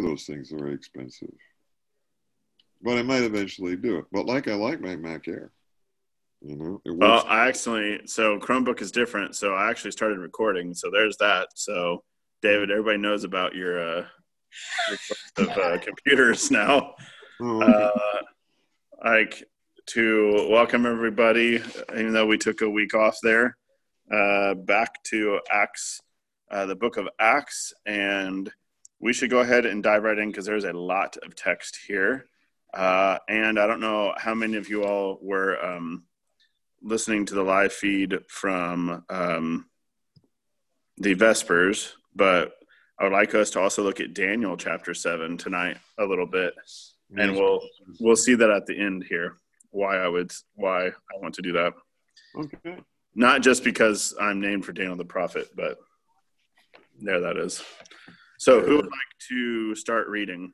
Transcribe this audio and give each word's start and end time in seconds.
those 0.00 0.24
things 0.24 0.52
are 0.52 0.58
very 0.58 0.74
expensive. 0.74 1.32
But 2.82 2.98
I 2.98 3.02
might 3.02 3.22
eventually 3.22 3.76
do 3.76 3.98
it. 3.98 4.04
But 4.12 4.26
like 4.26 4.48
I 4.48 4.54
like 4.54 4.80
my 4.80 4.96
Mac 4.96 5.28
Air. 5.28 5.50
You 6.40 6.56
know, 6.56 6.80
it 6.84 6.96
Well. 6.96 7.24
I 7.26 7.48
actually 7.48 8.00
so 8.06 8.38
Chromebook 8.38 8.80
is 8.80 8.92
different. 8.92 9.34
So 9.34 9.54
I 9.54 9.70
actually 9.70 9.90
started 9.90 10.18
recording. 10.18 10.74
So 10.74 10.90
there's 10.90 11.16
that. 11.16 11.48
So 11.54 12.04
David, 12.42 12.70
everybody 12.70 12.98
knows 12.98 13.24
about 13.24 13.54
your 13.54 13.98
uh, 13.98 14.04
of 15.36 15.48
uh, 15.48 15.78
computers 15.78 16.50
now. 16.50 16.94
Oh, 17.40 17.62
okay. 17.62 17.72
Uh, 17.72 18.20
like 19.04 19.44
to 19.86 20.48
welcome 20.50 20.86
everybody, 20.86 21.62
even 21.92 22.12
though 22.12 22.26
we 22.26 22.36
took 22.38 22.60
a 22.60 22.68
week 22.68 22.94
off 22.94 23.16
there, 23.22 23.56
uh, 24.12 24.54
back 24.54 25.02
to 25.04 25.40
Acts, 25.50 26.00
uh, 26.50 26.66
the 26.66 26.76
book 26.76 26.96
of 26.96 27.08
Acts, 27.18 27.72
and 27.86 28.52
we 29.00 29.12
should 29.12 29.30
go 29.30 29.38
ahead 29.38 29.66
and 29.66 29.82
dive 29.82 30.02
right 30.02 30.18
in 30.18 30.30
because 30.30 30.46
there's 30.46 30.64
a 30.64 30.72
lot 30.72 31.16
of 31.22 31.34
text 31.34 31.78
here. 31.86 32.26
Uh, 32.74 33.18
and 33.28 33.58
I 33.58 33.66
don't 33.66 33.80
know 33.80 34.12
how 34.16 34.34
many 34.34 34.56
of 34.56 34.68
you 34.68 34.84
all 34.84 35.18
were 35.22 35.64
um, 35.64 36.04
listening 36.82 37.24
to 37.26 37.34
the 37.34 37.42
live 37.42 37.72
feed 37.72 38.18
from 38.28 39.04
um, 39.08 39.66
the 40.98 41.14
Vespers, 41.14 41.94
but 42.14 42.52
I 42.98 43.04
would 43.04 43.12
like 43.12 43.34
us 43.34 43.50
to 43.50 43.60
also 43.60 43.82
look 43.82 44.00
at 44.00 44.14
Daniel 44.14 44.56
chapter 44.56 44.92
seven 44.92 45.38
tonight 45.38 45.78
a 45.98 46.04
little 46.04 46.26
bit, 46.26 46.54
and 47.16 47.34
we'll 47.34 47.60
we'll 48.00 48.16
see 48.16 48.34
that 48.34 48.50
at 48.50 48.66
the 48.66 48.78
end 48.78 49.04
here 49.08 49.36
why 49.70 49.96
I 49.96 50.08
would 50.08 50.32
why 50.54 50.88
I 50.88 51.20
want 51.20 51.34
to 51.36 51.42
do 51.42 51.52
that. 51.52 51.74
okay. 52.36 52.78
Not 53.14 53.42
just 53.42 53.64
because 53.64 54.14
I'm 54.20 54.40
named 54.40 54.64
for 54.64 54.72
Daniel 54.72 54.96
the 54.96 55.04
prophet, 55.04 55.48
but 55.54 55.78
there 57.00 57.20
that 57.20 57.36
is. 57.36 57.62
So, 58.38 58.60
who 58.60 58.76
would 58.76 58.84
like 58.84 59.18
to 59.30 59.74
start 59.74 60.06
reading? 60.06 60.52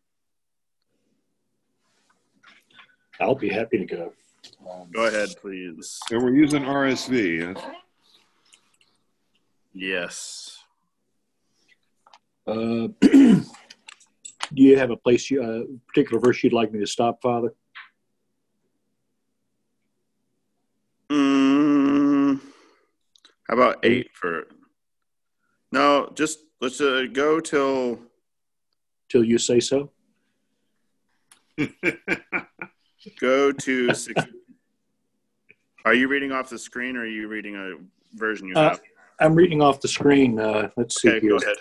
I'll 3.20 3.34
be 3.34 3.50
happy 3.50 3.76
to 3.76 3.84
go. 3.84 4.12
Um, 4.68 4.90
Go 4.92 5.04
ahead, 5.06 5.28
please. 5.40 5.98
And 6.10 6.22
we're 6.22 6.34
using 6.34 6.62
RSV. 6.62 7.54
Yes? 7.54 7.64
Yes. 9.74 10.58
Uh, 12.46 12.88
do 13.00 13.42
you 14.54 14.78
have 14.78 14.90
a 14.90 14.96
place, 14.96 15.30
you, 15.30 15.42
a 15.42 15.64
particular 15.86 16.20
verse 16.20 16.42
you'd 16.42 16.54
like 16.54 16.72
me 16.72 16.80
to 16.80 16.86
stop, 16.86 17.20
Father? 17.22 17.52
Mm, 21.10 22.40
how 23.46 23.54
about 23.54 23.84
eight 23.84 24.08
for? 24.14 24.44
No, 25.74 26.08
just 26.14 26.38
let's 26.60 26.80
uh, 26.80 27.06
go 27.12 27.40
till. 27.40 27.98
Till 29.10 29.24
you 29.24 29.38
say 29.38 29.58
so? 29.60 29.90
Go 33.20 33.52
to 33.52 33.92
six. 33.94 34.22
Are 35.84 35.92
you 35.94 36.08
reading 36.08 36.32
off 36.32 36.48
the 36.48 36.58
screen 36.58 36.96
or 36.96 37.00
are 37.00 37.06
you 37.06 37.28
reading 37.28 37.54
a 37.56 37.74
version 38.14 38.48
you 38.48 38.54
Uh, 38.54 38.70
have? 38.70 38.80
I'm 39.20 39.34
reading 39.34 39.60
off 39.60 39.80
the 39.80 39.88
screen. 39.88 40.40
Uh, 40.40 40.70
let's 40.76 41.00
see 41.02 41.10
Okay, 41.10 41.20
here. 41.20 41.30
go 41.30 41.36
ahead. 41.36 41.56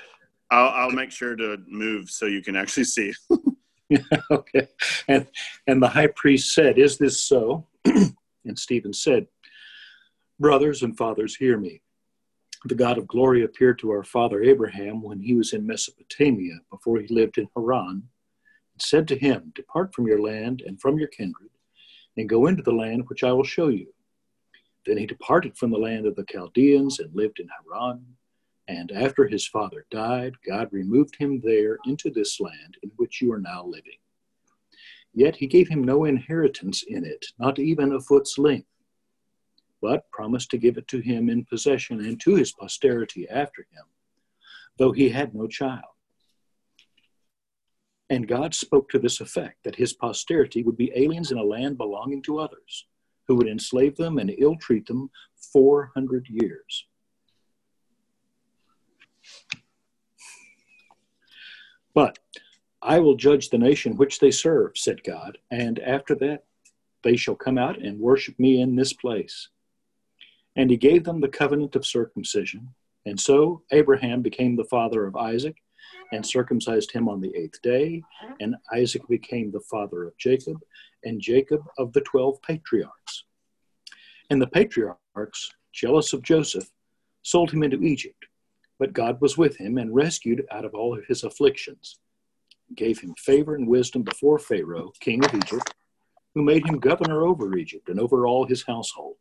I'll, 0.49 0.69
I'll 0.69 0.91
make 0.91 1.11
sure 1.11 1.35
to 1.35 1.57
move 1.67 2.09
so 2.09 2.25
you 2.27 2.41
can 2.41 2.55
actually 2.55 2.85
see. 2.85 3.13
okay. 4.31 4.67
And 5.07 5.27
and 5.67 5.83
the 5.83 5.89
high 5.89 6.07
priest 6.07 6.53
said, 6.55 6.79
Is 6.79 6.97
this 6.97 7.19
so? 7.21 7.67
and 7.85 8.57
Stephen 8.57 8.93
said, 8.93 9.27
Brothers 10.39 10.81
and 10.81 10.97
fathers, 10.97 11.35
hear 11.35 11.57
me. 11.57 11.81
The 12.65 12.75
God 12.75 12.97
of 12.97 13.07
glory 13.07 13.43
appeared 13.43 13.77
to 13.79 13.91
our 13.91 14.05
father 14.05 14.41
Abraham 14.41 15.01
when 15.01 15.19
he 15.19 15.33
was 15.33 15.51
in 15.51 15.67
Mesopotamia 15.67 16.59
before 16.71 16.97
he 16.99 17.13
lived 17.13 17.37
in 17.37 17.49
Haran, 17.55 18.07
and 18.73 18.81
said 18.81 19.05
to 19.09 19.17
him, 19.17 19.51
Depart 19.53 19.93
from 19.93 20.07
your 20.07 20.21
land 20.21 20.63
and 20.65 20.79
from 20.79 20.97
your 20.97 21.09
kindred, 21.09 21.49
and 22.15 22.29
go 22.29 22.47
into 22.47 22.63
the 22.63 22.71
land 22.71 23.09
which 23.09 23.21
I 23.21 23.33
will 23.33 23.43
show 23.43 23.67
you. 23.67 23.93
Then 24.85 24.97
he 24.97 25.05
departed 25.05 25.57
from 25.57 25.71
the 25.71 25.77
land 25.77 26.05
of 26.05 26.15
the 26.15 26.23
Chaldeans 26.23 26.99
and 26.99 27.13
lived 27.13 27.41
in 27.41 27.49
Haran. 27.49 28.05
And 28.69 28.93
after 28.93 29.27
his 29.27 29.45
father 29.45 29.85
died, 29.91 30.33
God 30.47 30.69
removed 30.71 31.17
him 31.17 31.41
there 31.41 31.79
into 31.85 32.09
this 32.09 32.39
land 32.39 32.77
in 32.81 32.91
which 32.95 33.21
you 33.21 33.33
are 33.33 33.39
now 33.39 33.65
living. 33.65 33.99
Yet 35.13 35.35
he 35.35 35.47
gave 35.47 35.67
him 35.67 35.83
no 35.83 36.05
inheritance 36.05 36.83
in 36.87 37.03
it, 37.03 37.25
not 37.37 37.59
even 37.59 37.91
a 37.91 37.99
foot's 37.99 38.37
length, 38.37 38.67
but 39.83 40.09
promised 40.11 40.49
to 40.49 40.57
give 40.57 40.77
it 40.77 40.87
to 40.87 41.01
him 41.01 41.29
in 41.29 41.43
possession 41.43 41.99
and 41.99 42.17
to 42.21 42.35
his 42.35 42.53
posterity 42.53 43.27
after 43.27 43.63
him, 43.63 43.83
though 44.77 44.93
he 44.93 45.09
had 45.09 45.35
no 45.35 45.45
child. 45.45 45.81
And 48.09 48.25
God 48.25 48.53
spoke 48.53 48.87
to 48.89 48.99
this 48.99 49.19
effect 49.19 49.57
that 49.65 49.75
his 49.75 49.91
posterity 49.91 50.63
would 50.63 50.77
be 50.77 50.93
aliens 50.95 51.33
in 51.33 51.37
a 51.37 51.43
land 51.43 51.77
belonging 51.77 52.21
to 52.23 52.39
others, 52.39 52.87
who 53.27 53.35
would 53.35 53.49
enslave 53.49 53.97
them 53.97 54.19
and 54.19 54.33
ill 54.37 54.55
treat 54.55 54.85
them 54.85 55.09
400 55.51 56.27
years. 56.29 56.85
But 61.93 62.19
I 62.81 62.99
will 62.99 63.15
judge 63.15 63.49
the 63.49 63.57
nation 63.57 63.97
which 63.97 64.19
they 64.19 64.31
serve, 64.31 64.77
said 64.77 65.03
God, 65.03 65.39
and 65.51 65.79
after 65.79 66.15
that 66.15 66.45
they 67.03 67.17
shall 67.17 67.35
come 67.35 67.57
out 67.57 67.79
and 67.79 67.99
worship 67.99 68.39
me 68.39 68.61
in 68.61 68.77
this 68.77 68.93
place. 68.93 69.49
And 70.55 70.69
he 70.69 70.77
gave 70.77 71.03
them 71.03 71.19
the 71.19 71.27
covenant 71.27 71.75
of 71.75 71.85
circumcision. 71.85 72.73
And 73.05 73.19
so 73.19 73.63
Abraham 73.71 74.21
became 74.21 74.55
the 74.55 74.63
father 74.65 75.05
of 75.05 75.15
Isaac 75.15 75.57
and 76.11 76.25
circumcised 76.25 76.91
him 76.91 77.09
on 77.09 77.21
the 77.21 77.35
eighth 77.35 77.61
day. 77.61 78.01
And 78.39 78.55
Isaac 78.73 79.01
became 79.09 79.51
the 79.51 79.63
father 79.71 80.03
of 80.03 80.17
Jacob, 80.17 80.57
and 81.03 81.19
Jacob 81.19 81.61
of 81.77 81.91
the 81.93 82.01
twelve 82.01 82.41
patriarchs. 82.41 83.25
And 84.29 84.41
the 84.41 84.47
patriarchs, 84.47 85.51
jealous 85.73 86.13
of 86.13 86.21
Joseph, 86.21 86.69
sold 87.23 87.51
him 87.51 87.63
into 87.63 87.81
Egypt. 87.81 88.25
But 88.79 88.93
God 88.93 89.19
was 89.21 89.37
with 89.37 89.57
him 89.57 89.77
and 89.77 89.93
rescued 89.93 90.45
out 90.51 90.65
of 90.65 90.73
all 90.73 90.97
of 90.97 91.05
his 91.05 91.23
afflictions, 91.23 91.99
gave 92.75 92.99
him 92.99 93.15
favor 93.17 93.55
and 93.55 93.67
wisdom 93.67 94.03
before 94.03 94.39
Pharaoh, 94.39 94.91
king 94.99 95.23
of 95.23 95.33
Egypt, 95.33 95.73
who 96.33 96.41
made 96.41 96.65
him 96.67 96.79
governor 96.79 97.25
over 97.25 97.55
Egypt 97.57 97.89
and 97.89 97.99
over 97.99 98.25
all 98.25 98.45
his 98.45 98.63
household. 98.63 99.15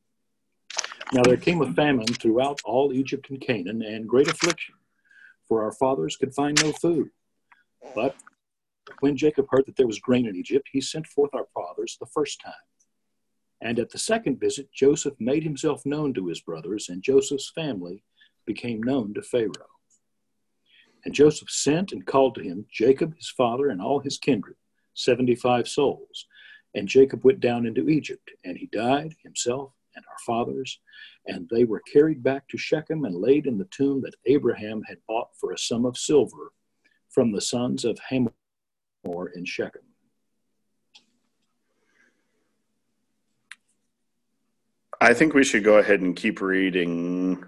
Now 1.12 1.22
there 1.22 1.36
came 1.36 1.60
a 1.60 1.70
famine 1.74 2.06
throughout 2.06 2.62
all 2.64 2.94
Egypt 2.94 3.28
and 3.28 3.38
Canaan, 3.38 3.82
and 3.82 4.08
great 4.08 4.28
affliction, 4.28 4.74
for 5.46 5.62
our 5.62 5.72
fathers 5.72 6.16
could 6.16 6.34
find 6.34 6.58
no 6.62 6.72
food. 6.72 7.10
But 7.94 8.16
when 9.00 9.18
Jacob 9.18 9.46
heard 9.50 9.64
that 9.66 9.76
there 9.76 9.86
was 9.86 9.98
grain 9.98 10.26
in 10.26 10.36
Egypt, 10.36 10.70
he 10.72 10.80
sent 10.80 11.06
forth 11.06 11.34
our 11.34 11.48
fathers 11.52 11.98
the 12.00 12.06
first 12.06 12.40
time. 12.40 12.54
And 13.60 13.78
at 13.78 13.90
the 13.90 13.98
second 13.98 14.40
visit, 14.40 14.72
Joseph 14.72 15.12
made 15.20 15.44
himself 15.44 15.84
known 15.84 16.14
to 16.14 16.28
his 16.28 16.40
brothers, 16.40 16.88
and 16.88 17.02
Joseph's 17.02 17.52
family 17.54 18.02
became 18.46 18.82
known 18.82 19.12
to 19.12 19.22
Pharaoh. 19.22 19.68
And 21.04 21.14
Joseph 21.14 21.50
sent 21.50 21.92
and 21.92 22.06
called 22.06 22.36
to 22.36 22.42
him 22.42 22.64
Jacob 22.72 23.14
his 23.16 23.28
father 23.28 23.68
and 23.68 23.82
all 23.82 24.00
his 24.00 24.16
kindred, 24.16 24.56
seventy 24.94 25.34
five 25.34 25.68
souls. 25.68 26.26
And 26.74 26.88
Jacob 26.88 27.22
went 27.22 27.40
down 27.40 27.66
into 27.66 27.90
Egypt, 27.90 28.30
and 28.44 28.56
he 28.56 28.66
died, 28.66 29.14
himself 29.22 29.74
and 29.94 30.04
our 30.08 30.18
fathers, 30.26 30.80
and 31.26 31.48
they 31.50 31.64
were 31.64 31.82
carried 31.92 32.22
back 32.22 32.48
to 32.48 32.58
Shechem 32.58 33.04
and 33.04 33.14
laid 33.14 33.46
in 33.46 33.58
the 33.58 33.68
tomb 33.70 34.00
that 34.02 34.14
Abraham 34.26 34.82
had 34.86 34.98
bought 35.08 35.28
for 35.40 35.52
a 35.52 35.58
sum 35.58 35.84
of 35.84 35.96
silver 35.96 36.52
from 37.10 37.32
the 37.32 37.40
sons 37.40 37.84
of 37.84 37.98
Hamor 38.08 38.32
in 39.34 39.44
Shechem. 39.44 39.82
I 45.00 45.14
think 45.14 45.34
we 45.34 45.42
should 45.42 45.64
go 45.64 45.78
ahead 45.78 46.00
and 46.00 46.14
keep 46.14 46.40
reading 46.40 47.44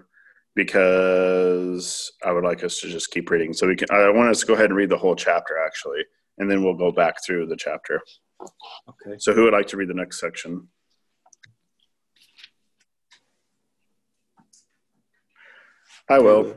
because 0.55 2.11
I 2.25 2.31
would 2.33 2.43
like 2.43 2.63
us 2.63 2.81
to 2.81 2.89
just 2.89 3.11
keep 3.11 3.29
reading. 3.29 3.53
So 3.53 3.67
we 3.67 3.77
can. 3.77 3.87
I 3.91 4.09
want 4.09 4.29
us 4.29 4.41
to 4.41 4.45
go 4.45 4.53
ahead 4.53 4.65
and 4.65 4.75
read 4.75 4.89
the 4.89 4.97
whole 4.97 5.15
chapter 5.15 5.57
actually, 5.65 6.03
and 6.37 6.51
then 6.51 6.63
we'll 6.63 6.73
go 6.73 6.91
back 6.91 7.23
through 7.23 7.47
the 7.47 7.55
chapter. 7.55 8.01
Okay. 8.89 9.17
So 9.19 9.33
who 9.33 9.43
would 9.43 9.53
like 9.53 9.67
to 9.67 9.77
read 9.77 9.89
the 9.89 9.93
next 9.93 10.19
section? 10.19 10.67
I 16.09 16.19
will. 16.19 16.55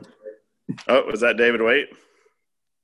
Oh, 0.87 1.03
was 1.05 1.21
that 1.21 1.37
David 1.37 1.61
Waite? 1.61 1.89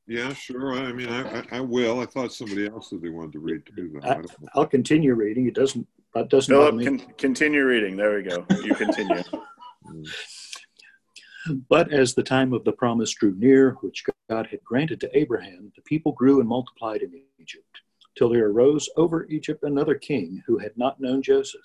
Yeah, 0.08 0.34
sure. 0.34 0.74
I 0.74 0.92
mean, 0.94 1.10
I, 1.10 1.40
I, 1.40 1.44
I 1.54 1.60
will. 1.62 2.00
I 2.00 2.06
thought 2.06 2.32
somebody 2.32 2.68
else 2.68 2.90
said 2.90 3.02
they 3.02 3.10
wanted 3.10 3.34
to 3.34 3.40
read 3.40 3.64
too. 3.66 3.92
Though. 3.94 4.08
I 4.08 4.14
don't 4.14 4.42
know. 4.42 4.50
I'll 4.54 4.68
continue 4.68 5.14
reading. 5.14 5.48
It 5.48 5.56
doesn't 5.56 5.88
that 6.14 6.30
doesn't 6.30 6.56
bother 6.56 6.78
Philip, 6.78 7.00
con- 7.02 7.14
continue 7.18 7.66
reading. 7.66 7.98
There 7.98 8.16
we 8.16 8.24
go. 8.24 8.46
You 8.64 8.76
continue. 8.76 9.24
Mm. 9.88 10.04
But 11.70 11.94
as 11.94 12.16
the 12.16 12.24
time 12.24 12.54
of 12.54 12.64
the 12.64 12.72
promise 12.72 13.14
drew 13.14 13.36
near, 13.36 13.74
which 13.82 14.04
God 14.32 14.48
had 14.48 14.64
granted 14.64 15.00
to 15.02 15.16
Abraham, 15.16 15.72
the 15.76 15.84
people 15.84 16.12
grew 16.14 16.40
and 16.40 16.50
multiplied 16.50 17.04
in 17.04 17.22
Egypt, 17.40 17.82
till 18.18 18.30
there 18.30 18.48
arose 18.48 18.90
over 18.98 19.28
Egypt 19.28 19.64
another 19.64 19.94
king 19.94 20.42
who 20.48 20.58
had 20.58 20.76
not 20.76 21.00
known 21.00 21.22
Joseph. 21.22 21.62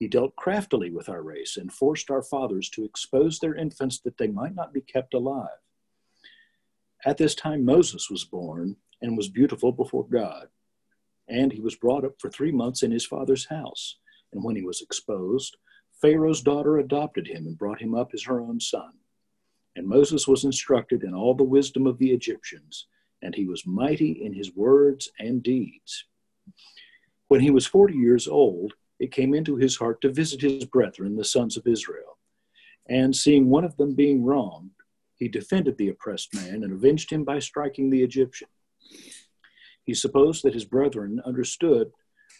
He 0.00 0.08
dealt 0.08 0.34
craftily 0.34 0.90
with 0.90 1.08
our 1.08 1.22
race 1.22 1.56
and 1.56 1.72
forced 1.72 2.10
our 2.10 2.22
fathers 2.22 2.68
to 2.70 2.84
expose 2.84 3.38
their 3.38 3.54
infants 3.54 4.00
that 4.00 4.18
they 4.18 4.26
might 4.26 4.56
not 4.56 4.72
be 4.72 4.80
kept 4.80 5.14
alive. 5.14 5.60
At 7.04 7.18
this 7.18 7.36
time 7.36 7.64
Moses 7.64 8.10
was 8.10 8.24
born, 8.24 8.76
and 9.02 9.16
was 9.16 9.28
beautiful 9.28 9.72
before 9.72 10.06
God. 10.06 10.48
And 11.28 11.52
he 11.52 11.60
was 11.60 11.76
brought 11.76 12.04
up 12.04 12.14
for 12.18 12.28
three 12.30 12.52
months 12.52 12.82
in 12.82 12.90
his 12.90 13.06
father's 13.06 13.46
house. 13.46 13.96
And 14.32 14.44
when 14.44 14.56
he 14.56 14.62
was 14.62 14.80
exposed, 14.80 15.56
Pharaoh's 16.00 16.42
daughter 16.42 16.78
adopted 16.78 17.26
him 17.26 17.46
and 17.46 17.58
brought 17.58 17.80
him 17.80 17.94
up 17.94 18.10
as 18.14 18.24
her 18.24 18.40
own 18.40 18.60
son. 18.60 18.92
And 19.76 19.86
Moses 19.86 20.26
was 20.26 20.44
instructed 20.44 21.02
in 21.02 21.14
all 21.14 21.34
the 21.34 21.44
wisdom 21.44 21.86
of 21.86 21.98
the 21.98 22.10
Egyptians, 22.10 22.86
and 23.22 23.34
he 23.34 23.46
was 23.46 23.66
mighty 23.66 24.12
in 24.24 24.34
his 24.34 24.54
words 24.54 25.10
and 25.18 25.42
deeds. 25.42 26.04
When 27.28 27.40
he 27.40 27.50
was 27.50 27.66
forty 27.66 27.94
years 27.94 28.26
old, 28.26 28.74
it 29.00 29.10
came 29.10 29.34
into 29.34 29.56
his 29.56 29.76
heart 29.76 30.00
to 30.02 30.12
visit 30.12 30.42
his 30.42 30.66
brethren, 30.66 31.16
the 31.16 31.24
sons 31.24 31.56
of 31.56 31.66
Israel. 31.66 32.18
And 32.88 33.16
seeing 33.16 33.48
one 33.48 33.64
of 33.64 33.76
them 33.78 33.94
being 33.94 34.24
wronged, 34.24 34.70
he 35.16 35.26
defended 35.26 35.78
the 35.78 35.88
oppressed 35.88 36.34
man 36.34 36.62
and 36.62 36.72
avenged 36.72 37.10
him 37.10 37.24
by 37.24 37.38
striking 37.38 37.88
the 37.88 38.02
Egyptian. 38.02 38.48
He 39.84 39.94
supposed 39.94 40.44
that 40.44 40.54
his 40.54 40.66
brethren 40.66 41.20
understood 41.24 41.90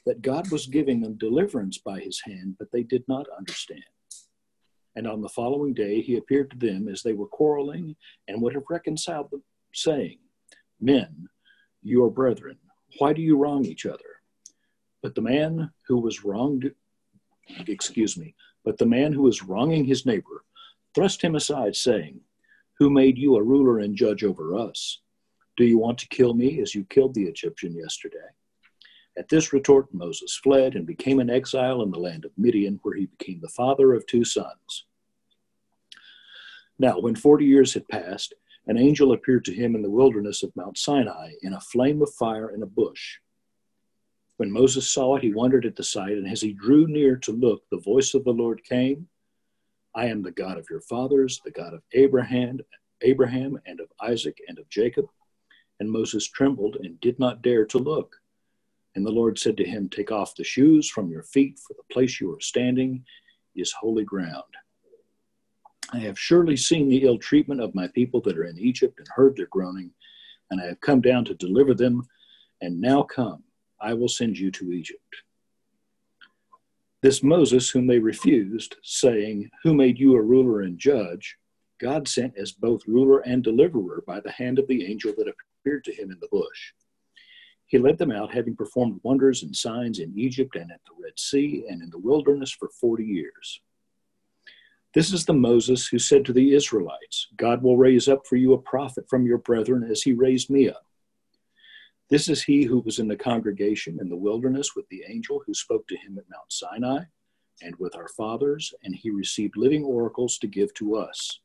that 0.04 0.22
God 0.22 0.50
was 0.50 0.66
giving 0.66 1.00
them 1.00 1.16
deliverance 1.18 1.78
by 1.78 2.00
his 2.00 2.20
hand, 2.24 2.56
but 2.58 2.68
they 2.72 2.82
did 2.82 3.04
not 3.08 3.26
understand. 3.36 3.82
And 4.96 5.06
on 5.06 5.22
the 5.22 5.28
following 5.28 5.72
day 5.72 6.02
he 6.02 6.16
appeared 6.16 6.50
to 6.50 6.58
them 6.58 6.88
as 6.88 7.02
they 7.02 7.14
were 7.14 7.26
quarreling 7.26 7.96
and 8.28 8.40
would 8.42 8.54
have 8.54 8.64
reconciled 8.68 9.30
them, 9.30 9.42
saying, 9.72 10.18
Men, 10.80 11.28
you 11.82 12.04
are 12.04 12.10
brethren, 12.10 12.58
why 12.98 13.12
do 13.12 13.22
you 13.22 13.36
wrong 13.36 13.64
each 13.64 13.86
other? 13.86 14.09
But 15.02 15.14
the 15.14 15.22
man 15.22 15.70
who 15.88 15.98
was 15.98 16.24
wronged, 16.24 16.70
excuse 17.66 18.16
me, 18.16 18.34
but 18.64 18.78
the 18.78 18.86
man 18.86 19.12
who 19.12 19.22
was 19.22 19.42
wronging 19.42 19.84
his 19.84 20.04
neighbor 20.04 20.44
thrust 20.94 21.22
him 21.22 21.34
aside, 21.34 21.74
saying, 21.74 22.20
Who 22.78 22.90
made 22.90 23.18
you 23.18 23.36
a 23.36 23.42
ruler 23.42 23.78
and 23.78 23.96
judge 23.96 24.24
over 24.24 24.56
us? 24.56 25.00
Do 25.56 25.64
you 25.64 25.78
want 25.78 25.98
to 25.98 26.08
kill 26.08 26.34
me 26.34 26.60
as 26.60 26.74
you 26.74 26.84
killed 26.84 27.14
the 27.14 27.24
Egyptian 27.24 27.74
yesterday? 27.74 28.18
At 29.18 29.28
this 29.28 29.52
retort, 29.52 29.92
Moses 29.92 30.36
fled 30.36 30.74
and 30.74 30.86
became 30.86 31.18
an 31.18 31.30
exile 31.30 31.82
in 31.82 31.90
the 31.90 31.98
land 31.98 32.24
of 32.24 32.36
Midian, 32.38 32.78
where 32.82 32.94
he 32.94 33.06
became 33.06 33.40
the 33.40 33.48
father 33.48 33.94
of 33.94 34.06
two 34.06 34.24
sons. 34.24 34.86
Now, 36.78 36.98
when 36.98 37.14
40 37.14 37.44
years 37.44 37.74
had 37.74 37.88
passed, 37.88 38.34
an 38.66 38.78
angel 38.78 39.12
appeared 39.12 39.44
to 39.46 39.54
him 39.54 39.74
in 39.74 39.82
the 39.82 39.90
wilderness 39.90 40.42
of 40.42 40.54
Mount 40.56 40.78
Sinai 40.78 41.32
in 41.42 41.52
a 41.52 41.60
flame 41.60 42.00
of 42.02 42.14
fire 42.14 42.50
in 42.50 42.62
a 42.62 42.66
bush. 42.66 43.18
When 44.40 44.50
Moses 44.50 44.90
saw 44.90 45.16
it, 45.16 45.22
he 45.22 45.34
wondered 45.34 45.66
at 45.66 45.76
the 45.76 45.84
sight, 45.84 46.12
and 46.12 46.26
as 46.26 46.40
he 46.40 46.54
drew 46.54 46.86
near 46.86 47.14
to 47.14 47.30
look, 47.30 47.62
the 47.70 47.76
voice 47.76 48.14
of 48.14 48.24
the 48.24 48.32
Lord 48.32 48.64
came 48.64 49.06
I 49.94 50.06
am 50.06 50.22
the 50.22 50.30
God 50.30 50.56
of 50.56 50.66
your 50.70 50.80
fathers, 50.80 51.42
the 51.44 51.50
God 51.50 51.74
of 51.74 51.82
Abraham, 51.92 52.60
Abraham 53.02 53.60
and 53.66 53.80
of 53.80 53.92
Isaac 54.00 54.38
and 54.48 54.58
of 54.58 54.66
Jacob. 54.70 55.04
And 55.78 55.90
Moses 55.90 56.26
trembled 56.26 56.78
and 56.80 56.98
did 57.02 57.18
not 57.18 57.42
dare 57.42 57.66
to 57.66 57.76
look. 57.76 58.16
And 58.94 59.04
the 59.04 59.10
Lord 59.10 59.38
said 59.38 59.58
to 59.58 59.64
him, 59.68 59.90
Take 59.90 60.10
off 60.10 60.34
the 60.34 60.42
shoes 60.42 60.88
from 60.88 61.10
your 61.10 61.24
feet, 61.24 61.58
for 61.58 61.74
the 61.74 61.92
place 61.92 62.18
you 62.18 62.32
are 62.34 62.40
standing 62.40 63.04
is 63.54 63.72
holy 63.72 64.04
ground. 64.04 64.54
I 65.92 65.98
have 65.98 66.18
surely 66.18 66.56
seen 66.56 66.88
the 66.88 67.04
ill 67.04 67.18
treatment 67.18 67.60
of 67.60 67.74
my 67.74 67.88
people 67.88 68.22
that 68.22 68.38
are 68.38 68.46
in 68.46 68.58
Egypt 68.58 69.00
and 69.00 69.08
heard 69.14 69.36
their 69.36 69.48
groaning, 69.48 69.90
and 70.50 70.62
I 70.62 70.64
have 70.64 70.80
come 70.80 71.02
down 71.02 71.26
to 71.26 71.34
deliver 71.34 71.74
them. 71.74 72.04
And 72.62 72.80
now 72.80 73.02
come, 73.02 73.42
I 73.80 73.94
will 73.94 74.08
send 74.08 74.38
you 74.38 74.50
to 74.52 74.72
Egypt. 74.72 75.16
This 77.02 77.22
Moses, 77.22 77.70
whom 77.70 77.86
they 77.86 77.98
refused, 77.98 78.76
saying, 78.82 79.50
Who 79.62 79.72
made 79.74 79.98
you 79.98 80.14
a 80.16 80.22
ruler 80.22 80.60
and 80.60 80.78
judge? 80.78 81.36
God 81.80 82.06
sent 82.06 82.36
as 82.36 82.52
both 82.52 82.86
ruler 82.86 83.20
and 83.20 83.42
deliverer 83.42 84.04
by 84.06 84.20
the 84.20 84.30
hand 84.30 84.58
of 84.58 84.66
the 84.66 84.84
angel 84.84 85.14
that 85.16 85.32
appeared 85.62 85.84
to 85.84 85.94
him 85.94 86.10
in 86.10 86.18
the 86.20 86.28
bush. 86.30 86.72
He 87.68 87.78
led 87.78 87.96
them 87.96 88.10
out, 88.10 88.34
having 88.34 88.54
performed 88.54 89.00
wonders 89.02 89.42
and 89.44 89.56
signs 89.56 89.98
in 89.98 90.12
Egypt 90.14 90.56
and 90.56 90.70
at 90.70 90.80
the 90.86 91.02
Red 91.02 91.18
Sea 91.18 91.64
and 91.70 91.82
in 91.82 91.88
the 91.88 91.98
wilderness 91.98 92.50
for 92.50 92.68
forty 92.80 93.04
years. 93.04 93.62
This 94.92 95.12
is 95.12 95.24
the 95.24 95.32
Moses 95.32 95.86
who 95.86 96.00
said 96.00 96.24
to 96.24 96.32
the 96.32 96.52
Israelites, 96.52 97.28
God 97.36 97.62
will 97.62 97.76
raise 97.76 98.08
up 98.08 98.26
for 98.26 98.34
you 98.34 98.52
a 98.54 98.58
prophet 98.58 99.04
from 99.08 99.24
your 99.24 99.38
brethren 99.38 99.88
as 99.88 100.02
he 100.02 100.12
raised 100.12 100.50
me 100.50 100.68
up. 100.68 100.84
This 102.10 102.28
is 102.28 102.42
he 102.42 102.64
who 102.64 102.80
was 102.80 102.98
in 102.98 103.06
the 103.06 103.16
congregation 103.16 103.98
in 104.00 104.08
the 104.08 104.16
wilderness 104.16 104.74
with 104.74 104.88
the 104.88 105.04
angel 105.08 105.42
who 105.46 105.54
spoke 105.54 105.86
to 105.86 105.96
him 105.96 106.18
at 106.18 106.28
Mount 106.28 106.52
Sinai 106.52 107.04
and 107.62 107.76
with 107.76 107.94
our 107.94 108.08
fathers, 108.08 108.74
and 108.82 108.94
he 108.94 109.10
received 109.10 109.56
living 109.56 109.84
oracles 109.84 110.36
to 110.38 110.48
give 110.48 110.74
to 110.74 110.96
us. 110.96 111.38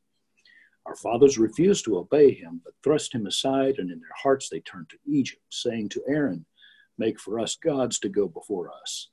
Our 0.84 0.96
fathers 0.96 1.38
refused 1.38 1.84
to 1.84 1.98
obey 1.98 2.32
him, 2.32 2.60
but 2.64 2.74
thrust 2.82 3.14
him 3.14 3.26
aside, 3.26 3.78
and 3.78 3.92
in 3.92 4.00
their 4.00 4.08
hearts 4.20 4.48
they 4.48 4.60
turned 4.60 4.88
to 4.90 4.98
Egypt, 5.06 5.42
saying 5.50 5.90
to 5.90 6.02
Aaron, 6.08 6.44
Make 6.98 7.20
for 7.20 7.38
us 7.38 7.56
gods 7.56 7.98
to 8.00 8.08
go 8.08 8.26
before 8.26 8.72
us. 8.72 9.10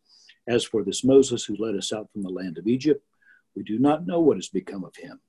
As 0.48 0.64
for 0.64 0.84
this 0.84 1.04
Moses 1.04 1.46
who 1.46 1.56
led 1.58 1.76
us 1.76 1.94
out 1.94 2.10
from 2.12 2.24
the 2.24 2.30
land 2.30 2.58
of 2.58 2.68
Egypt, 2.68 3.06
we 3.56 3.64
do 3.64 3.78
not 3.78 4.08
know 4.08 4.20
what 4.20 4.38
has 4.38 4.50
become 4.50 4.84
of 4.84 4.96
him. 4.96 5.20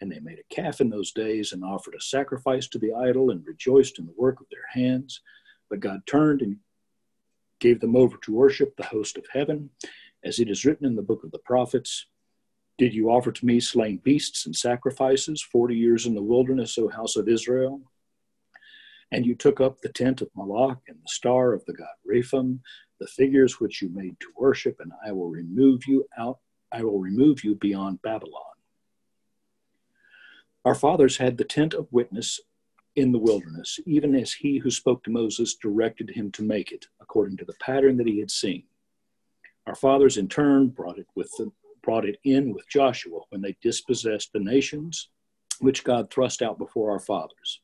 And 0.00 0.10
they 0.10 0.20
made 0.20 0.38
a 0.38 0.54
calf 0.54 0.80
in 0.80 0.90
those 0.90 1.12
days 1.12 1.52
and 1.52 1.64
offered 1.64 1.94
a 1.94 2.00
sacrifice 2.00 2.66
to 2.68 2.78
the 2.78 2.92
idol 2.92 3.30
and 3.30 3.46
rejoiced 3.46 3.98
in 3.98 4.06
the 4.06 4.14
work 4.16 4.40
of 4.40 4.46
their 4.50 4.66
hands. 4.72 5.20
But 5.72 5.80
God 5.80 6.02
turned 6.06 6.42
and 6.42 6.58
gave 7.58 7.80
them 7.80 7.96
over 7.96 8.18
to 8.18 8.34
worship 8.34 8.76
the 8.76 8.82
host 8.82 9.16
of 9.16 9.24
heaven, 9.32 9.70
as 10.22 10.38
it 10.38 10.50
is 10.50 10.66
written 10.66 10.84
in 10.84 10.96
the 10.96 11.00
book 11.00 11.24
of 11.24 11.30
the 11.30 11.38
prophets. 11.38 12.08
Did 12.76 12.92
you 12.92 13.08
offer 13.08 13.32
to 13.32 13.46
me 13.46 13.58
slain 13.58 13.96
beasts 14.04 14.44
and 14.44 14.54
sacrifices 14.54 15.40
forty 15.40 15.74
years 15.74 16.04
in 16.04 16.14
the 16.14 16.22
wilderness, 16.22 16.76
O 16.76 16.88
house 16.88 17.16
of 17.16 17.26
Israel? 17.26 17.80
And 19.12 19.24
you 19.24 19.34
took 19.34 19.62
up 19.62 19.80
the 19.80 19.88
tent 19.88 20.20
of 20.20 20.28
Moloch 20.36 20.82
and 20.88 20.98
the 20.98 21.08
star 21.08 21.54
of 21.54 21.64
the 21.64 21.72
god 21.72 21.96
Rephan, 22.06 22.60
the 23.00 23.06
figures 23.06 23.58
which 23.58 23.80
you 23.80 23.88
made 23.88 24.20
to 24.20 24.26
worship, 24.36 24.76
and 24.78 24.92
I 25.06 25.12
will 25.12 25.30
remove 25.30 25.86
you 25.86 26.06
out, 26.18 26.40
I 26.70 26.84
will 26.84 27.00
remove 27.00 27.44
you 27.44 27.54
beyond 27.54 28.02
Babylon. 28.02 28.42
Our 30.66 30.74
fathers 30.74 31.16
had 31.16 31.38
the 31.38 31.44
tent 31.44 31.72
of 31.72 31.90
witness 31.90 32.40
in 32.96 33.12
the 33.12 33.18
wilderness, 33.18 33.78
even 33.86 34.14
as 34.14 34.32
he 34.32 34.58
who 34.58 34.70
spoke 34.70 35.02
to 35.04 35.10
Moses 35.10 35.54
directed 35.54 36.10
him 36.10 36.30
to 36.32 36.42
make 36.42 36.72
it, 36.72 36.86
according 37.00 37.36
to 37.38 37.44
the 37.44 37.54
pattern 37.54 37.96
that 37.96 38.06
he 38.06 38.20
had 38.20 38.30
seen. 38.30 38.64
Our 39.66 39.74
fathers, 39.74 40.18
in 40.18 40.28
turn, 40.28 40.68
brought 40.68 40.98
it 40.98 41.06
with 41.14 41.30
brought 41.82 42.04
it 42.04 42.18
in 42.22 42.52
with 42.54 42.68
Joshua 42.68 43.20
when 43.30 43.40
they 43.40 43.56
dispossessed 43.60 44.32
the 44.32 44.38
nations 44.38 45.08
which 45.58 45.84
God 45.84 46.10
thrust 46.10 46.40
out 46.40 46.58
before 46.58 46.92
our 46.92 47.00
fathers. 47.00 47.60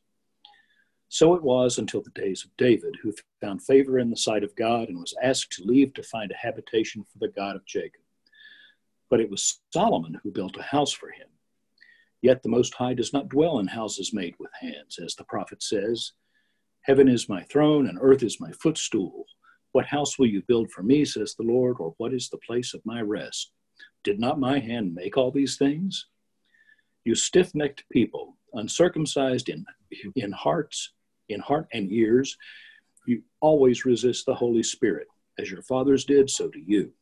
So 1.08 1.34
it 1.34 1.42
was 1.42 1.78
until 1.78 2.02
the 2.02 2.10
days 2.10 2.44
of 2.44 2.56
David, 2.56 2.96
who 3.02 3.14
found 3.40 3.62
favor 3.62 3.98
in 3.98 4.10
the 4.10 4.16
sight 4.16 4.42
of 4.42 4.54
God 4.56 4.88
and 4.88 4.98
was 4.98 5.14
asked 5.22 5.52
to 5.52 5.64
leave 5.64 5.94
to 5.94 6.02
find 6.02 6.30
a 6.30 6.36
habitation 6.36 7.04
for 7.04 7.18
the 7.18 7.32
God 7.32 7.56
of 7.56 7.64
Jacob. 7.64 8.02
But 9.08 9.20
it 9.20 9.30
was 9.30 9.60
Solomon 9.72 10.20
who 10.22 10.30
built 10.30 10.56
a 10.56 10.62
house 10.62 10.92
for 10.92 11.10
him 11.10 11.28
Yet 12.22 12.42
the 12.42 12.48
Most 12.48 12.74
High 12.74 12.94
does 12.94 13.12
not 13.12 13.28
dwell 13.28 13.58
in 13.58 13.66
houses 13.66 14.12
made 14.12 14.34
with 14.38 14.50
hands, 14.60 14.98
as 14.98 15.14
the 15.14 15.24
prophet 15.24 15.62
says 15.62 16.12
Heaven 16.82 17.08
is 17.08 17.28
my 17.28 17.42
throne, 17.44 17.86
and 17.86 17.98
earth 18.00 18.22
is 18.22 18.40
my 18.40 18.50
footstool. 18.52 19.26
What 19.72 19.86
house 19.86 20.18
will 20.18 20.26
you 20.26 20.42
build 20.48 20.70
for 20.70 20.82
me, 20.82 21.04
says 21.04 21.34
the 21.34 21.44
Lord, 21.44 21.76
or 21.78 21.94
what 21.98 22.14
is 22.14 22.28
the 22.28 22.38
place 22.38 22.72
of 22.74 22.86
my 22.86 23.02
rest? 23.02 23.52
Did 24.04 24.18
not 24.18 24.40
my 24.40 24.58
hand 24.58 24.94
make 24.94 25.16
all 25.16 25.30
these 25.30 25.56
things? 25.58 26.06
You 27.04 27.14
stiff 27.14 27.54
necked 27.54 27.84
people, 27.90 28.36
uncircumcised 28.54 29.48
in, 29.48 29.66
in 30.16 30.32
hearts, 30.32 30.92
in 31.28 31.40
heart 31.40 31.68
and 31.72 31.92
ears, 31.92 32.36
you 33.06 33.22
always 33.40 33.84
resist 33.84 34.26
the 34.26 34.34
Holy 34.34 34.62
Spirit. 34.62 35.06
As 35.38 35.50
your 35.50 35.62
fathers 35.62 36.04
did, 36.04 36.28
so 36.28 36.48
do 36.48 36.58
you. 36.58 36.92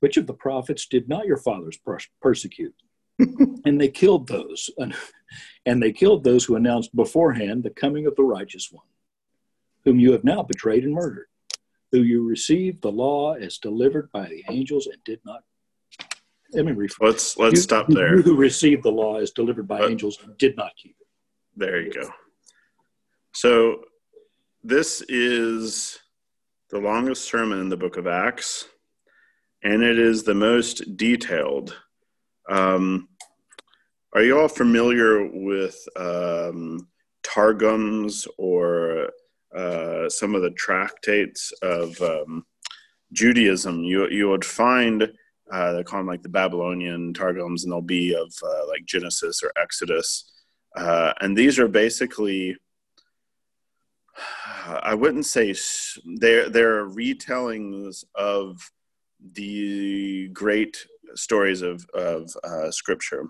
Which 0.00 0.16
of 0.16 0.26
the 0.26 0.34
prophets 0.34 0.86
did 0.86 1.08
not 1.08 1.26
your 1.26 1.36
fathers 1.36 1.78
persecute? 2.20 2.74
And 3.18 3.80
they 3.80 3.88
killed 3.88 4.28
those, 4.28 4.70
and 5.64 5.82
they 5.82 5.92
killed 5.92 6.24
those 6.24 6.44
who 6.44 6.56
announced 6.56 6.94
beforehand 6.94 7.62
the 7.62 7.70
coming 7.70 8.06
of 8.06 8.14
the 8.16 8.22
righteous 8.22 8.70
one, 8.70 8.84
whom 9.84 9.98
you 9.98 10.12
have 10.12 10.24
now 10.24 10.42
betrayed 10.42 10.84
and 10.84 10.92
murdered, 10.92 11.28
who 11.92 12.02
you 12.02 12.26
received 12.26 12.82
the 12.82 12.92
law 12.92 13.34
as 13.34 13.58
delivered 13.58 14.10
by 14.12 14.28
the 14.28 14.44
angels 14.50 14.86
and 14.86 15.02
did 15.04 15.20
not. 15.24 15.42
Let 16.52 16.66
me 16.66 16.72
rephrase. 16.72 16.96
Let's 17.00 17.36
let's 17.38 17.56
you, 17.56 17.60
stop 17.60 17.88
there. 17.88 18.16
You 18.16 18.22
who 18.22 18.36
received 18.36 18.82
the 18.84 18.92
law 18.92 19.18
as 19.18 19.32
delivered 19.32 19.66
by 19.66 19.80
angels 19.86 20.18
and 20.22 20.36
did 20.38 20.56
not 20.56 20.76
keep 20.76 20.96
it. 21.00 21.06
There 21.56 21.80
you 21.80 21.92
go. 21.92 22.08
So 23.32 23.84
this 24.62 25.02
is 25.08 25.98
the 26.70 26.78
longest 26.78 27.24
sermon 27.24 27.60
in 27.60 27.68
the 27.68 27.76
book 27.76 27.96
of 27.96 28.06
Acts, 28.06 28.68
and 29.62 29.82
it 29.82 29.98
is 29.98 30.22
the 30.22 30.34
most 30.34 30.96
detailed 30.96 31.76
um, 32.48 33.08
are 34.12 34.22
you 34.22 34.38
all 34.38 34.48
familiar 34.48 35.26
with 35.26 35.76
um, 35.96 36.88
Targums 37.22 38.26
or 38.38 39.10
uh, 39.54 40.08
some 40.08 40.34
of 40.34 40.42
the 40.42 40.50
tractates 40.50 41.52
of 41.62 42.00
um, 42.00 42.46
Judaism? 43.12 43.84
You 43.84 44.08
you 44.08 44.28
would 44.28 44.44
find 44.44 45.12
uh, 45.52 45.72
they 45.72 45.82
call 45.82 46.00
them 46.00 46.06
like 46.06 46.22
the 46.22 46.28
Babylonian 46.28 47.14
Targums, 47.14 47.64
and 47.64 47.72
they'll 47.72 47.80
be 47.80 48.14
of 48.14 48.32
uh, 48.42 48.66
like 48.68 48.84
Genesis 48.84 49.42
or 49.42 49.52
Exodus, 49.60 50.32
uh, 50.76 51.12
and 51.20 51.36
these 51.36 51.58
are 51.58 51.68
basically 51.68 52.56
I 54.66 54.94
wouldn't 54.94 55.26
say 55.26 55.54
they're 56.16 56.48
they're 56.48 56.86
retellings 56.86 58.04
of 58.14 58.70
the 59.32 60.28
great 60.28 60.86
stories 61.16 61.62
of 61.62 61.84
of 61.94 62.30
uh, 62.44 62.70
scripture. 62.70 63.24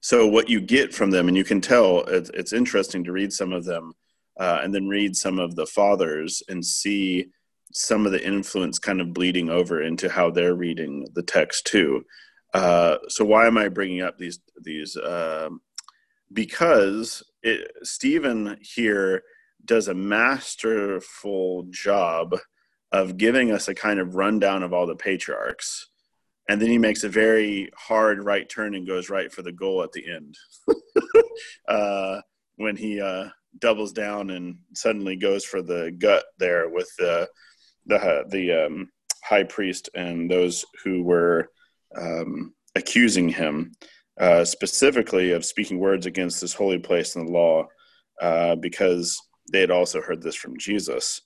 So 0.00 0.26
what 0.26 0.50
you 0.50 0.60
get 0.60 0.94
from 0.94 1.10
them, 1.10 1.28
and 1.28 1.36
you 1.36 1.44
can 1.44 1.60
tell 1.60 2.00
it's, 2.04 2.30
it's 2.30 2.52
interesting 2.52 3.04
to 3.04 3.12
read 3.12 3.32
some 3.32 3.52
of 3.52 3.64
them, 3.64 3.94
uh, 4.38 4.60
and 4.62 4.74
then 4.74 4.86
read 4.88 5.16
some 5.16 5.38
of 5.38 5.56
the 5.56 5.66
fathers 5.66 6.42
and 6.48 6.64
see 6.64 7.30
some 7.72 8.06
of 8.06 8.12
the 8.12 8.24
influence 8.24 8.78
kind 8.78 9.00
of 9.00 9.12
bleeding 9.12 9.50
over 9.50 9.82
into 9.82 10.08
how 10.08 10.30
they're 10.30 10.54
reading 10.54 11.06
the 11.14 11.22
text 11.22 11.66
too. 11.66 12.04
Uh, 12.52 12.98
so 13.08 13.24
why 13.24 13.46
am 13.46 13.58
I 13.58 13.68
bringing 13.68 14.02
up 14.02 14.16
these 14.16 14.38
these? 14.62 14.96
Uh, 14.96 15.48
because 16.32 17.22
it, 17.42 17.70
Stephen 17.82 18.58
here 18.60 19.22
does 19.64 19.88
a 19.88 19.94
masterful 19.94 21.64
job 21.70 22.36
of 22.92 23.16
giving 23.16 23.50
us 23.50 23.68
a 23.68 23.74
kind 23.74 23.98
of 23.98 24.14
rundown 24.14 24.62
of 24.62 24.72
all 24.72 24.86
the 24.86 24.94
patriarchs, 24.94 25.88
and 26.48 26.60
then 26.60 26.68
he 26.68 26.78
makes 26.78 27.04
a 27.04 27.08
very 27.08 27.70
hard 27.76 28.22
right 28.24 28.48
turn 28.48 28.74
and 28.74 28.86
goes 28.86 29.08
right 29.08 29.32
for 29.32 29.42
the 29.42 29.52
goal 29.52 29.82
at 29.82 29.92
the 29.92 30.04
end 30.10 30.36
uh, 31.68 32.20
when 32.56 32.76
he 32.76 33.00
uh, 33.00 33.28
doubles 33.58 33.92
down 33.92 34.30
and 34.30 34.56
suddenly 34.74 35.16
goes 35.16 35.44
for 35.44 35.62
the 35.62 35.94
gut 35.98 36.24
there 36.38 36.68
with 36.68 36.90
the 36.98 37.28
the 37.86 38.24
the 38.30 38.66
um, 38.66 38.88
high 39.24 39.44
priest 39.44 39.88
and 39.94 40.30
those 40.30 40.64
who 40.82 41.02
were 41.02 41.48
um, 41.96 42.54
accusing 42.74 43.28
him 43.28 43.72
uh, 44.20 44.44
specifically 44.44 45.32
of 45.32 45.44
speaking 45.44 45.78
words 45.78 46.06
against 46.06 46.40
this 46.40 46.54
holy 46.54 46.78
place 46.78 47.16
and 47.16 47.28
the 47.28 47.32
law 47.32 47.66
uh, 48.20 48.54
because 48.56 49.20
they 49.52 49.60
had 49.60 49.70
also 49.70 50.00
heard 50.00 50.22
this 50.22 50.36
from 50.36 50.56
Jesus, 50.58 51.20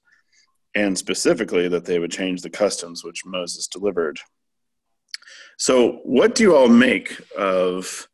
and 0.74 0.96
specifically 0.96 1.68
that 1.68 1.84
they 1.84 1.98
would 1.98 2.10
change 2.10 2.42
the 2.42 2.50
customs 2.50 3.04
which 3.04 3.24
Moses 3.24 3.68
delivered. 3.68 4.18
So, 5.60 6.00
what 6.04 6.36
do 6.36 6.44
you 6.44 6.56
all 6.56 6.68
make 6.68 7.20
of 7.36 8.06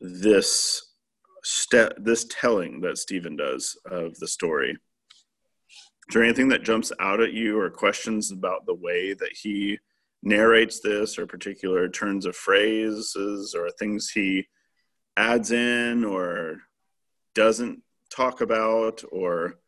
this 0.00 0.94
step, 1.42 1.94
this 1.98 2.26
telling 2.30 2.80
that 2.82 2.96
Stephen 2.96 3.34
does 3.34 3.76
of 3.90 4.16
the 4.18 4.28
story? 4.28 4.70
Is 4.70 6.14
there 6.14 6.22
anything 6.22 6.48
that 6.50 6.62
jumps 6.62 6.92
out 7.00 7.20
at 7.20 7.32
you 7.32 7.58
or 7.58 7.70
questions 7.70 8.30
about 8.30 8.66
the 8.66 8.74
way 8.74 9.14
that 9.14 9.32
he 9.32 9.80
narrates 10.22 10.78
this 10.78 11.18
or 11.18 11.26
particular 11.26 11.88
turns 11.88 12.24
of 12.24 12.36
phrases 12.36 13.52
or 13.52 13.68
things 13.70 14.10
he 14.10 14.46
adds 15.16 15.50
in 15.50 16.04
or 16.04 16.60
doesn't 17.34 17.82
talk 18.10 18.42
about 18.42 19.02
or 19.10 19.58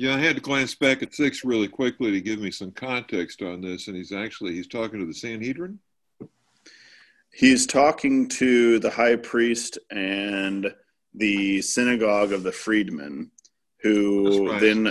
Yeah, 0.00 0.14
I 0.14 0.18
had 0.18 0.36
to 0.36 0.40
glance 0.40 0.74
back 0.74 1.02
at 1.02 1.12
six 1.12 1.44
really 1.44 1.68
quickly 1.68 2.10
to 2.10 2.22
give 2.22 2.40
me 2.40 2.50
some 2.50 2.70
context 2.70 3.42
on 3.42 3.60
this, 3.60 3.86
and 3.86 3.94
he's 3.94 4.12
actually 4.12 4.54
he's 4.54 4.66
talking 4.66 4.98
to 4.98 5.04
the 5.04 5.12
Sanhedrin. 5.12 5.78
He's 7.34 7.66
talking 7.66 8.26
to 8.28 8.78
the 8.78 8.88
high 8.88 9.16
priest 9.16 9.76
and 9.90 10.72
the 11.12 11.60
synagogue 11.60 12.32
of 12.32 12.44
the 12.44 12.50
freedmen, 12.50 13.30
who 13.82 14.50
right. 14.50 14.58
then 14.58 14.90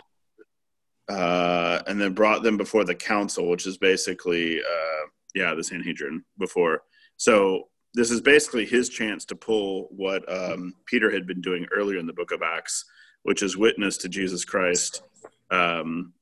uh, 1.10 1.82
and 1.88 2.00
then 2.00 2.14
brought 2.14 2.44
them 2.44 2.58
before 2.58 2.84
the 2.84 2.94
council, 2.94 3.50
which 3.50 3.66
is 3.66 3.80
basically 3.80 4.60
uh, 4.60 5.08
yeah 5.34 5.56
the 5.56 5.64
Sanhedrin 5.64 6.24
before. 6.38 6.84
So 7.18 7.70
this 7.96 8.12
is 8.12 8.22
basically 8.22 8.68
his 8.68 8.90
chance 8.90 9.26
to 9.26 9.36
pull 9.36 9.88
what 9.90 10.24
um, 10.32 10.76
Peter 10.86 11.10
had 11.10 11.26
been 11.26 11.42
doing 11.42 11.66
earlier 11.72 11.98
in 11.98 12.06
the 12.06 12.14
Book 12.14 12.32
of 12.32 12.44
Acts, 12.44 12.86
which 13.30 13.44
is 13.44 13.56
witness 13.56 13.96
to 13.96 14.10
Jesus 14.10 14.44
Christ 14.44 15.04
um, 15.52 16.14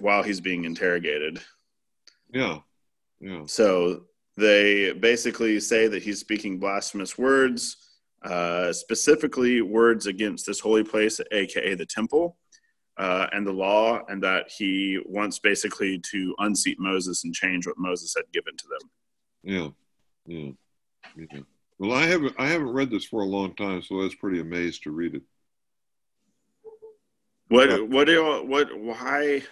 while 0.00 0.24
he's 0.24 0.40
being 0.40 0.64
interrogated. 0.64 1.40
Yeah, 2.32 2.58
yeah. 3.20 3.44
So 3.46 4.06
they 4.36 4.90
basically 4.94 5.60
say 5.60 5.86
that 5.86 6.02
he's 6.02 6.18
speaking 6.18 6.58
blasphemous 6.58 7.16
words, 7.16 7.76
uh, 8.24 8.72
specifically 8.72 9.62
words 9.62 10.08
against 10.08 10.44
this 10.44 10.58
holy 10.58 10.82
place, 10.82 11.20
aka 11.30 11.76
the 11.76 11.86
temple, 11.86 12.36
uh, 12.96 13.28
and 13.30 13.46
the 13.46 13.52
law, 13.52 14.00
and 14.08 14.20
that 14.24 14.50
he 14.50 14.98
wants 15.06 15.38
basically 15.38 16.00
to 16.10 16.34
unseat 16.40 16.80
Moses 16.80 17.22
and 17.22 17.32
change 17.32 17.64
what 17.64 17.78
Moses 17.78 18.12
had 18.16 18.24
given 18.32 18.56
to 18.56 18.64
them. 18.66 18.90
Yeah, 19.44 19.68
yeah, 20.26 20.50
yeah. 21.16 21.42
Well, 21.78 21.92
I 21.92 22.06
haven't 22.06 22.34
I 22.40 22.48
haven't 22.48 22.72
read 22.72 22.90
this 22.90 23.04
for 23.04 23.20
a 23.22 23.24
long 23.36 23.54
time, 23.54 23.82
so 23.82 24.00
I 24.00 24.02
was 24.02 24.16
pretty 24.16 24.40
amazed 24.40 24.82
to 24.82 24.90
read 24.90 25.14
it. 25.14 25.22
What 27.48 27.88
what 27.88 28.04
do 28.06 28.12
you, 28.12 28.24
what 28.46 28.68
why? 28.78 29.42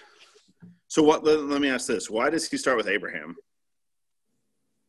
So 0.89 1.03
what? 1.03 1.25
Let, 1.25 1.41
let 1.41 1.61
me 1.61 1.69
ask 1.69 1.87
this: 1.87 2.11
Why 2.11 2.31
does 2.31 2.49
he 2.49 2.57
start 2.57 2.77
with 2.77 2.89
Abraham? 2.89 3.37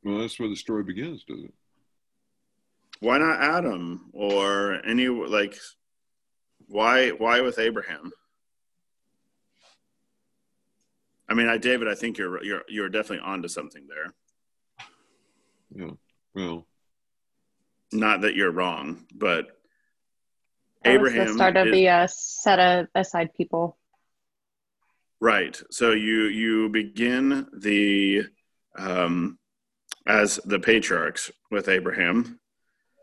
Well, 0.03 0.19
that's 0.19 0.39
where 0.39 0.49
the 0.49 0.55
story 0.55 0.83
begins, 0.83 1.23
doesn't 1.23 1.45
it? 1.45 1.53
Why 2.99 3.17
not 3.17 3.41
Adam 3.41 4.09
or 4.13 4.85
any 4.85 5.07
like? 5.07 5.57
Why 6.67 7.09
why 7.09 7.41
with 7.41 7.59
Abraham? 7.59 8.11
I 11.29 11.33
mean, 11.33 11.49
I 11.49 11.57
David, 11.57 11.87
I 11.87 11.95
think 11.95 12.17
you're 12.17 12.43
you're 12.43 12.63
you're 12.69 12.89
definitely 12.89 13.25
onto 13.25 13.47
something 13.47 13.87
there. 13.87 14.13
Yeah. 15.75 15.91
Well, 16.35 16.67
not 17.91 18.21
that 18.21 18.35
you're 18.35 18.51
wrong, 18.51 19.05
but 19.13 19.59
that 20.83 20.93
Abraham 20.93 21.27
the 21.27 21.33
start 21.33 21.57
of 21.57 21.67
is, 21.67 21.73
the 21.73 21.89
uh, 21.89 22.07
set 22.07 22.87
aside 22.95 23.33
people. 23.35 23.77
Right. 25.19 25.59
So 25.71 25.91
you 25.91 26.23
you 26.23 26.69
begin 26.69 27.47
the 27.57 28.23
um, 28.77 29.39
as 30.05 30.39
the 30.45 30.59
patriarchs 30.59 31.31
with 31.51 31.69
Abraham. 31.69 32.39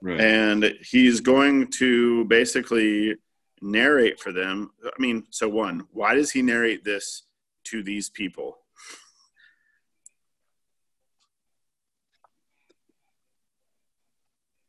Right. 0.03 0.21
And 0.21 0.75
he's 0.83 1.21
going 1.21 1.69
to 1.73 2.25
basically 2.25 3.17
narrate 3.61 4.19
for 4.19 4.33
them. 4.33 4.71
I 4.85 4.91
mean, 4.99 5.25
so 5.31 5.49
one, 5.49 5.85
why 5.93 6.15
does 6.15 6.31
he 6.31 6.43
narrate 6.43 6.85
this 6.85 7.25
to 7.65 7.83
these 7.83 8.09
people? 8.09 8.59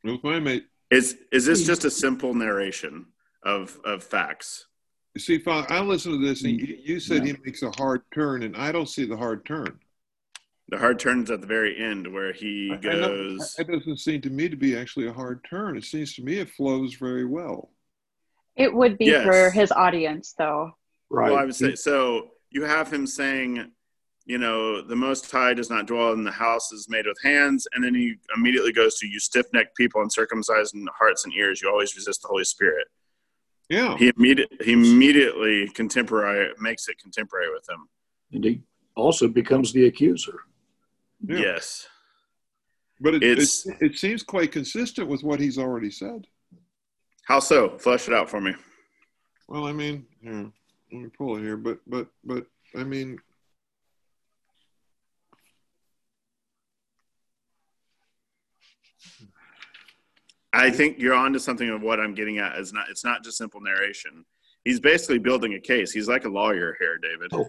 With 0.04 0.22
my 0.24 0.40
mate. 0.40 0.66
Is 0.92 1.16
is 1.32 1.46
this 1.46 1.62
hmm. 1.62 1.66
just 1.66 1.84
a 1.86 1.90
simple 1.90 2.34
narration 2.34 3.06
of 3.42 3.80
of 3.84 4.04
facts? 4.04 4.66
You 5.14 5.20
see, 5.20 5.38
Father, 5.38 5.66
I 5.70 5.80
listen 5.80 6.12
to 6.12 6.26
this, 6.26 6.42
and 6.44 6.60
you, 6.60 6.78
you 6.82 7.00
said 7.00 7.26
yeah. 7.26 7.32
he 7.32 7.38
makes 7.44 7.62
a 7.62 7.70
hard 7.70 8.02
turn, 8.14 8.42
and 8.42 8.56
I 8.56 8.72
don't 8.72 8.88
see 8.88 9.06
the 9.06 9.16
hard 9.16 9.44
turn. 9.46 9.78
The 10.68 10.78
hard 10.78 10.98
turn's 10.98 11.30
at 11.30 11.40
the 11.40 11.46
very 11.46 11.82
end 11.82 12.10
where 12.12 12.32
he 12.32 12.74
goes. 12.80 13.54
It 13.58 13.68
doesn't 13.68 13.98
seem 13.98 14.20
to 14.22 14.30
me 14.30 14.48
to 14.48 14.56
be 14.56 14.76
actually 14.76 15.08
a 15.08 15.12
hard 15.12 15.44
turn. 15.48 15.76
It 15.76 15.84
seems 15.84 16.14
to 16.14 16.22
me 16.22 16.38
it 16.38 16.50
flows 16.50 16.94
very 16.94 17.26
well. 17.26 17.70
It 18.56 18.72
would 18.72 18.96
be 18.96 19.06
yes. 19.06 19.24
for 19.24 19.50
his 19.50 19.72
audience, 19.72 20.34
though. 20.36 20.72
Right. 21.10 21.30
Well, 21.30 21.40
I 21.40 21.44
would 21.44 21.54
say 21.54 21.74
so. 21.74 22.28
You 22.50 22.64
have 22.64 22.92
him 22.92 23.06
saying, 23.06 23.70
you 24.24 24.38
know, 24.38 24.82
the 24.82 24.96
Most 24.96 25.30
High 25.30 25.54
does 25.54 25.70
not 25.70 25.86
dwell 25.86 26.12
in 26.12 26.24
the 26.24 26.30
houses 26.30 26.88
made 26.88 27.06
with 27.06 27.18
hands, 27.22 27.66
and 27.74 27.82
then 27.82 27.94
he 27.94 28.14
immediately 28.36 28.72
goes 28.72 28.98
to 28.98 29.06
you 29.08 29.18
stiff-necked 29.18 29.76
people 29.76 30.00
and 30.00 30.12
circumcised 30.12 30.74
in 30.74 30.86
hearts 30.96 31.24
and 31.24 31.34
ears. 31.34 31.60
You 31.60 31.68
always 31.70 31.96
resist 31.96 32.22
the 32.22 32.28
Holy 32.28 32.44
Spirit. 32.44 32.86
Yeah. 33.68 33.96
He 33.96 34.12
immediately 34.16 34.58
he 34.64 34.72
immediately 34.72 35.68
contemporary 35.68 36.52
makes 36.60 36.88
it 36.88 36.98
contemporary 36.98 37.52
with 37.52 37.66
him. 37.68 37.88
And 38.32 38.44
he 38.44 38.62
also 38.96 39.28
becomes 39.28 39.72
the 39.72 39.86
accuser. 39.86 40.40
Yeah. 41.26 41.38
Yes. 41.38 41.88
But 43.00 43.14
it, 43.14 43.22
it, 43.22 43.48
it 43.80 43.98
seems 43.98 44.22
quite 44.22 44.52
consistent 44.52 45.08
with 45.08 45.22
what 45.22 45.40
he's 45.40 45.58
already 45.58 45.90
said. 45.90 46.26
How 47.24 47.40
so? 47.40 47.78
Flesh 47.78 48.08
it 48.08 48.14
out 48.14 48.28
for 48.28 48.40
me. 48.40 48.54
Well, 49.48 49.66
I 49.66 49.72
mean, 49.72 50.06
here, 50.22 50.50
let 50.92 51.02
me 51.02 51.08
pull 51.16 51.36
it 51.36 51.40
here. 51.40 51.56
But, 51.56 51.78
but, 51.86 52.08
but, 52.24 52.46
I 52.76 52.84
mean, 52.84 53.18
I 60.52 60.70
think 60.70 60.98
you're 60.98 61.14
onto 61.14 61.38
something 61.38 61.68
of 61.70 61.82
what 61.82 62.00
I'm 62.00 62.14
getting 62.14 62.38
at. 62.38 62.58
Is 62.58 62.72
not 62.72 62.88
it's 62.90 63.04
not 63.04 63.24
just 63.24 63.38
simple 63.38 63.60
narration. 63.60 64.24
He's 64.64 64.80
basically 64.80 65.18
building 65.18 65.54
a 65.54 65.60
case. 65.60 65.92
He's 65.92 66.08
like 66.08 66.24
a 66.24 66.28
lawyer 66.28 66.76
here, 66.78 66.98
David. 66.98 67.30
Oh, 67.32 67.48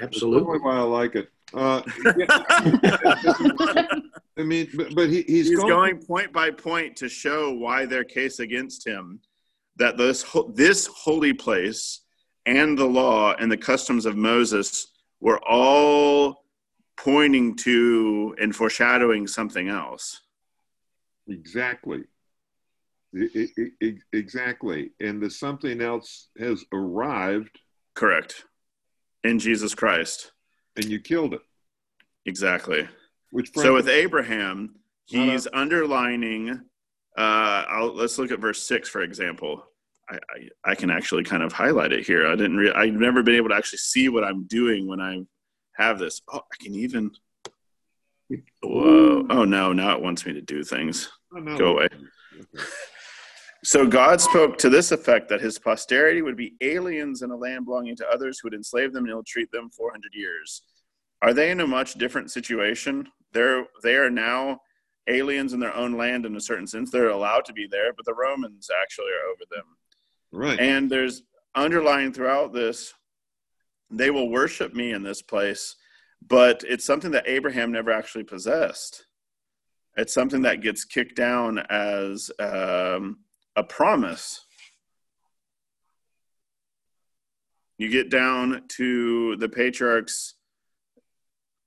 absolutely. 0.00 0.52
That's 0.52 0.64
why 0.64 0.76
I 0.76 0.80
like 0.80 1.14
it. 1.14 1.30
Uh, 1.54 1.82
I 4.38 4.42
mean, 4.42 4.68
but, 4.74 4.94
but 4.94 5.08
he, 5.08 5.22
he's, 5.22 5.48
he's 5.48 5.58
going, 5.58 5.68
going, 5.68 5.98
point 5.98 6.32
by 6.32 6.50
point 6.50 6.96
to 6.96 7.08
show 7.08 7.52
why 7.52 7.86
their 7.86 8.04
case 8.04 8.40
against 8.40 8.86
him, 8.86 9.20
that 9.76 9.96
this 9.96 10.24
this 10.54 10.86
holy 10.86 11.32
place 11.32 12.00
and 12.46 12.78
the 12.78 12.86
law 12.86 13.34
and 13.38 13.50
the 13.50 13.56
customs 13.56 14.06
of 14.06 14.16
Moses 14.16 14.88
were 15.20 15.40
all 15.48 16.44
pointing 16.96 17.56
to 17.56 18.34
and 18.40 18.54
foreshadowing 18.54 19.26
something 19.26 19.68
else. 19.68 20.20
Exactly. 21.28 22.04
Exactly. 24.12 24.90
And 25.00 25.22
the 25.22 25.30
something 25.30 25.80
else 25.80 26.28
has 26.38 26.64
arrived. 26.72 27.58
Correct. 27.94 28.44
In 29.24 29.38
Jesus 29.38 29.74
Christ. 29.74 30.32
And 30.76 30.86
you 30.86 31.00
killed 31.00 31.34
it. 31.34 31.42
Exactly. 32.26 32.88
Which 33.32 33.50
so 33.54 33.74
with 33.74 33.88
Abraham, 33.88 34.76
he's 35.06 35.46
uh, 35.46 35.50
underlining. 35.52 36.60
Uh, 37.16 37.90
let's 37.94 38.18
look 38.18 38.30
at 38.30 38.40
verse 38.40 38.62
six, 38.62 38.88
for 38.88 39.02
example. 39.02 39.64
I, 40.08 40.14
I, 40.14 40.70
I, 40.72 40.74
can 40.74 40.90
actually 40.90 41.22
kind 41.22 41.42
of 41.42 41.52
highlight 41.52 41.92
it 41.92 42.04
here. 42.04 42.26
I 42.26 42.34
didn't. 42.34 42.56
Re- 42.56 42.72
I've 42.72 42.92
never 42.94 43.22
been 43.22 43.36
able 43.36 43.50
to 43.50 43.54
actually 43.54 43.78
see 43.78 44.08
what 44.08 44.24
I'm 44.24 44.44
doing 44.44 44.88
when 44.88 45.00
I 45.00 45.22
have 45.76 45.98
this. 45.98 46.20
Oh, 46.32 46.38
I 46.38 46.64
can 46.64 46.74
even. 46.74 47.12
Whoa! 48.62 49.26
Oh 49.30 49.44
no! 49.44 49.72
Now 49.72 49.94
it 49.94 50.02
wants 50.02 50.26
me 50.26 50.32
to 50.32 50.40
do 50.40 50.64
things. 50.64 51.08
Oh, 51.34 51.38
no. 51.38 51.56
Go 51.56 51.66
away. 51.72 51.88
Okay. 52.34 52.64
So 53.62 53.86
God 53.86 54.20
spoke 54.20 54.56
to 54.58 54.70
this 54.70 54.90
effect 54.90 55.28
that 55.28 55.42
his 55.42 55.58
posterity 55.58 56.22
would 56.22 56.36
be 56.36 56.54
aliens 56.62 57.22
in 57.22 57.30
a 57.30 57.36
land 57.36 57.66
belonging 57.66 57.96
to 57.96 58.08
others 58.08 58.38
who 58.38 58.46
would 58.46 58.54
enslave 58.54 58.92
them 58.92 59.04
and 59.04 59.10
ill 59.10 59.22
treat 59.22 59.50
them 59.50 59.70
400 59.70 60.14
years. 60.14 60.62
Are 61.20 61.34
they 61.34 61.50
in 61.50 61.60
a 61.60 61.66
much 61.66 61.94
different 61.94 62.30
situation? 62.30 63.06
They're 63.32 63.66
they 63.82 63.96
are 63.96 64.10
now 64.10 64.60
aliens 65.06 65.52
in 65.52 65.60
their 65.60 65.74
own 65.74 65.96
land 65.96 66.24
in 66.24 66.36
a 66.36 66.40
certain 66.40 66.66
sense. 66.66 66.90
They're 66.90 67.10
allowed 67.10 67.44
to 67.46 67.52
be 67.52 67.66
there, 67.66 67.92
but 67.92 68.06
the 68.06 68.14
Romans 68.14 68.70
actually 68.82 69.10
are 69.12 69.30
over 69.30 69.42
them. 69.50 69.64
Right. 70.32 70.60
And 70.60 70.90
there's 70.90 71.22
underlying 71.54 72.12
throughout 72.12 72.52
this, 72.52 72.94
they 73.90 74.10
will 74.10 74.30
worship 74.30 74.72
me 74.72 74.92
in 74.92 75.02
this 75.02 75.20
place, 75.20 75.76
but 76.26 76.62
it's 76.66 76.84
something 76.84 77.10
that 77.10 77.28
Abraham 77.28 77.72
never 77.72 77.90
actually 77.90 78.24
possessed. 78.24 79.06
It's 79.96 80.14
something 80.14 80.42
that 80.42 80.62
gets 80.62 80.84
kicked 80.84 81.16
down 81.16 81.58
as 81.68 82.30
um, 82.38 83.18
a 83.60 83.64
promise. 83.64 84.40
You 87.76 87.90
get 87.90 88.10
down 88.10 88.62
to 88.76 89.36
the 89.36 89.48
patriarchs 89.48 90.34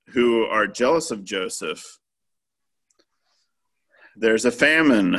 who 0.08 0.44
are 0.44 0.66
jealous 0.66 1.10
of 1.10 1.24
Joseph. 1.24 1.82
There's 4.16 4.44
a 4.44 4.50
famine. 4.50 5.16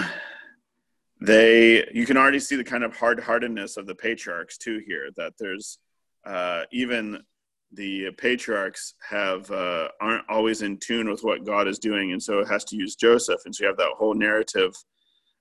They, 1.22 1.88
you 1.94 2.06
can 2.06 2.18
already 2.18 2.40
see 2.40 2.58
the 2.58 2.64
kind 2.64 2.84
of 2.84 2.96
hard-heartedness 2.96 3.78
of 3.78 3.88
the 3.88 3.96
patriarchs 3.96 4.58
too 4.58 4.82
here. 4.86 5.10
That 5.16 5.34
there's 5.40 5.80
uh, 6.26 6.64
even 6.72 7.24
the 7.72 8.12
patriarchs 8.18 8.96
have 9.10 9.50
uh, 9.50 9.88
aren't 10.02 10.30
always 10.30 10.62
in 10.62 10.78
tune 10.78 11.10
with 11.10 11.24
what 11.24 11.46
God 11.46 11.68
is 11.68 11.80
doing, 11.80 12.12
and 12.12 12.22
so 12.22 12.40
it 12.40 12.48
has 12.48 12.64
to 12.66 12.76
use 12.76 12.96
Joseph, 12.96 13.42
and 13.46 13.54
so 13.54 13.64
you 13.64 13.68
have 13.68 13.78
that 13.78 13.96
whole 13.98 14.14
narrative. 14.14 14.74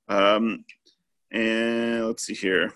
Um, 0.09 0.65
and 1.35 2.07
let's 2.07 2.25
see 2.25 2.35
here. 2.35 2.73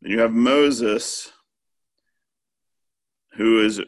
Then 0.00 0.12
you 0.12 0.20
have 0.20 0.32
Moses, 0.32 1.32
who 3.34 3.64
is 3.64 3.80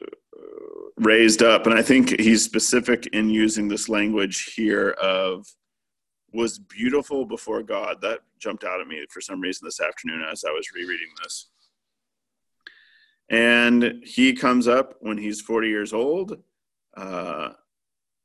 raised 0.97 1.43
up, 1.43 1.67
and 1.67 1.75
I 1.75 1.83
think 1.83 2.21
he's 2.21 2.45
specific 2.45 3.07
in 3.09 3.31
using 3.31 3.69
this 3.69 3.89
language 3.89 4.55
here 4.55 4.91
of 4.91 5.47
was 6.33 6.59
beautiful 6.59 7.25
before 7.25 7.63
God. 7.63 8.01
That 8.01 8.21
jumped 8.41 8.65
out 8.65 8.81
at 8.81 8.89
me 8.89 9.05
for 9.09 9.21
some 9.21 9.41
reason 9.41 9.67
this 9.67 9.81
afternoon 9.81 10.25
as 10.31 10.45
I 10.45 10.51
was 10.51 10.73
rereading 10.75 11.09
this. 11.23 11.49
And 13.31 14.03
he 14.05 14.33
comes 14.33 14.67
up 14.67 14.97
when 15.01 15.17
he's 15.17 15.41
40 15.41 15.69
years 15.69 15.93
old. 15.93 16.43
Uh, 16.97 17.51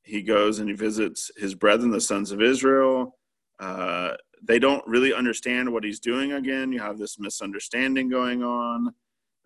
he 0.09 0.23
goes 0.23 0.57
and 0.57 0.67
he 0.67 0.75
visits 0.75 1.29
his 1.37 1.53
brethren, 1.53 1.91
the 1.91 2.01
sons 2.01 2.31
of 2.31 2.41
Israel. 2.41 3.15
Uh, 3.59 4.13
they 4.41 4.57
don't 4.57 4.85
really 4.87 5.13
understand 5.13 5.71
what 5.71 5.83
he's 5.83 5.99
doing 5.99 6.31
again. 6.33 6.71
You 6.71 6.79
have 6.79 6.97
this 6.97 7.19
misunderstanding 7.19 8.09
going 8.09 8.41
on. 8.43 8.93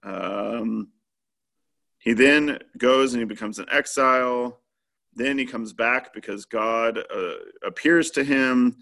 Um, 0.03 0.87
he 1.97 2.13
then 2.13 2.59
goes 2.77 3.13
and 3.13 3.21
he 3.21 3.25
becomes 3.25 3.59
an 3.59 3.65
exile. 3.71 4.61
Then 5.13 5.37
he 5.37 5.45
comes 5.45 5.73
back 5.73 6.13
because 6.13 6.45
God 6.45 6.97
uh, 6.97 7.33
appears 7.65 8.11
to 8.11 8.23
him. 8.23 8.77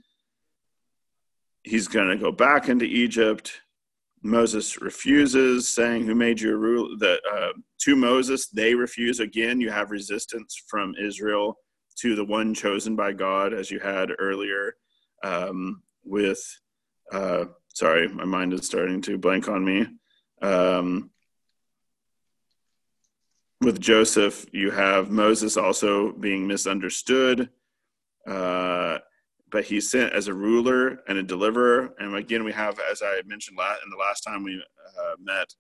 He's 1.64 1.88
going 1.88 2.10
to 2.10 2.18
go 2.18 2.32
back 2.32 2.70
into 2.70 2.86
Egypt. 2.86 3.62
Moses 4.24 4.80
refuses, 4.80 5.68
saying, 5.68 6.06
"Who 6.06 6.14
made 6.14 6.40
you 6.40 6.54
a 6.54 6.58
ruler?" 6.58 7.18
Uh, 7.34 7.54
to 7.82 7.96
Moses 7.96 8.48
they 8.50 8.76
refuse 8.76 9.20
again. 9.20 9.60
You 9.60 9.72
have 9.72 9.90
resistance 9.90 10.62
from 10.68 10.94
Israel 11.00 11.58
to 11.98 12.16
the 12.16 12.26
one 12.26 12.54
chosen 12.54 12.96
by 12.96 13.14
God, 13.14 13.54
as 13.54 13.70
you 13.70 13.80
had 13.80 14.12
earlier 14.20 14.76
um, 15.24 15.84
with. 16.04 16.42
Uh, 17.12 17.46
sorry, 17.68 18.08
my 18.08 18.26
mind 18.26 18.54
is 18.54 18.66
starting 18.66 19.02
to 19.02 19.18
blank 19.18 19.48
on 19.48 19.64
me. 19.64 19.88
Um, 20.42 21.12
with 23.62 23.80
Joseph, 23.80 24.46
you 24.52 24.72
have 24.72 25.12
Moses 25.12 25.56
also 25.56 26.14
being 26.14 26.48
misunderstood, 26.48 27.50
uh, 28.28 28.98
but 29.52 29.66
he's 29.66 29.92
sent 29.92 30.14
as 30.14 30.28
a 30.28 30.34
ruler 30.34 31.04
and 31.08 31.18
a 31.20 31.24
deliverer. 31.24 31.94
And 32.00 32.16
again, 32.16 32.44
we 32.44 32.54
have, 32.54 32.80
as 32.92 33.04
I 33.04 33.22
mentioned 33.26 33.60
in 33.60 33.90
the 33.90 33.98
last 33.98 34.22
time 34.22 34.44
we 34.44 34.56
uh, 34.56 35.16
met, 35.20 35.54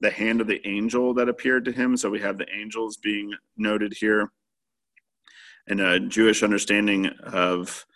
the 0.00 0.10
hand 0.10 0.40
of 0.40 0.46
the 0.46 0.64
angel 0.66 1.12
that 1.14 1.28
appeared 1.28 1.64
to 1.64 1.72
him. 1.72 1.96
So 1.96 2.08
we 2.08 2.20
have 2.20 2.38
the 2.38 2.48
angels 2.54 2.96
being 2.98 3.34
noted 3.56 3.92
here, 3.98 4.30
and 5.68 5.80
a 5.80 6.00
Jewish 6.00 6.42
understanding 6.42 7.06
of 7.22 7.86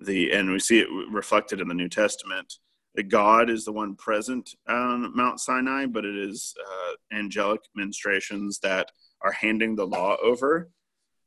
the, 0.00 0.32
and 0.32 0.50
we 0.50 0.58
see 0.58 0.80
it 0.80 0.88
reflected 1.10 1.60
in 1.60 1.68
the 1.68 1.74
New 1.74 1.88
Testament. 1.88 2.54
That 2.94 3.08
God 3.08 3.48
is 3.48 3.64
the 3.64 3.72
one 3.72 3.96
present 3.96 4.54
on 4.68 5.16
Mount 5.16 5.40
Sinai, 5.40 5.86
but 5.86 6.04
it 6.04 6.14
is 6.14 6.54
uh, 6.62 7.16
angelic 7.16 7.62
ministrations 7.74 8.58
that 8.58 8.92
are 9.22 9.32
handing 9.32 9.74
the 9.74 9.86
law 9.86 10.16
over, 10.22 10.68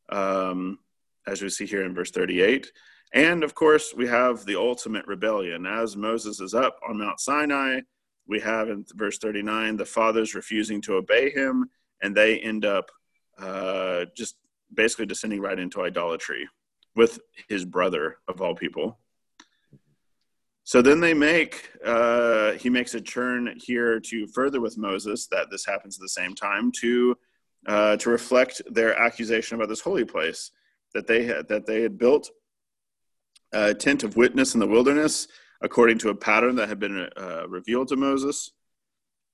um, 0.10 0.78
as 1.26 1.42
we 1.42 1.50
see 1.50 1.66
here 1.66 1.84
in 1.84 1.96
verse 1.96 2.12
38. 2.12 2.72
And 3.14 3.44
of 3.44 3.56
course, 3.56 3.94
we 3.96 4.06
have 4.08 4.46
the 4.46 4.58
ultimate 4.58 5.08
rebellion. 5.08 5.66
As 5.66 5.98
Moses 5.98 6.40
is 6.40 6.54
up 6.54 6.78
on 6.88 7.00
Mount 7.00 7.20
Sinai, 7.20 7.80
we 8.28 8.40
have 8.42 8.70
in 8.70 8.86
verse 8.94 9.18
39 9.18 9.78
the 9.78 9.86
fathers 9.86 10.36
refusing 10.36 10.82
to 10.82 10.96
obey 10.96 11.32
him, 11.32 11.68
and 12.02 12.16
they 12.16 12.40
end 12.40 12.66
up 12.66 12.92
uh, 13.40 14.06
just 14.16 14.36
basically 14.76 15.06
descending 15.06 15.42
right 15.42 15.60
into 15.60 15.82
idolatry 15.82 16.48
with 16.96 17.20
his 17.50 17.66
brother, 17.66 18.18
of 18.28 18.42
all 18.42 18.56
people. 18.56 19.00
So 20.64 20.82
then 20.82 21.00
they 21.00 21.14
make, 21.14 21.70
uh, 21.86 22.54
he 22.54 22.70
makes 22.70 22.96
a 22.96 23.02
turn 23.02 23.54
here 23.58 24.00
to 24.00 24.28
further 24.28 24.60
with 24.62 24.78
Moses 24.78 25.28
that 25.28 25.52
this 25.52 25.66
happens 25.66 25.98
at 25.98 26.02
the 26.02 26.10
same 26.10 26.34
time 26.34 26.72
to 26.82 27.16
uh, 27.68 27.98
to 27.98 28.10
reflect 28.10 28.62
their 28.70 28.98
accusation 29.00 29.56
about 29.56 29.70
this 29.70 29.82
holy 29.82 30.06
place 30.06 30.52
that 30.94 31.08
they 31.08 31.26
had 31.26 31.48
that 31.48 31.66
they 31.66 31.82
had 31.82 31.98
built 31.98 32.30
a 33.54 33.74
tent 33.74 34.04
of 34.04 34.16
witness 34.16 34.54
in 34.54 34.60
the 34.60 34.68
wilderness 34.68 35.28
according 35.62 35.98
to 35.98 36.10
a 36.10 36.16
pattern 36.16 36.56
that 36.56 36.70
had 36.70 36.80
been 36.80 37.10
uh, 37.18 37.48
revealed 37.48 37.88
to 37.88 37.96
Moses. 37.96 38.52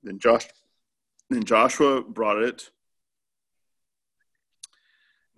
Then 0.03 0.19
Josh, 0.19 0.47
then 1.29 1.43
Joshua 1.43 2.01
brought 2.01 2.41
it. 2.41 2.69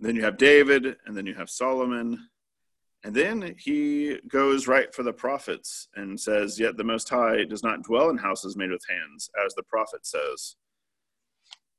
Then 0.04 0.16
you 0.16 0.22
have 0.22 0.36
David, 0.36 0.98
and 1.06 1.16
then 1.16 1.24
you 1.24 1.32
have 1.32 1.48
Solomon, 1.48 2.28
and 3.04 3.14
then 3.14 3.54
he 3.58 4.18
goes 4.28 4.68
right 4.68 4.94
for 4.94 5.02
the 5.02 5.14
prophets 5.14 5.88
and 5.94 6.20
says, 6.20 6.60
"Yet 6.60 6.76
the 6.76 6.84
Most 6.84 7.08
High 7.08 7.44
does 7.44 7.62
not 7.62 7.82
dwell 7.84 8.10
in 8.10 8.18
houses 8.18 8.54
made 8.54 8.70
with 8.70 8.84
hands, 8.86 9.30
as 9.42 9.54
the 9.54 9.62
prophet 9.62 10.04
says." 10.04 10.56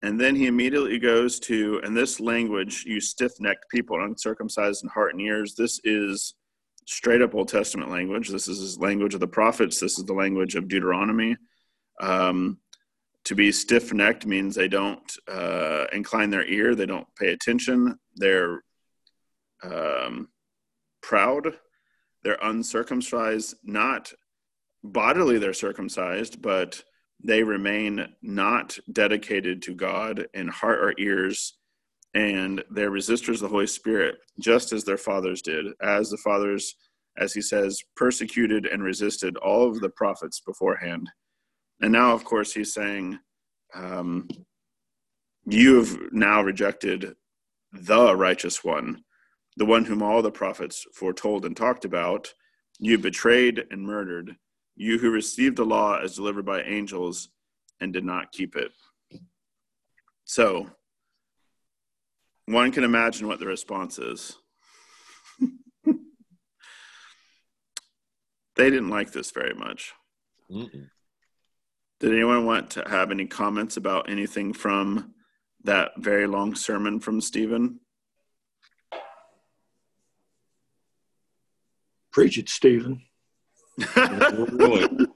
And 0.02 0.20
then 0.20 0.36
he 0.36 0.48
immediately 0.48 0.98
goes 0.98 1.40
to, 1.42 1.80
and 1.84 1.96
this 1.96 2.20
language, 2.20 2.84
you 2.84 3.00
stiff 3.00 3.40
necked 3.40 3.70
people, 3.70 4.04
uncircumcised 4.04 4.84
in 4.84 4.90
heart 4.90 5.14
and 5.14 5.22
ears, 5.22 5.54
this 5.54 5.80
is 5.84 6.34
straight 6.88 7.22
up 7.22 7.36
Old 7.36 7.50
Testament 7.50 7.92
language. 7.92 8.30
This 8.30 8.48
is 8.48 8.80
language 8.80 9.14
of 9.14 9.20
the 9.20 9.28
prophets. 9.28 9.80
This 9.80 10.00
is 10.00 10.06
the 10.06 10.14
language 10.14 10.56
of 10.56 10.68
Deuteronomy. 10.68 11.38
Um, 12.02 12.60
to 13.26 13.36
be 13.36 13.52
stiff 13.52 13.92
necked 13.92 14.26
means 14.26 14.56
they 14.56 14.68
don't 14.68 15.12
uh, 15.28 15.86
incline 15.92 16.30
their 16.30 16.46
ear, 16.46 16.76
they 16.76 16.86
don't 16.86 17.08
pay 17.20 17.34
attention, 17.34 18.00
they're 18.16 18.64
um, 19.64 20.30
proud, 21.02 21.54
they're 22.24 22.38
uncircumcised, 22.42 23.56
not 23.64 24.14
bodily, 24.84 25.40
they're 25.40 25.54
circumcised, 25.54 26.42
but 26.42 26.84
they 27.24 27.44
remain 27.44 28.08
not 28.22 28.78
dedicated 28.92 29.62
to 29.64 29.74
God 29.74 30.28
in 30.34 30.48
heart 30.48 30.80
or 30.80 30.94
ears, 31.00 31.58
and 32.14 32.64
they're 32.70 32.92
resistors 32.92 33.36
of 33.36 33.40
the 33.42 33.48
Holy 33.48 33.68
Spirit, 33.68 34.16
just 34.40 34.72
as 34.72 34.84
their 34.84 34.98
fathers 34.98 35.42
did, 35.42 35.66
as 35.82 36.10
the 36.10 36.18
fathers, 36.18 36.76
as 37.18 37.34
he 37.34 37.42
says, 37.42 37.82
persecuted 37.96 38.68
and 38.68 38.84
resisted 38.84 39.36
all 39.38 39.68
of 39.68 39.80
the 39.80 39.90
prophets 39.90 40.40
beforehand. 40.40 41.10
And 41.82 41.92
now, 41.92 42.14
of 42.14 42.24
course, 42.24 42.54
he's 42.54 42.74
saying, 42.74 43.20
um, 43.74 44.28
You 45.46 45.76
have 45.78 46.12
now 46.12 46.42
rejected 46.42 47.16
the 47.74 48.16
righteous 48.16 48.64
one, 48.64 49.04
the 49.58 49.66
one 49.66 49.86
whom 49.86 50.02
all 50.02 50.22
the 50.22 50.32
prophets 50.32 50.86
foretold 50.94 51.46
and 51.46 51.56
talked 51.56 51.86
about, 51.86 52.34
you 52.80 52.98
betrayed 52.98 53.66
and 53.72 53.82
murdered, 53.82 54.36
you 54.76 54.98
who 55.00 55.10
received 55.12 55.58
the 55.58 55.66
law 55.66 55.98
as 55.98 56.16
delivered 56.16 56.46
by 56.46 56.62
angels 56.62 57.30
and 57.80 57.94
did 57.94 58.06
not 58.06 58.32
keep 58.32 58.56
it. 58.56 58.72
So, 60.26 60.70
one 62.46 62.72
can 62.72 62.84
imagine 62.84 63.28
what 63.28 63.40
the 63.40 63.46
response 63.46 64.00
is. 64.00 64.38
they 68.56 68.70
didn't 68.70 68.90
like 68.90 69.12
this 69.12 69.32
very 69.32 69.54
much. 69.54 69.94
Mm-mm. 70.52 70.90
Did 72.00 72.12
anyone 72.12 72.46
want 72.46 72.72
to 72.72 72.84
have 72.88 73.12
any 73.12 73.26
comments 73.26 73.78
about 73.78 74.10
anything 74.10 74.52
from 74.54 75.14
that 75.64 75.92
very 75.98 76.28
long 76.28 76.54
sermon 76.54 77.00
from 77.00 77.22
Stephen? 77.22 77.80
Preach 82.12 82.38
it, 82.38 82.50
Stephen. 82.50 83.02
really? 83.96 84.88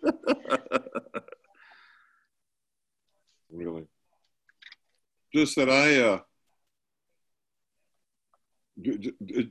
really? 3.52 3.88
Just 5.34 5.56
that 5.58 5.70
I, 5.70 6.00
uh, 6.02 6.20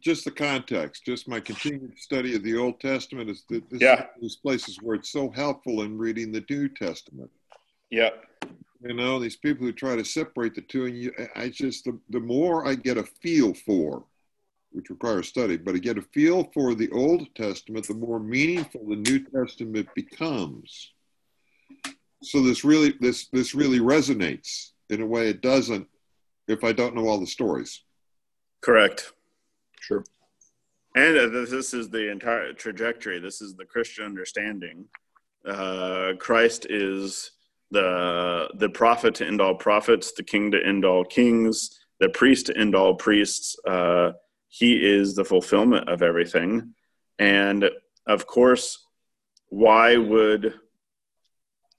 just 0.01 0.25
the 0.25 0.31
context, 0.31 1.05
just 1.05 1.29
my 1.29 1.41
continued 1.41 1.99
study 1.99 2.35
of 2.35 2.43
the 2.43 2.57
Old 2.57 2.81
Testament 2.81 3.31
is 3.31 3.45
this 3.49 3.63
yeah. 3.73 4.07
these 4.21 4.37
places 4.37 4.79
where 4.81 4.97
it's 4.97 5.11
so 5.11 5.31
helpful 5.31 5.83
in 5.83 5.99
reading 5.99 6.33
the 6.33 6.45
New 6.49 6.69
Testament. 6.69 7.31
Yeah. 7.91 8.11
You 8.81 8.95
know, 8.95 9.19
these 9.19 9.37
people 9.37 9.67
who 9.67 9.73
try 9.73 9.97
to 9.97 10.05
separate 10.05 10.55
the 10.55 10.63
two, 10.63 10.87
and 10.87 10.97
you, 10.97 11.13
I 11.35 11.49
just 11.49 11.85
the, 11.85 11.99
the 12.11 12.21
more 12.21 12.67
I 12.67 12.75
get 12.75 12.97
a 12.97 13.03
feel 13.03 13.55
for, 13.55 14.05
which 14.71 14.91
requires 14.91 15.29
study, 15.29 15.57
but 15.57 15.75
I 15.75 15.79
get 15.79 15.99
a 15.99 16.03
feel 16.03 16.51
for 16.55 16.75
the 16.75 16.91
Old 16.91 17.35
Testament, 17.35 17.87
the 17.87 17.95
more 17.95 18.21
meaningful 18.21 18.87
the 18.87 18.97
New 18.97 19.25
Testament 19.25 19.89
becomes. 19.95 20.93
So 22.23 22.43
this 22.43 22.65
really 22.65 22.95
this 23.01 23.29
this 23.29 23.55
really 23.55 23.81
resonates 23.81 24.71
in 24.91 25.03
a 25.03 25.07
way 25.07 25.29
it 25.29 25.41
doesn't 25.41 25.87
if 26.47 26.65
I 26.65 26.73
don't 26.73 26.95
know 26.95 27.09
all 27.09 27.21
the 27.21 27.27
stories. 27.27 27.83
Correct. 28.61 29.13
Sure. 29.81 30.05
And 30.95 31.33
this 31.33 31.75
is 31.75 31.91
the 31.91 32.11
entire 32.11 32.53
trajectory. 32.53 33.21
This 33.21 33.41
is 33.41 33.55
the 33.55 33.65
Christian 33.65 34.05
understanding. 34.05 34.87
Uh, 35.47 36.15
Christ 36.19 36.67
is 36.69 37.31
the 37.71 38.49
the 38.55 38.69
prophet 38.69 39.15
to 39.17 39.27
end 39.27 39.41
all 39.41 39.55
prophets, 39.55 40.13
the 40.13 40.23
king 40.23 40.51
to 40.51 40.65
end 40.65 40.85
all 40.85 41.05
kings, 41.05 41.79
the 42.01 42.09
priest 42.09 42.47
to 42.47 42.57
end 42.57 42.75
all 42.75 42.95
priests. 42.95 43.57
Uh, 43.67 44.13
he 44.49 44.75
is 44.75 45.15
the 45.15 45.25
fulfillment 45.25 45.89
of 45.89 46.03
everything, 46.03 46.75
and 47.19 47.71
of 48.07 48.27
course, 48.27 48.85
why 49.51 49.97
would 49.97 50.55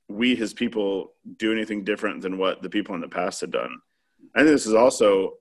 we, 0.08 0.36
his 0.36 0.54
people, 0.54 1.14
do 1.38 1.52
anything 1.52 1.84
different 1.84 2.22
than 2.22 2.38
what 2.38 2.62
the 2.62 2.70
people 2.70 2.96
in 2.96 3.02
the 3.02 3.08
past 3.08 3.42
had 3.42 3.52
done? 3.52 3.76
I 4.36 4.40
think 4.40 4.52
this 4.52 4.68
is 4.68 4.74
also 4.74 5.34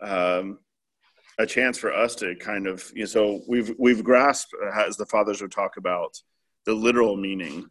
um, 0.00 0.58
a 1.38 1.46
chance 1.46 1.76
for 1.78 1.92
us 1.92 2.14
to 2.16 2.34
kind 2.36 2.66
of 2.66 2.90
you 2.94 3.02
know, 3.02 3.06
so 3.06 3.40
we've 3.48 3.74
we've 3.78 4.02
grasped 4.02 4.54
as 4.74 4.96
the 4.96 5.06
fathers 5.06 5.42
would 5.42 5.52
talk 5.52 5.76
about 5.76 6.16
the 6.64 6.72
literal 6.72 7.16
meaning. 7.16 7.68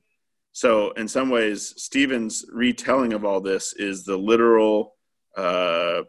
So 0.51 0.91
in 0.91 1.07
some 1.07 1.29
ways 1.29 1.73
stephen's 1.77 2.45
retelling 2.51 3.13
of 3.13 3.25
all 3.25 3.41
this 3.41 3.73
is 3.73 4.03
the 4.03 4.17
literal 4.17 4.95
uh, 5.35 6.03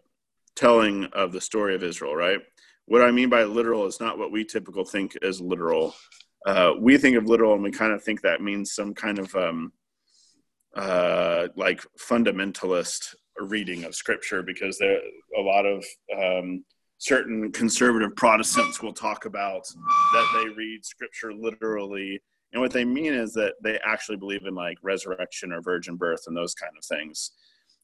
telling 0.55 1.05
of 1.07 1.33
the 1.33 1.40
story 1.40 1.75
of 1.75 1.83
israel 1.83 2.14
right? 2.14 2.40
What 2.87 3.03
i 3.03 3.11
mean 3.11 3.29
by 3.29 3.45
literal 3.45 3.87
is 3.87 4.01
not 4.01 4.19
what 4.19 4.33
we 4.33 4.45
typical 4.45 4.85
think 4.85 5.16
as 5.23 5.40
literal. 5.40 5.95
Uh, 6.47 6.73
we 6.79 6.97
think 6.97 7.16
of 7.16 7.27
literal 7.27 7.55
and 7.55 7.62
we 7.62 7.73
kind 7.73 7.92
of 7.92 8.05
think 8.05 8.21
that 8.21 8.40
means 8.40 8.73
some 8.73 8.95
kind 8.95 9.19
of 9.19 9.35
um, 9.35 9.73
uh, 10.77 11.49
like 11.57 11.83
fundamentalist 11.99 13.14
reading 13.38 13.85
of 13.85 13.95
scripture 13.95 14.42
because 14.42 14.79
there 14.79 15.01
a 15.37 15.40
lot 15.40 15.66
of 15.66 15.85
um, 16.16 16.64
certain 16.98 17.52
conservative 17.52 18.16
Protestants 18.16 18.82
will 18.82 18.92
talk 18.92 19.26
about 19.26 19.66
that 20.12 20.28
they 20.35 20.48
read 20.50 20.85
scripture 20.85 21.32
literally. 21.32 22.20
And 22.52 22.62
what 22.62 22.72
they 22.72 22.85
mean 22.85 23.12
is 23.12 23.32
that 23.35 23.54
they 23.62 23.78
actually 23.85 24.16
believe 24.16 24.46
in 24.46 24.54
like 24.54 24.78
resurrection 24.82 25.52
or 25.52 25.61
virgin 25.61 25.96
birth 25.96 26.24
and 26.26 26.37
those 26.37 26.54
kind 26.54 26.72
of 26.76 26.85
things. 26.85 27.32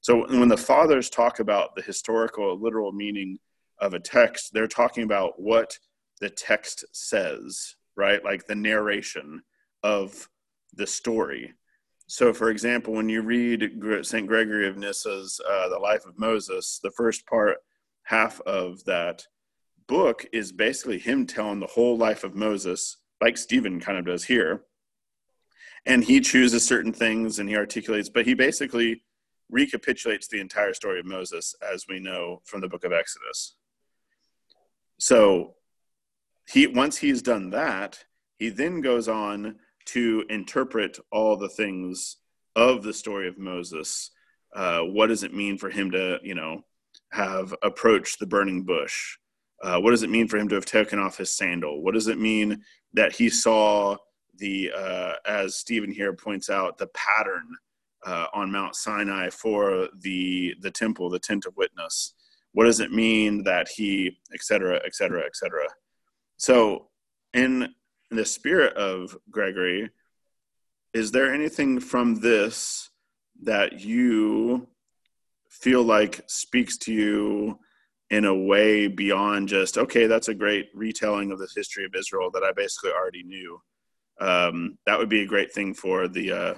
So 0.00 0.26
when 0.26 0.48
the 0.48 0.56
fathers 0.56 1.10
talk 1.10 1.40
about 1.40 1.76
the 1.76 1.82
historical, 1.82 2.58
literal 2.58 2.92
meaning 2.92 3.38
of 3.80 3.94
a 3.94 4.00
text, 4.00 4.52
they're 4.52 4.66
talking 4.66 5.04
about 5.04 5.40
what 5.40 5.78
the 6.20 6.30
text 6.30 6.84
says, 6.92 7.76
right? 7.96 8.24
Like 8.24 8.46
the 8.46 8.54
narration 8.54 9.42
of 9.82 10.28
the 10.74 10.86
story. 10.86 11.52
So, 12.06 12.32
for 12.32 12.50
example, 12.50 12.94
when 12.94 13.08
you 13.08 13.22
read 13.22 13.78
St. 14.02 14.26
Gregory 14.26 14.68
of 14.68 14.76
Nyssa's 14.76 15.40
uh, 15.48 15.68
The 15.68 15.78
Life 15.78 16.04
of 16.06 16.18
Moses, 16.18 16.80
the 16.82 16.90
first 16.90 17.26
part 17.26 17.58
half 18.04 18.40
of 18.42 18.84
that 18.84 19.26
book 19.86 20.26
is 20.32 20.52
basically 20.52 20.98
him 20.98 21.26
telling 21.26 21.60
the 21.60 21.66
whole 21.66 21.96
life 21.96 22.24
of 22.24 22.34
Moses, 22.34 22.98
like 23.20 23.36
Stephen 23.36 23.80
kind 23.80 23.98
of 23.98 24.06
does 24.06 24.24
here. 24.24 24.62
And 25.84 26.04
he 26.04 26.20
chooses 26.20 26.66
certain 26.66 26.92
things 26.92 27.38
and 27.38 27.48
he 27.48 27.56
articulates, 27.56 28.08
but 28.08 28.24
he 28.24 28.34
basically 28.34 29.02
recapitulates 29.50 30.28
the 30.28 30.40
entire 30.40 30.72
story 30.72 31.00
of 31.00 31.06
Moses 31.06 31.54
as 31.72 31.86
we 31.88 32.00
know 32.00 32.40
from 32.44 32.60
the 32.60 32.68
book 32.68 32.84
of 32.84 32.92
Exodus. 32.92 33.56
So 34.98 35.54
he 36.48 36.66
once 36.66 36.96
he's 36.96 37.22
done 37.22 37.50
that, 37.50 38.04
he 38.38 38.48
then 38.48 38.80
goes 38.80 39.08
on 39.08 39.56
to 39.86 40.24
interpret 40.30 40.98
all 41.10 41.36
the 41.36 41.48
things 41.48 42.16
of 42.56 42.82
the 42.82 42.92
story 42.92 43.28
of 43.28 43.38
Moses. 43.38 44.10
Uh, 44.54 44.80
what 44.80 45.08
does 45.08 45.22
it 45.22 45.34
mean 45.34 45.58
for 45.58 45.70
him 45.70 45.90
to, 45.90 46.18
you 46.22 46.34
know, 46.34 46.64
have 47.12 47.54
approached 47.62 48.18
the 48.18 48.26
burning 48.26 48.62
bush? 48.62 49.16
Uh, 49.62 49.78
what 49.78 49.92
does 49.92 50.02
it 50.02 50.10
mean 50.10 50.26
for 50.26 50.38
him 50.38 50.48
to 50.48 50.54
have 50.54 50.64
taken 50.64 50.98
off 50.98 51.18
his 51.18 51.30
sandal? 51.30 51.82
What 51.82 51.94
does 51.94 52.08
it 52.08 52.18
mean 52.18 52.62
that 52.94 53.12
he 53.12 53.28
saw 53.28 53.96
the, 54.38 54.72
uh, 54.74 55.14
as 55.26 55.56
Stephen 55.56 55.92
here 55.92 56.12
points 56.14 56.50
out, 56.50 56.78
the 56.78 56.88
pattern 56.88 57.46
uh, 58.04 58.26
on 58.34 58.50
Mount 58.50 58.74
Sinai 58.74 59.30
for 59.30 59.88
the 60.00 60.54
the 60.60 60.70
temple, 60.70 61.08
the 61.08 61.18
tent 61.18 61.46
of 61.46 61.56
witness? 61.56 62.14
What 62.52 62.64
does 62.64 62.80
it 62.80 62.92
mean 62.92 63.44
that 63.44 63.68
he, 63.68 64.18
et 64.34 64.42
cetera, 64.42 64.80
et 64.84 64.94
cetera, 64.94 65.24
et 65.24 65.36
cetera? 65.36 65.66
So, 66.36 66.88
in 67.32 67.72
the 68.10 68.24
spirit 68.24 68.74
of 68.74 69.16
Gregory, 69.30 69.90
is 70.92 71.12
there 71.12 71.32
anything 71.32 71.78
from 71.78 72.20
this 72.20 72.90
that 73.42 73.80
you 73.80 74.68
feel 75.52 75.82
like 75.82 76.22
speaks 76.26 76.76
to 76.78 76.92
you 76.92 77.58
in 78.10 78.24
a 78.24 78.34
way 78.34 78.88
beyond 78.88 79.48
just 79.48 79.78
okay 79.78 80.06
that's 80.06 80.28
a 80.28 80.34
great 80.34 80.68
retelling 80.74 81.30
of 81.30 81.38
the 81.38 81.48
history 81.54 81.84
of 81.84 81.94
israel 81.94 82.30
that 82.30 82.42
i 82.42 82.52
basically 82.52 82.90
already 82.90 83.22
knew. 83.22 83.60
Um, 84.20 84.78
that 84.86 84.98
would 84.98 85.08
be 85.08 85.22
a 85.22 85.26
great 85.26 85.52
thing 85.52 85.74
for 85.74 86.08
the 86.08 86.32
uh, 86.32 86.54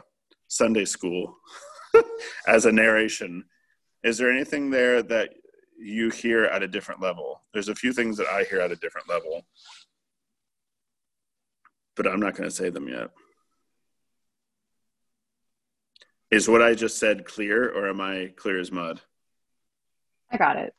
sunday 0.49 0.85
school 0.85 1.37
as 2.49 2.67
a 2.67 2.73
narration. 2.73 3.45
Is 4.03 4.19
there 4.19 4.31
anything 4.31 4.71
there 4.71 5.03
that 5.05 5.31
you 5.79 6.11
hear 6.11 6.45
at 6.45 6.63
a 6.63 6.69
different 6.69 7.01
level? 7.01 7.43
There's 7.53 7.69
a 7.69 7.75
few 7.75 7.93
things 7.93 8.17
that 8.19 8.27
i 8.27 8.43
hear 8.45 8.61
at 8.61 8.73
a 8.73 8.77
different 8.77 9.09
level 9.09 9.47
but 11.97 12.07
i'm 12.07 12.21
not 12.21 12.35
going 12.35 12.49
to 12.49 12.55
say 12.55 12.71
them 12.71 12.89
yet 12.89 13.11
is 16.35 16.49
what 16.49 16.63
I 16.63 16.75
just 16.75 16.99
said 16.99 17.25
clear, 17.25 17.71
or 17.71 17.89
am 17.89 18.01
I 18.01 18.33
clear 18.37 18.59
as 18.59 18.73
mud? 18.73 19.01
I 20.31 20.37
got 20.37 20.57
it. 20.57 20.75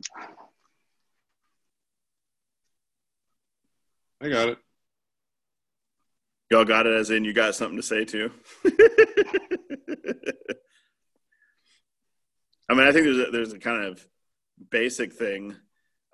I 4.22 4.30
got 4.30 4.50
it. 4.50 4.58
Y'all 6.52 6.66
got 6.66 6.88
it 6.88 6.94
as 6.94 7.10
in 7.10 7.24
you 7.24 7.32
got 7.32 7.56
something 7.56 7.78
to 7.78 7.84
say 7.84 8.04
too. 8.04 8.32
I 12.68 12.74
mean, 12.74 12.88
I 12.88 12.92
think 12.92 13.06
there's 13.06 13.28
a, 13.28 13.32
there's 13.32 13.54
a 13.54 13.60
kind 13.60 13.86
of 13.86 14.06
basic 14.72 15.14
thing. 15.14 15.56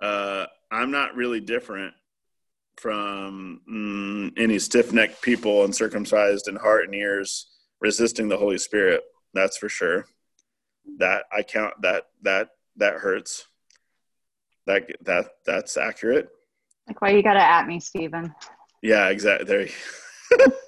Uh, 0.01 0.45
I'm 0.71 0.91
not 0.91 1.15
really 1.15 1.39
different 1.39 1.93
from 2.77 3.61
mm, 3.69 4.33
any 4.37 4.59
stiff 4.59 4.93
necked 4.93 5.21
people, 5.21 5.65
uncircumcised 5.65 6.47
in 6.47 6.55
heart 6.55 6.85
and 6.85 6.93
ears, 6.93 7.47
resisting 7.79 8.27
the 8.27 8.37
Holy 8.37 8.57
Spirit. 8.57 9.01
That's 9.33 9.57
for 9.57 9.69
sure. 9.69 10.05
That 10.97 11.25
I 11.31 11.43
count 11.43 11.75
that 11.81 12.05
that 12.23 12.49
that 12.77 12.95
hurts. 12.95 13.47
That 14.67 14.91
that 15.01 15.27
that's 15.45 15.77
accurate. 15.77 16.29
Like 16.87 17.01
why 17.01 17.09
you 17.11 17.23
gotta 17.23 17.41
at 17.41 17.67
me, 17.67 17.79
Stephen? 17.79 18.33
Yeah, 18.81 19.09
exactly. 19.09 19.45
There. 19.45 20.47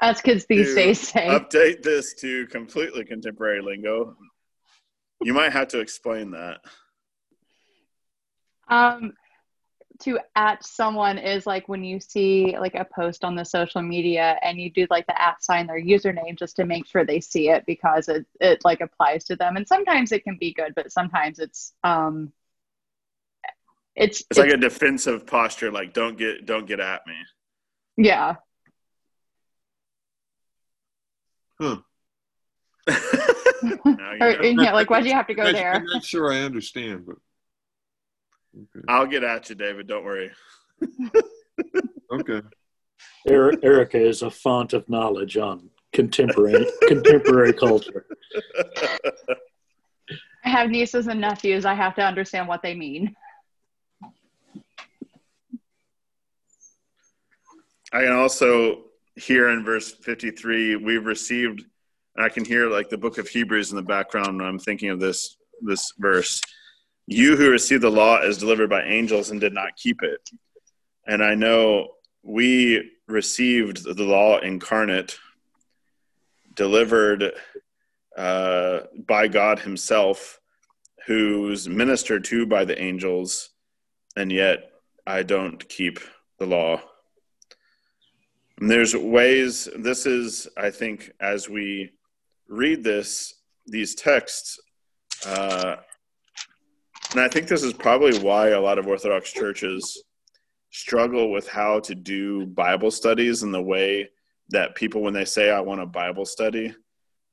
That's 0.00 0.20
kids 0.20 0.46
these 0.48 0.74
days 0.74 1.00
say. 1.00 1.28
Update 1.28 1.82
this 1.82 2.14
to 2.14 2.46
completely 2.46 3.04
contemporary 3.04 3.60
lingo. 3.60 4.16
You 5.20 5.34
might 5.34 5.52
have 5.52 5.68
to 5.68 5.80
explain 5.80 6.32
that. 6.32 6.60
Um, 8.68 9.12
to 10.02 10.18
at 10.36 10.64
someone 10.64 11.18
is 11.18 11.46
like 11.46 11.68
when 11.68 11.84
you 11.84 12.00
see 12.00 12.56
like 12.58 12.74
a 12.74 12.84
post 12.84 13.24
on 13.24 13.34
the 13.34 13.44
social 13.44 13.82
media 13.82 14.38
and 14.42 14.60
you 14.60 14.70
do 14.70 14.86
like 14.90 15.06
the 15.06 15.20
at 15.20 15.42
sign 15.42 15.66
their 15.66 15.80
username 15.80 16.38
just 16.38 16.56
to 16.56 16.64
make 16.64 16.86
sure 16.86 17.04
they 17.04 17.20
see 17.20 17.48
it 17.48 17.64
because 17.66 18.08
it 18.08 18.26
it 18.40 18.64
like 18.64 18.80
applies 18.80 19.24
to 19.24 19.36
them. 19.36 19.56
And 19.56 19.66
sometimes 19.66 20.12
it 20.12 20.24
can 20.24 20.36
be 20.38 20.52
good 20.52 20.74
but 20.74 20.92
sometimes 20.92 21.38
it's 21.38 21.72
um 21.84 22.32
it's 23.94 24.20
it's, 24.20 24.26
it's 24.30 24.38
like 24.38 24.52
a 24.52 24.56
defensive 24.56 25.26
posture 25.26 25.70
like 25.70 25.92
don't 25.92 26.16
get 26.18 26.46
don't 26.46 26.66
get 26.66 26.80
at 26.80 27.06
me. 27.06 27.14
Yeah. 27.96 28.36
Huh. 31.60 31.78
Or, 34.20 34.44
yeah 34.44 34.72
like 34.72 34.90
why 34.90 35.00
do 35.00 35.08
you 35.08 35.14
have 35.14 35.28
to 35.28 35.34
go 35.34 35.52
there? 35.52 35.74
i'm 35.74 35.84
not 35.84 36.04
sure 36.04 36.32
i 36.32 36.40
understand 36.40 37.06
but 37.06 37.16
Okay. 38.54 38.84
I'll 38.88 39.06
get 39.06 39.24
at 39.24 39.48
you, 39.48 39.54
David. 39.54 39.86
Don't 39.86 40.04
worry. 40.04 40.30
okay. 42.12 42.42
Erica 43.26 43.98
is 43.98 44.22
a 44.22 44.30
font 44.30 44.72
of 44.72 44.88
knowledge 44.88 45.36
on 45.36 45.70
contemporary 45.92 46.66
contemporary 46.88 47.52
culture. 47.52 48.06
I 50.44 50.48
have 50.48 50.70
nieces 50.70 51.06
and 51.06 51.20
nephews. 51.20 51.64
I 51.64 51.74
have 51.74 51.94
to 51.96 52.02
understand 52.02 52.48
what 52.48 52.62
they 52.62 52.74
mean. 52.74 53.14
I 57.92 58.02
can 58.04 58.12
also 58.12 58.84
hear 59.16 59.50
in 59.50 59.64
verse 59.64 59.92
53, 59.92 60.76
we've 60.76 61.04
received, 61.04 61.62
I 62.16 62.28
can 62.28 62.44
hear 62.44 62.68
like 62.68 62.88
the 62.88 62.96
book 62.96 63.18
of 63.18 63.28
Hebrews 63.28 63.70
in 63.70 63.76
the 63.76 63.82
background 63.82 64.38
when 64.38 64.46
I'm 64.46 64.58
thinking 64.58 64.88
of 64.88 64.98
this 64.98 65.36
this 65.60 65.92
verse. 65.98 66.40
You 67.06 67.36
who 67.36 67.50
received 67.50 67.82
the 67.82 67.90
law 67.90 68.18
as 68.18 68.38
delivered 68.38 68.70
by 68.70 68.82
angels 68.82 69.30
and 69.30 69.40
did 69.40 69.52
not 69.52 69.76
keep 69.76 70.02
it. 70.02 70.30
And 71.06 71.22
I 71.22 71.34
know 71.34 71.88
we 72.22 72.92
received 73.08 73.84
the 73.84 74.04
law 74.04 74.38
incarnate, 74.38 75.18
delivered 76.54 77.32
uh, 78.16 78.80
by 79.06 79.28
God 79.28 79.58
Himself, 79.58 80.38
who's 81.06 81.68
ministered 81.68 82.24
to 82.24 82.46
by 82.46 82.64
the 82.64 82.80
angels, 82.80 83.50
and 84.16 84.30
yet 84.30 84.70
I 85.06 85.24
don't 85.24 85.68
keep 85.68 85.98
the 86.38 86.46
law. 86.46 86.80
And 88.58 88.70
there's 88.70 88.94
ways, 88.94 89.68
this 89.76 90.06
is, 90.06 90.46
I 90.56 90.70
think, 90.70 91.10
as 91.20 91.48
we 91.48 91.90
read 92.48 92.84
this, 92.84 93.34
these 93.66 93.96
texts, 93.96 94.60
uh, 95.26 95.76
and 97.12 97.20
I 97.20 97.28
think 97.28 97.46
this 97.46 97.62
is 97.62 97.74
probably 97.74 98.18
why 98.18 98.48
a 98.48 98.60
lot 98.60 98.78
of 98.78 98.86
Orthodox 98.86 99.32
churches 99.32 100.02
struggle 100.70 101.30
with 101.30 101.46
how 101.46 101.80
to 101.80 101.94
do 101.94 102.46
Bible 102.46 102.90
studies 102.90 103.42
in 103.42 103.52
the 103.52 103.62
way 103.62 104.08
that 104.48 104.74
people, 104.74 105.02
when 105.02 105.12
they 105.12 105.26
say, 105.26 105.50
I 105.50 105.60
want 105.60 105.82
a 105.82 105.86
Bible 105.86 106.24
study, 106.24 106.74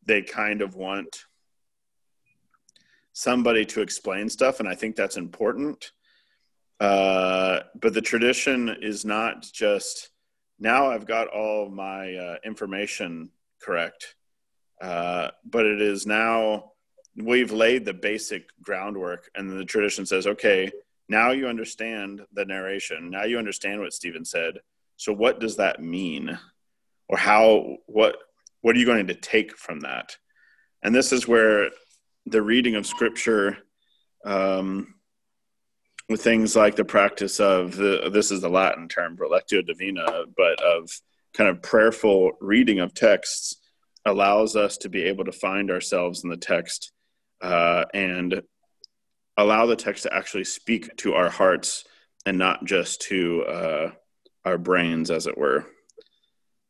they 0.05 0.21
kind 0.21 0.61
of 0.61 0.75
want 0.75 1.23
somebody 3.13 3.65
to 3.65 3.81
explain 3.81 4.29
stuff. 4.29 4.59
And 4.59 4.67
I 4.67 4.75
think 4.75 4.95
that's 4.95 5.17
important. 5.17 5.91
Uh, 6.79 7.61
but 7.79 7.93
the 7.93 8.01
tradition 8.01 8.75
is 8.81 9.05
not 9.05 9.43
just 9.43 10.09
now 10.59 10.91
I've 10.91 11.05
got 11.05 11.27
all 11.27 11.69
my 11.69 12.15
uh, 12.15 12.35
information 12.43 13.29
correct, 13.61 14.15
uh, 14.81 15.29
but 15.45 15.65
it 15.65 15.81
is 15.81 16.05
now 16.05 16.71
we've 17.15 17.51
laid 17.51 17.85
the 17.85 17.93
basic 17.93 18.49
groundwork 18.61 19.29
and 19.35 19.49
the 19.49 19.65
tradition 19.65 20.05
says 20.05 20.27
okay 20.27 20.71
now 21.09 21.31
you 21.31 21.47
understand 21.47 22.21
the 22.33 22.45
narration. 22.45 23.09
Now 23.09 23.23
you 23.23 23.39
understand 23.39 23.81
what 23.81 23.93
stephen 23.93 24.23
said. 24.23 24.59
So 24.95 25.11
what 25.11 25.39
does 25.39 25.57
that 25.57 25.81
mean? 25.81 26.37
Or 27.09 27.17
how 27.17 27.77
what 27.87 28.17
what 28.61 28.75
are 28.75 28.79
you 28.79 28.85
going 28.85 29.07
to 29.07 29.15
take 29.15 29.57
from 29.57 29.81
that? 29.81 30.15
And 30.83 30.93
this 30.93 31.11
is 31.11 31.27
where 31.27 31.69
the 32.25 32.41
reading 32.41 32.75
of 32.75 32.85
scripture 32.85 33.57
um, 34.23 34.93
with 36.07 36.21
things 36.21 36.55
like 36.55 36.75
the 36.75 36.85
practice 36.85 37.39
of 37.39 37.75
the, 37.75 38.09
this 38.13 38.31
is 38.31 38.41
the 38.41 38.49
latin 38.49 38.87
term 38.87 39.15
for 39.15 39.27
lectio 39.27 39.65
divina 39.65 40.25
but 40.35 40.61
of 40.61 40.89
kind 41.33 41.49
of 41.49 41.61
prayerful 41.61 42.31
reading 42.41 42.79
of 42.79 42.93
texts 42.93 43.55
allows 44.05 44.55
us 44.55 44.77
to 44.77 44.89
be 44.89 45.03
able 45.03 45.23
to 45.23 45.31
find 45.31 45.71
ourselves 45.71 46.23
in 46.23 46.29
the 46.29 46.37
text 46.37 46.91
uh, 47.41 47.85
and 47.93 48.41
allow 49.37 49.65
the 49.65 49.75
text 49.75 50.03
to 50.03 50.13
actually 50.13 50.43
speak 50.43 50.95
to 50.97 51.13
our 51.13 51.29
hearts 51.29 51.85
and 52.25 52.37
not 52.37 52.65
just 52.65 53.01
to 53.01 53.43
uh, 53.43 53.91
our 54.45 54.57
brains, 54.57 55.09
as 55.09 55.27
it 55.27 55.37
were. 55.37 55.65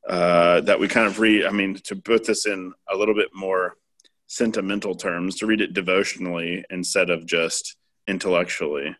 Uh, 0.08 0.62
that 0.62 0.79
we 0.79 0.88
kind 0.88 1.08
of 1.08 1.19
read, 1.19 1.45
I 1.45 1.51
mean, 1.51 1.75
to 1.84 1.95
put 1.95 2.25
this 2.25 2.45
in 2.45 2.73
a 2.91 2.95
little 2.95 3.13
bit 3.13 3.29
more 3.34 3.75
sentimental 4.27 4.95
terms, 4.95 5.36
to 5.38 5.45
read 5.45 5.62
it 5.62 5.73
devotionally 5.73 6.63
instead 6.69 7.10
of 7.10 7.25
just 7.25 7.75
intellectually. 8.08 8.95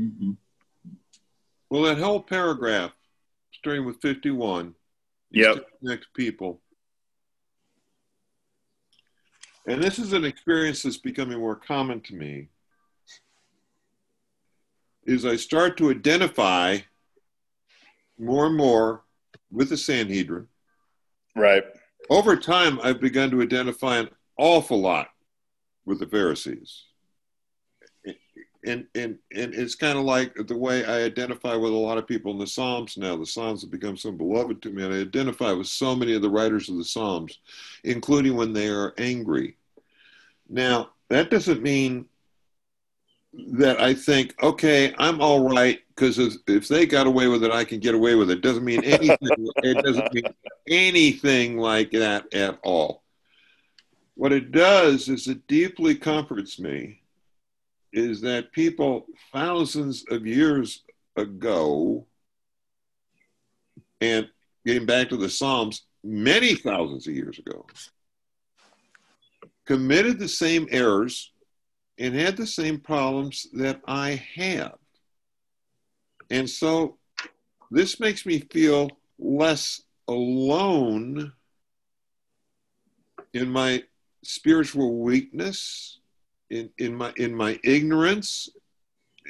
Mm-hmm. 0.00 0.32
Well, 1.70 1.82
that 1.82 1.98
whole 1.98 2.20
paragraph, 2.20 2.92
starting 3.52 3.84
with 3.84 4.00
51, 4.00 4.74
yep. 5.30 5.66
next 5.82 6.08
people, 6.14 6.62
and 9.68 9.82
this 9.82 9.98
is 9.98 10.14
an 10.14 10.24
experience 10.24 10.82
that's 10.82 10.96
becoming 10.96 11.38
more 11.38 11.54
common 11.54 12.00
to 12.02 12.14
me, 12.14 12.48
is 15.04 15.26
I 15.26 15.36
start 15.36 15.76
to 15.76 15.90
identify 15.90 16.78
more 18.18 18.46
and 18.46 18.56
more 18.56 19.04
with 19.50 19.68
the 19.68 19.76
Sanhedrin. 19.76 20.48
Right. 21.36 21.64
Over 22.08 22.36
time, 22.36 22.80
I've 22.82 23.00
begun 23.00 23.30
to 23.30 23.42
identify 23.42 23.98
an 23.98 24.08
awful 24.38 24.80
lot 24.80 25.08
with 25.84 26.00
the 26.00 26.06
Pharisees. 26.06 26.84
And, 28.66 28.86
and, 28.94 29.18
and 29.34 29.54
it's 29.54 29.74
kind 29.74 29.98
of 29.98 30.04
like 30.04 30.34
the 30.34 30.56
way 30.56 30.84
I 30.84 31.04
identify 31.04 31.54
with 31.54 31.72
a 31.72 31.76
lot 31.76 31.96
of 31.96 32.08
people 32.08 32.32
in 32.32 32.38
the 32.38 32.46
Psalms 32.46 32.96
now. 32.96 33.16
The 33.16 33.24
Psalms 33.24 33.62
have 33.62 33.70
become 33.70 33.96
so 33.96 34.10
beloved 34.10 34.60
to 34.62 34.70
me, 34.70 34.82
and 34.84 34.92
I 34.92 35.00
identify 35.00 35.52
with 35.52 35.68
so 35.68 35.94
many 35.94 36.14
of 36.14 36.22
the 36.22 36.30
writers 36.30 36.68
of 36.68 36.76
the 36.76 36.84
Psalms, 36.84 37.38
including 37.84 38.34
when 38.34 38.52
they 38.52 38.68
are 38.68 38.94
angry 38.98 39.57
now, 40.48 40.90
that 41.08 41.30
doesn't 41.30 41.62
mean 41.62 42.06
that 43.32 43.80
I 43.80 43.94
think, 43.94 44.34
okay, 44.42 44.94
I'm 44.98 45.20
all 45.20 45.48
right 45.48 45.78
because 45.88 46.38
if 46.46 46.68
they 46.68 46.86
got 46.86 47.06
away 47.06 47.28
with 47.28 47.44
it, 47.44 47.50
I 47.50 47.64
can 47.64 47.80
get 47.80 47.94
away 47.94 48.14
with 48.14 48.30
it. 48.30 48.40
Doesn't 48.40 48.64
mean 48.64 48.84
anything. 48.84 49.18
it 49.20 49.84
doesn't 49.84 50.14
mean 50.14 50.24
anything 50.68 51.58
like 51.58 51.90
that 51.90 52.32
at 52.32 52.58
all. 52.62 53.02
What 54.14 54.32
it 54.32 54.50
does 54.52 55.08
is 55.08 55.26
it 55.28 55.46
deeply 55.46 55.94
comforts 55.94 56.58
me 56.58 57.02
is 57.92 58.20
that 58.20 58.52
people 58.52 59.06
thousands 59.32 60.04
of 60.10 60.26
years 60.26 60.82
ago, 61.16 62.06
and 64.00 64.28
getting 64.64 64.86
back 64.86 65.08
to 65.08 65.16
the 65.16 65.28
Psalms, 65.28 65.82
many 66.04 66.54
thousands 66.54 67.06
of 67.06 67.14
years 67.14 67.38
ago, 67.38 67.66
committed 69.68 70.18
the 70.18 70.28
same 70.28 70.66
errors 70.70 71.30
and 71.98 72.14
had 72.14 72.38
the 72.38 72.46
same 72.46 72.80
problems 72.80 73.46
that 73.52 73.78
I 73.86 74.22
have. 74.34 74.78
And 76.30 76.48
so 76.48 76.96
this 77.70 78.00
makes 78.00 78.24
me 78.24 78.40
feel 78.50 78.88
less 79.18 79.82
alone 80.08 81.32
in 83.34 83.50
my 83.50 83.82
spiritual 84.24 85.00
weakness, 85.00 86.00
in, 86.48 86.70
in 86.78 86.94
my 86.94 87.12
in 87.18 87.34
my 87.34 87.60
ignorance, 87.62 88.48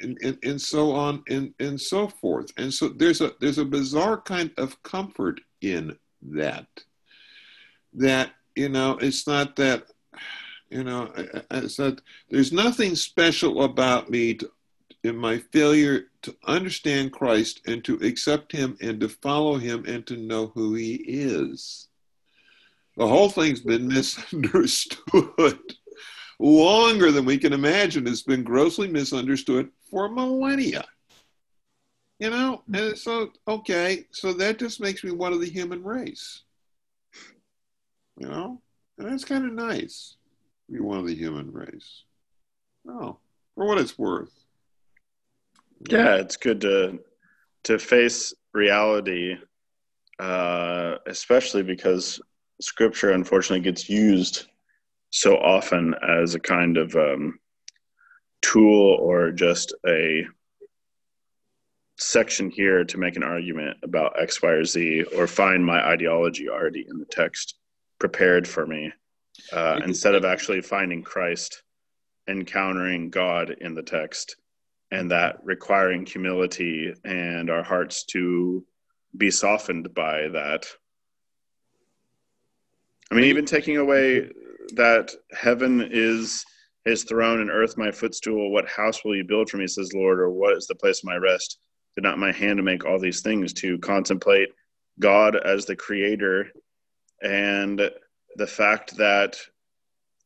and, 0.01 0.17
and, 0.23 0.37
and 0.43 0.61
so 0.61 0.91
on 0.91 1.21
and, 1.27 1.53
and 1.59 1.79
so 1.79 2.07
forth. 2.07 2.49
And 2.55 2.73
so 2.73 2.87
there's 2.87 3.19
a 3.19 3.33
there's 3.41 3.57
a 3.57 3.65
bizarre 3.65 4.21
kind 4.21 4.51
of 4.57 4.81
comfort 4.83 5.41
in 5.61 5.97
that. 6.21 6.67
That, 7.93 8.31
you 8.55 8.69
know, 8.69 8.97
it's 9.01 9.27
not 9.27 9.57
that 9.57 9.87
you 10.69 10.83
know, 10.83 11.11
I, 11.51 11.57
I 11.57 11.67
said, 11.67 12.01
there's 12.29 12.51
nothing 12.51 12.95
special 12.95 13.63
about 13.63 14.09
me 14.09 14.35
to, 14.35 14.51
in 15.03 15.15
my 15.15 15.37
failure 15.37 16.05
to 16.21 16.35
understand 16.45 17.11
Christ 17.11 17.61
and 17.65 17.83
to 17.85 17.95
accept 17.95 18.51
Him 18.51 18.77
and 18.81 18.99
to 18.99 19.09
follow 19.09 19.57
Him 19.57 19.85
and 19.87 20.05
to 20.07 20.17
know 20.17 20.47
who 20.47 20.75
He 20.75 20.95
is. 20.95 21.87
The 22.97 23.07
whole 23.07 23.29
thing's 23.29 23.61
been 23.61 23.87
misunderstood 23.93 25.59
longer 26.39 27.11
than 27.11 27.25
we 27.25 27.37
can 27.37 27.53
imagine. 27.53 28.07
It's 28.07 28.23
been 28.23 28.43
grossly 28.43 28.87
misunderstood 28.87 29.69
for 29.89 30.09
millennia. 30.09 30.85
You 32.19 32.29
know, 32.29 32.63
and 32.73 32.97
so, 32.97 33.31
okay, 33.47 34.05
so 34.11 34.33
that 34.33 34.59
just 34.59 34.81
makes 34.81 35.05
me 35.05 35.11
one 35.11 35.31
of 35.31 35.39
the 35.39 35.49
human 35.49 35.81
race. 35.81 36.43
You 38.17 38.27
know, 38.27 38.61
and 38.99 39.09
that's 39.09 39.25
kind 39.25 39.45
of 39.45 39.53
nice 39.53 40.17
to 40.67 40.73
be 40.73 40.79
one 40.79 40.99
of 40.99 41.07
the 41.07 41.15
human 41.15 41.51
race. 41.51 42.03
Oh, 42.87 43.17
for 43.55 43.65
what 43.65 43.77
it's 43.77 43.97
worth. 43.97 44.33
Yeah, 45.89 46.15
it's 46.15 46.37
good 46.37 46.61
to 46.61 46.99
to 47.63 47.79
face 47.79 48.33
reality, 48.53 49.35
uh, 50.19 50.95
especially 51.07 51.63
because 51.63 52.21
Scripture 52.61 53.11
unfortunately 53.11 53.63
gets 53.63 53.89
used 53.89 54.47
so 55.11 55.37
often 55.37 55.95
as 56.21 56.35
a 56.35 56.39
kind 56.39 56.77
of 56.77 56.93
um, 56.95 57.39
tool 58.41 58.97
or 58.99 59.31
just 59.31 59.73
a 59.87 60.25
section 61.97 62.49
here 62.49 62.83
to 62.83 62.97
make 62.97 63.15
an 63.15 63.23
argument 63.23 63.77
about 63.83 64.21
X, 64.21 64.41
Y, 64.41 64.49
or 64.49 64.65
Z, 64.65 65.03
or 65.15 65.27
find 65.27 65.65
my 65.65 65.85
ideology 65.85 66.49
already 66.49 66.85
in 66.89 66.99
the 66.99 67.05
text 67.05 67.58
prepared 67.99 68.47
for 68.47 68.65
me, 68.65 68.91
uh, 69.53 69.79
instead 69.83 70.15
of 70.15 70.25
actually 70.25 70.61
finding 70.61 71.03
Christ, 71.03 71.63
encountering 72.27 73.09
God 73.09 73.55
in 73.61 73.75
the 73.75 73.83
text, 73.83 74.37
and 74.91 75.11
that 75.11 75.37
requiring 75.43 76.05
humility 76.05 76.93
and 77.03 77.49
our 77.49 77.63
hearts 77.63 78.05
to 78.05 78.65
be 79.15 79.29
softened 79.31 79.93
by 79.93 80.27
that. 80.29 80.65
I 83.11 83.15
mean, 83.15 83.25
even 83.25 83.45
taking 83.45 83.77
away 83.77 84.29
that 84.75 85.11
heaven 85.31 85.87
is 85.91 86.45
his 86.85 87.03
throne 87.03 87.41
and 87.41 87.49
earth 87.49 87.77
my 87.77 87.91
footstool. 87.91 88.51
What 88.51 88.67
house 88.67 89.03
will 89.03 89.15
you 89.15 89.23
build 89.23 89.49
for 89.49 89.57
me, 89.57 89.67
says 89.67 89.93
Lord, 89.93 90.19
or 90.19 90.29
what 90.29 90.55
is 90.55 90.67
the 90.67 90.75
place 90.75 90.99
of 90.99 91.05
my 91.05 91.17
rest? 91.17 91.59
Did 91.95 92.03
not 92.03 92.19
my 92.19 92.31
hand 92.31 92.63
make 92.63 92.85
all 92.85 92.99
these 92.99 93.21
things 93.21 93.51
to 93.53 93.77
contemplate 93.79 94.49
God 94.99 95.35
as 95.35 95.65
the 95.65 95.75
creator 95.75 96.51
and 97.21 97.89
the 98.35 98.47
fact 98.47 98.95
that, 98.97 99.37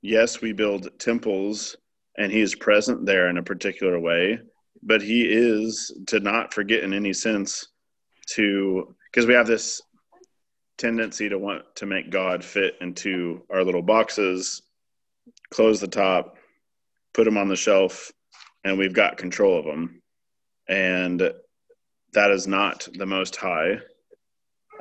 yes, 0.02 0.42
we 0.42 0.54
build 0.54 0.90
temples 1.00 1.76
and 2.18 2.32
he 2.32 2.42
is 2.42 2.56
present 2.56 3.06
there 3.06 3.30
in 3.30 3.38
a 3.38 3.44
particular 3.44 4.00
way, 4.00 4.40
but 4.84 5.02
he 5.02 5.24
is 5.24 5.92
to 6.08 6.20
not 6.20 6.54
forget 6.54 6.84
in 6.84 6.94
any 6.94 7.14
sense 7.14 7.68
to, 8.28 8.96
because 9.12 9.26
we 9.26 9.34
have 9.34 9.48
this 9.48 9.82
tendency 10.78 11.30
to 11.30 11.38
want 11.38 11.64
to 11.76 11.86
make 11.86 12.10
God 12.10 12.44
fit 12.44 12.76
into 12.82 13.44
our 13.50 13.64
little 13.64 13.82
boxes, 13.82 14.62
close 15.52 15.80
the 15.80 15.88
top, 15.88 16.38
put 17.14 17.26
them 17.26 17.38
on 17.38 17.48
the 17.48 17.56
shelf, 17.56 18.12
and 18.64 18.78
we've 18.78 18.94
got 18.94 19.18
control 19.18 19.58
of 19.58 19.66
them. 19.66 20.02
And 20.68 21.32
that 22.14 22.32
is 22.32 22.48
not 22.48 22.88
the 22.94 23.06
most 23.06 23.36
high. 23.36 23.80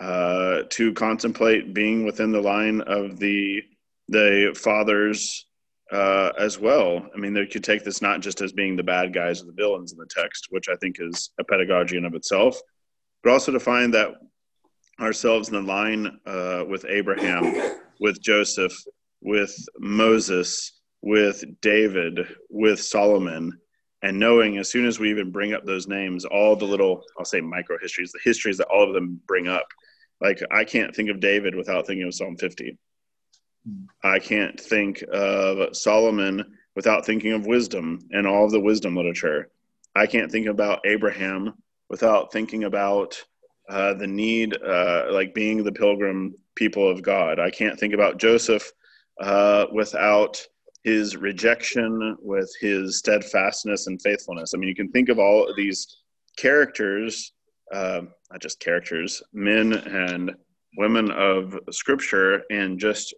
Uh, 0.01 0.63
to 0.71 0.93
contemplate 0.95 1.75
being 1.75 2.05
within 2.05 2.33
the 2.33 2.41
line 2.41 2.81
of 2.83 3.19
the 3.19 3.63
the 4.09 4.53
fathers 4.57 5.47
uh, 5.93 6.33
as 6.39 6.59
well. 6.59 7.07
I 7.15 7.19
mean, 7.19 7.35
they 7.35 7.47
could 7.47 7.63
take 7.63 7.85
this 7.85 8.03
not 8.03 8.21
just 8.21 8.41
as 8.41 8.53
being 8.53 8.75
the 8.75 8.83
bad 8.83 9.13
guys 9.13 9.43
or 9.43 9.47
the 9.47 9.53
villains 9.53 9.93
in 9.93 9.99
the 9.99 10.07
text, 10.07 10.49
which 10.51 10.69
I 10.69 10.77
think 10.77 10.97
is 10.99 11.31
a 11.39 11.45
pedagogy 11.45 11.99
in 11.99 12.05
of 12.05 12.15
itself, 12.15 12.59
but 13.23 13.33
also 13.33 13.53
to 13.53 13.61
find 13.61 13.93
that 13.95 14.15
ourselves 15.01 15.49
in 15.49 15.55
the 15.55 15.63
line 15.63 16.19
uh, 16.27 16.65
with 16.67 16.85
Abraham, 16.89 17.79
with 18.01 18.21
Joseph, 18.21 18.75
with 19.21 19.55
Moses, 19.79 20.81
with 21.03 21.45
David, 21.61 22.27
with 22.49 22.81
Solomon, 22.81 23.59
and 24.03 24.19
knowing 24.19 24.59
as 24.59 24.71
soon 24.71 24.87
as 24.87 24.99
we 24.99 25.11
even 25.11 25.31
bring 25.31 25.55
up 25.55 25.65
those 25.65 25.87
names, 25.87 26.25
all 26.25 26.57
the 26.57 26.65
little, 26.65 27.05
I'll 27.19 27.25
say 27.25 27.41
micro 27.41 27.79
histories, 27.81 28.13
the 28.13 28.21
histories 28.25 28.59
that 28.59 28.67
all 28.67 28.87
of 28.87 28.95
them 28.95 29.21
bring 29.27 29.49
up. 29.49 29.67
Like, 30.21 30.43
I 30.51 30.65
can't 30.65 30.95
think 30.95 31.09
of 31.11 31.21
David 31.21 31.55
without 31.55 31.87
thinking 31.87 32.07
of 32.07 32.15
Psalm 32.15 32.37
50. 32.37 32.77
I 34.03 34.19
can't 34.19 34.59
think 34.59 35.03
of 35.13 35.77
Solomon 35.77 36.59
without 36.75 37.07
thinking 37.07 37.33
of 37.33 37.47
wisdom 37.47 38.01
and 38.11 38.27
all 38.27 38.45
of 38.45 38.51
the 38.51 38.61
wisdom 38.61 38.97
literature. 38.97 39.51
I 39.95 40.07
can't 40.07 40.31
think 40.33 40.47
about 40.47 40.81
Abraham 40.85 41.55
without 41.89 42.33
thinking 42.33 42.65
about 42.65 43.23
uh, 43.69 43.95
the 43.95 44.07
need, 44.07 44.57
uh, 44.61 45.07
like 45.11 45.35
being 45.35 45.63
the 45.63 45.73
pilgrim 45.73 46.35
people 46.55 46.91
of 46.91 47.03
God. 47.03 47.39
I 47.39 47.51
can't 47.51 47.79
think 47.79 47.95
about 47.95 48.19
Joseph 48.19 48.73
uh, 49.21 49.67
without 49.73 50.45
his 50.85 51.17
rejection, 51.17 52.17
with 52.21 52.53
his 52.61 52.99
steadfastness 52.99 53.87
and 53.87 54.01
faithfulness. 54.03 54.53
I 54.53 54.59
mean, 54.59 54.69
you 54.69 54.75
can 54.75 54.91
think 54.91 55.09
of 55.09 55.19
all 55.19 55.49
of 55.49 55.57
these 55.57 55.99
characters, 56.37 57.33
uh, 57.73 58.03
not 58.31 58.41
just 58.41 58.61
characters, 58.61 59.23
men 59.33 59.73
and 59.73 60.33
women 60.77 61.11
of 61.11 61.59
Scripture, 61.71 62.43
and 62.51 62.79
just 62.79 63.15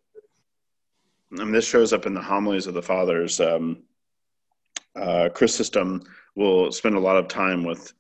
mean, 1.43 1.53
this 1.53 1.67
shows 1.67 1.93
up 1.93 2.07
in 2.07 2.15
the 2.15 2.23
homilies 2.23 2.67
of 2.67 2.75
the 2.75 2.83
fathers. 2.83 3.41
Um, 3.41 3.83
uh, 4.95 5.29
Chrysostom 5.35 6.03
will 6.37 6.71
spend 6.71 6.95
a 6.95 7.01
lot 7.01 7.17
of 7.17 7.29
time 7.29 7.65
with 7.65 7.93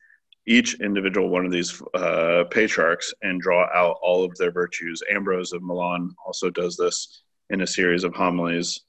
each 0.47 0.81
individual 0.81 1.31
one 1.31 1.47
of 1.47 1.53
these 1.53 1.83
uh, 1.95 2.45
patriarchs 2.51 3.13
and 3.23 3.41
draw 3.41 3.67
out 3.75 3.97
all 4.03 4.25
of 4.25 4.37
their 4.37 4.53
virtues. 4.53 5.03
Ambrose 5.11 5.53
of 5.53 5.63
Milan 5.63 6.15
also 6.25 6.51
does 6.51 6.77
this 6.77 7.23
in 7.51 7.63
a 7.63 7.67
series 7.67 8.05
of 8.05 8.15
homilies, 8.15 8.81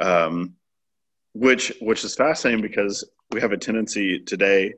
um, 0.00 0.54
which 1.34 1.72
which 1.80 2.04
is 2.04 2.14
fascinating 2.14 2.62
because 2.62 3.08
we 3.30 3.40
have 3.40 3.52
a 3.52 3.56
tendency 3.56 4.20
today, 4.20 4.74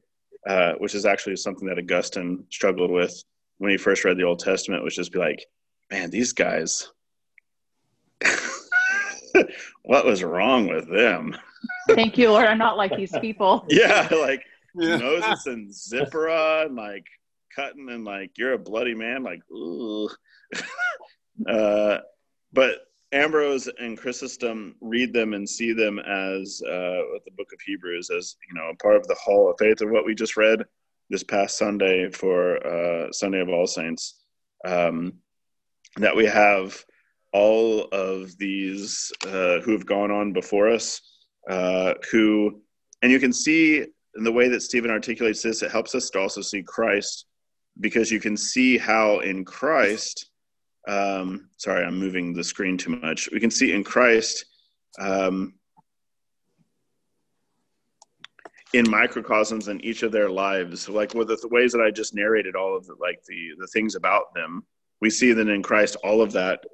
uh, 0.46 0.72
which 0.78 0.94
is 0.94 1.06
actually 1.06 1.36
something 1.36 1.66
that 1.68 1.78
Augustine 1.78 2.44
struggled 2.50 2.90
with 2.90 3.22
when 3.58 3.70
he 3.70 3.76
first 3.76 4.04
read 4.04 4.16
the 4.16 4.24
Old 4.24 4.38
Testament, 4.40 4.84
which 4.84 4.98
is 4.98 5.08
be 5.08 5.18
like, 5.18 5.44
man, 5.90 6.10
these 6.10 6.32
guys, 6.32 6.90
what 9.82 10.04
was 10.04 10.22
wrong 10.22 10.68
with 10.68 10.88
them? 10.88 11.36
Thank 11.88 12.18
you, 12.18 12.30
Lord. 12.30 12.46
I'm 12.46 12.58
not 12.58 12.76
like 12.76 12.96
these 12.96 13.16
people. 13.20 13.64
yeah, 13.68 14.08
like 14.10 14.42
yeah. 14.74 14.96
Moses 14.96 15.46
and 15.46 15.72
Zipporah 15.72 16.66
and 16.66 16.76
like 16.76 17.06
cutting 17.54 17.88
and 17.90 18.04
like 18.04 18.32
you're 18.36 18.52
a 18.52 18.58
bloody 18.58 18.94
man, 18.94 19.22
like 19.22 19.40
ooh. 19.50 20.08
uh, 21.48 21.98
but 22.52 22.78
Ambrose 23.12 23.68
and 23.78 23.96
Chrysostom 23.96 24.74
read 24.80 25.12
them 25.12 25.34
and 25.34 25.48
see 25.48 25.72
them 25.72 25.98
as 25.98 26.60
uh, 26.66 27.20
the 27.24 27.30
Book 27.36 27.52
of 27.52 27.60
Hebrews 27.64 28.10
as 28.10 28.36
you 28.48 28.54
know 28.54 28.70
a 28.70 28.76
part 28.76 28.96
of 28.96 29.06
the 29.06 29.14
Hall 29.14 29.50
of 29.50 29.56
Faith 29.58 29.80
of 29.80 29.90
what 29.90 30.04
we 30.04 30.14
just 30.14 30.36
read 30.36 30.64
this 31.10 31.22
past 31.22 31.58
Sunday 31.58 32.10
for 32.10 32.66
uh, 32.66 33.12
Sunday 33.12 33.40
of 33.40 33.48
All 33.48 33.66
Saints. 33.66 34.20
Um, 34.64 35.14
that 35.96 36.16
we 36.16 36.26
have 36.26 36.84
all 37.32 37.82
of 37.92 38.36
these 38.38 39.12
uh, 39.26 39.60
who 39.60 39.72
have 39.72 39.86
gone 39.86 40.10
on 40.10 40.32
before 40.32 40.70
us, 40.70 41.00
uh, 41.50 41.94
who, 42.10 42.60
and 43.02 43.12
you 43.12 43.20
can 43.20 43.32
see 43.32 43.84
in 44.16 44.24
the 44.24 44.32
way 44.32 44.48
that 44.48 44.62
Stephen 44.62 44.90
articulates 44.90 45.42
this, 45.42 45.62
it 45.62 45.70
helps 45.70 45.94
us 45.94 46.10
to 46.10 46.20
also 46.20 46.40
see 46.40 46.62
Christ 46.62 47.26
because 47.80 48.10
you 48.10 48.20
can 48.20 48.36
see 48.36 48.78
how 48.78 49.18
in 49.20 49.44
Christ, 49.44 50.30
um, 50.88 51.48
sorry, 51.56 51.84
I'm 51.84 51.98
moving 51.98 52.32
the 52.32 52.44
screen 52.44 52.76
too 52.76 52.96
much. 52.96 53.28
We 53.32 53.40
can 53.40 53.50
see 53.50 53.72
in 53.72 53.84
Christ, 53.84 54.44
um, 54.98 55.54
in 58.74 58.90
microcosms 58.90 59.68
in 59.68 59.80
each 59.82 60.02
of 60.02 60.12
their 60.12 60.28
lives, 60.28 60.88
like 60.88 61.14
with 61.14 61.28
the 61.28 61.48
ways 61.48 61.72
that 61.72 61.80
I 61.80 61.90
just 61.90 62.14
narrated 62.14 62.56
all 62.56 62.76
of 62.76 62.86
the, 62.86 62.96
like 63.00 63.20
the 63.26 63.50
the 63.58 63.68
things 63.68 63.94
about 63.94 64.34
them, 64.34 64.64
we 65.00 65.10
see 65.10 65.32
that 65.32 65.48
in 65.48 65.62
Christ 65.62 65.96
all 66.04 66.20
of 66.20 66.32
that 66.32 66.64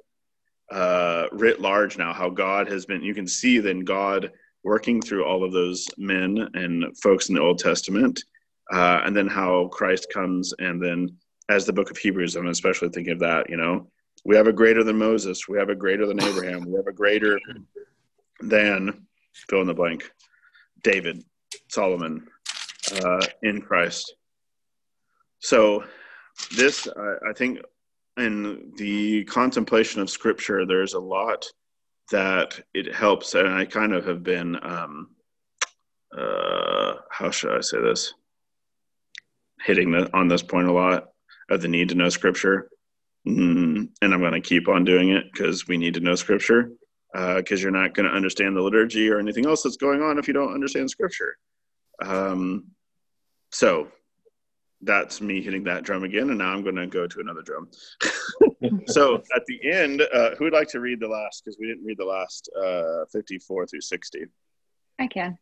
uh, 0.71 1.27
writ 1.31 1.61
large 1.61 1.97
now. 1.97 2.11
How 2.11 2.29
God 2.29 2.67
has 2.69 2.85
been, 2.85 3.03
you 3.03 3.13
can 3.13 3.27
see 3.27 3.59
then 3.59 3.81
God 3.81 4.31
working 4.63 5.01
through 5.01 5.25
all 5.25 5.43
of 5.43 5.51
those 5.51 5.87
men 5.97 6.49
and 6.53 6.97
folks 6.97 7.29
in 7.29 7.35
the 7.35 7.41
Old 7.41 7.59
Testament, 7.59 8.23
uh, 8.73 9.01
and 9.03 9.15
then 9.15 9.27
how 9.27 9.67
Christ 9.67 10.07
comes, 10.13 10.53
and 10.59 10.81
then 10.83 11.09
as 11.49 11.65
the 11.65 11.73
book 11.73 11.91
of 11.91 11.97
Hebrews, 11.97 12.35
I'm 12.35 12.47
especially 12.47 12.89
thinking 12.89 13.13
of 13.13 13.19
that. 13.19 13.49
You 13.49 13.57
know, 13.57 13.91
we 14.23 14.35
have 14.35 14.47
a 14.47 14.53
greater 14.53 14.83
than 14.83 14.97
Moses, 14.97 15.47
we 15.47 15.57
have 15.57 15.69
a 15.69 15.75
greater 15.75 16.05
than 16.05 16.21
Abraham, 16.21 16.65
we 16.65 16.75
have 16.75 16.87
a 16.87 16.93
greater 16.93 17.39
than 18.39 19.07
fill 19.49 19.61
in 19.61 19.67
the 19.67 19.73
blank, 19.73 20.09
David, 20.83 21.23
Solomon, 21.69 22.27
uh, 23.03 23.25
in 23.43 23.61
Christ. 23.61 24.15
So, 25.39 25.83
this 26.55 26.87
I, 26.87 27.29
I 27.29 27.33
think 27.33 27.59
in 28.17 28.73
the 28.77 29.23
contemplation 29.25 30.01
of 30.01 30.09
Scripture, 30.09 30.65
there's 30.65 30.93
a 30.93 30.99
lot 30.99 31.45
that 32.11 32.59
it 32.73 32.93
helps. 32.93 33.33
And 33.33 33.47
i 33.47 33.65
kind 33.65 33.93
of 33.93 34.05
have 34.05 34.21
been 34.21 34.57
um, 34.63 35.09
uh, 36.15 36.95
how 37.09 37.31
should 37.31 37.57
i 37.57 37.61
say 37.61 37.81
this? 37.81 38.13
Hitting 39.63 39.91
the, 39.91 40.09
on 40.15 40.27
this 40.27 40.43
point 40.43 40.67
a 40.67 40.71
lot 40.71 41.07
of 41.49 41.61
the 41.61 41.67
need 41.67 41.89
to 41.89 41.95
know 41.95 42.09
scripture 42.09 42.70
and 43.25 43.89
i'm 44.01 44.19
going 44.19 44.33
to 44.33 44.41
keep 44.41 44.67
on 44.67 44.83
doing 44.83 45.09
it 45.09 45.25
because 45.31 45.67
we 45.67 45.77
need 45.77 45.93
to 45.93 45.99
know 45.99 46.15
scripture 46.15 46.71
because 47.13 47.59
uh, 47.59 47.61
you're 47.61 47.71
not 47.71 47.93
going 47.93 48.09
to 48.09 48.15
understand 48.15 48.55
the 48.55 48.61
liturgy 48.61 49.09
or 49.09 49.19
anything 49.19 49.45
else 49.45 49.63
that's 49.63 49.77
going 49.77 50.01
on 50.01 50.17
if 50.17 50.27
you 50.27 50.33
don't 50.33 50.53
understand 50.53 50.89
scripture 50.89 51.35
um, 52.03 52.65
so 53.51 53.89
that's 54.81 55.21
me 55.21 55.41
hitting 55.41 55.63
that 55.65 55.83
drum 55.83 56.03
again, 56.03 56.29
and 56.29 56.39
now 56.39 56.51
I'm 56.51 56.63
going 56.63 56.75
to 56.75 56.87
go 56.87 57.07
to 57.07 57.19
another 57.19 57.41
drum. 57.41 57.69
so 58.87 59.15
at 59.35 59.45
the 59.45 59.71
end, 59.71 60.01
uh, 60.01 60.31
who 60.35 60.45
would 60.45 60.53
like 60.53 60.69
to 60.69 60.79
read 60.79 60.99
the 60.99 61.07
last? 61.07 61.43
Because 61.43 61.57
we 61.59 61.67
didn't 61.67 61.85
read 61.85 61.97
the 61.97 62.05
last 62.05 62.49
uh, 62.59 63.05
54 63.11 63.67
through 63.67 63.81
60. 63.81 64.25
I 64.99 65.07
can. 65.07 65.37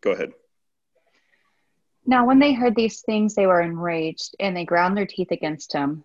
Go 0.00 0.12
ahead. 0.12 0.32
Now, 2.06 2.26
when 2.26 2.38
they 2.38 2.52
heard 2.52 2.74
these 2.74 3.00
things, 3.02 3.34
they 3.34 3.46
were 3.46 3.60
enraged, 3.60 4.34
and 4.40 4.56
they 4.56 4.64
ground 4.64 4.96
their 4.96 5.06
teeth 5.06 5.30
against 5.30 5.72
him. 5.72 6.04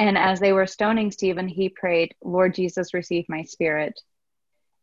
And 0.00 0.16
as 0.16 0.40
they 0.40 0.54
were 0.54 0.66
stoning 0.66 1.10
Stephen, 1.10 1.46
he 1.46 1.68
prayed, 1.68 2.14
Lord 2.24 2.54
Jesus, 2.54 2.94
receive 2.94 3.26
my 3.28 3.42
spirit. 3.42 4.00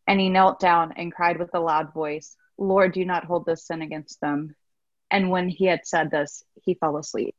And 0.06 0.20
he 0.20 0.30
knelt 0.30 0.60
down 0.60 0.94
and 0.96 1.12
cried 1.12 1.40
with 1.40 1.50
a 1.56 1.60
loud 1.60 1.92
voice, 1.92 2.36
Lord, 2.60 2.94
do 2.94 3.04
not 3.04 3.26
hold 3.26 3.48
this 3.48 3.66
sin 3.66 3.82
against 3.82 4.22
them. 4.22 4.56
And 5.10 5.32
when 5.32 5.50
he 5.50 5.66
had 5.66 5.88
said 5.88 6.12
this, 6.12 6.44
he 6.62 6.76
fell 6.76 6.98
asleep. 6.98 7.36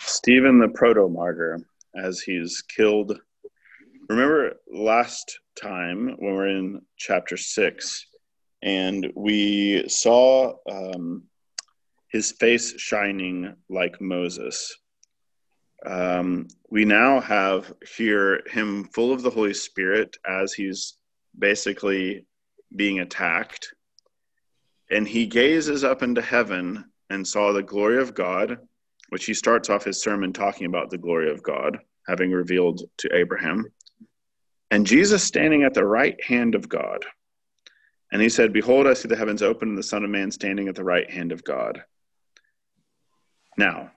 Stephen 0.00 0.58
the 0.58 0.68
proto 0.68 1.08
martyr, 1.08 1.60
as 1.96 2.18
he's 2.20 2.60
killed. 2.62 3.20
Remember 4.08 4.54
last 4.68 5.38
time 5.54 6.16
when 6.18 6.32
we 6.32 6.32
we're 6.32 6.48
in 6.48 6.82
chapter 6.96 7.36
six, 7.36 8.04
and 8.62 9.12
we 9.14 9.88
saw 9.88 10.54
um, 10.68 11.22
his 12.12 12.30
face 12.32 12.78
shining 12.78 13.56
like 13.70 14.00
Moses. 14.00 14.76
Um, 15.84 16.46
we 16.70 16.84
now 16.84 17.20
have 17.20 17.72
here 17.96 18.42
him 18.46 18.84
full 18.84 19.12
of 19.12 19.22
the 19.22 19.30
Holy 19.30 19.54
Spirit 19.54 20.16
as 20.28 20.52
he's 20.52 20.98
basically 21.36 22.26
being 22.76 23.00
attacked. 23.00 23.74
And 24.90 25.08
he 25.08 25.26
gazes 25.26 25.84
up 25.84 26.02
into 26.02 26.20
heaven 26.20 26.84
and 27.08 27.26
saw 27.26 27.52
the 27.52 27.62
glory 27.62 28.00
of 28.00 28.14
God, 28.14 28.58
which 29.08 29.24
he 29.24 29.34
starts 29.34 29.70
off 29.70 29.84
his 29.84 30.02
sermon 30.02 30.32
talking 30.32 30.66
about 30.66 30.90
the 30.90 30.98
glory 30.98 31.30
of 31.30 31.42
God, 31.42 31.78
having 32.06 32.30
revealed 32.30 32.82
to 32.98 33.16
Abraham. 33.16 33.66
And 34.70 34.86
Jesus 34.86 35.24
standing 35.24 35.64
at 35.64 35.74
the 35.74 35.84
right 35.84 36.22
hand 36.22 36.54
of 36.54 36.68
God. 36.68 37.04
And 38.12 38.20
he 38.20 38.28
said, 38.28 38.52
Behold, 38.52 38.86
I 38.86 38.92
see 38.92 39.08
the 39.08 39.16
heavens 39.16 39.42
open 39.42 39.70
and 39.70 39.78
the 39.78 39.82
Son 39.82 40.04
of 40.04 40.10
Man 40.10 40.30
standing 40.30 40.68
at 40.68 40.74
the 40.74 40.84
right 40.84 41.10
hand 41.10 41.32
of 41.32 41.42
God. 41.44 41.82
Now, 43.62 43.92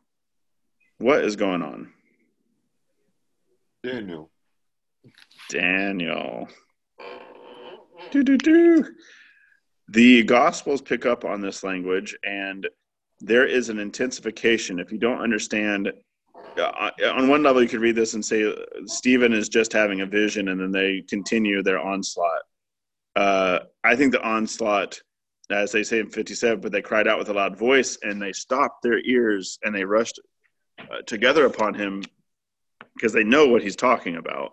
what 1.00 1.24
is 1.24 1.36
going 1.36 1.64
on? 1.64 1.92
Daniel. 3.84 4.30
Daniel. 5.50 6.48
Do, 8.12 8.24
do, 8.24 8.38
do. 8.38 8.86
The 9.88 10.22
Gospels 10.22 10.84
pick 10.84 11.08
up 11.08 11.26
on 11.26 11.42
this 11.42 11.64
language, 11.64 12.16
and 12.24 12.68
there 13.22 13.48
is 13.48 13.70
an 13.70 13.80
intensification. 13.80 14.78
If 14.78 14.92
you 14.92 15.00
don't 15.00 15.22
understand, 15.22 15.92
uh, 16.60 16.92
on 17.16 17.28
one 17.28 17.42
level, 17.42 17.64
you 17.64 17.68
could 17.68 17.82
read 17.82 17.96
this 17.96 18.14
and 18.14 18.24
say 18.24 18.54
Stephen 18.86 19.34
is 19.34 19.50
just 19.50 19.74
having 19.74 20.02
a 20.02 20.06
vision, 20.06 20.50
and 20.50 20.62
then 20.62 20.72
they 20.72 21.04
continue 21.10 21.64
their 21.64 21.80
onslaught. 21.80 22.44
Uh, 23.16 23.60
I 23.84 23.96
think 23.96 24.12
the 24.12 24.22
onslaught, 24.22 25.02
as 25.50 25.72
they 25.72 25.84
say 25.84 26.00
in 26.00 26.10
57, 26.10 26.60
but 26.62 26.72
they 26.72 26.82
cried 26.82 27.08
out 27.08 27.20
with 27.20 27.30
a 27.30 27.34
loud 27.34 27.58
voice 27.58 27.98
and 28.02 28.22
they 28.22 28.34
stopped 28.34 28.82
their 28.82 29.00
ears 29.00 29.60
and 29.64 29.76
they 29.76 29.84
rushed 29.84 30.20
uh, 30.80 31.02
together 31.06 31.46
upon 31.46 31.74
him 31.74 32.04
because 32.96 33.14
they 33.14 33.24
know 33.24 33.48
what 33.48 33.62
he's 33.62 33.76
talking 33.76 34.18
about. 34.18 34.52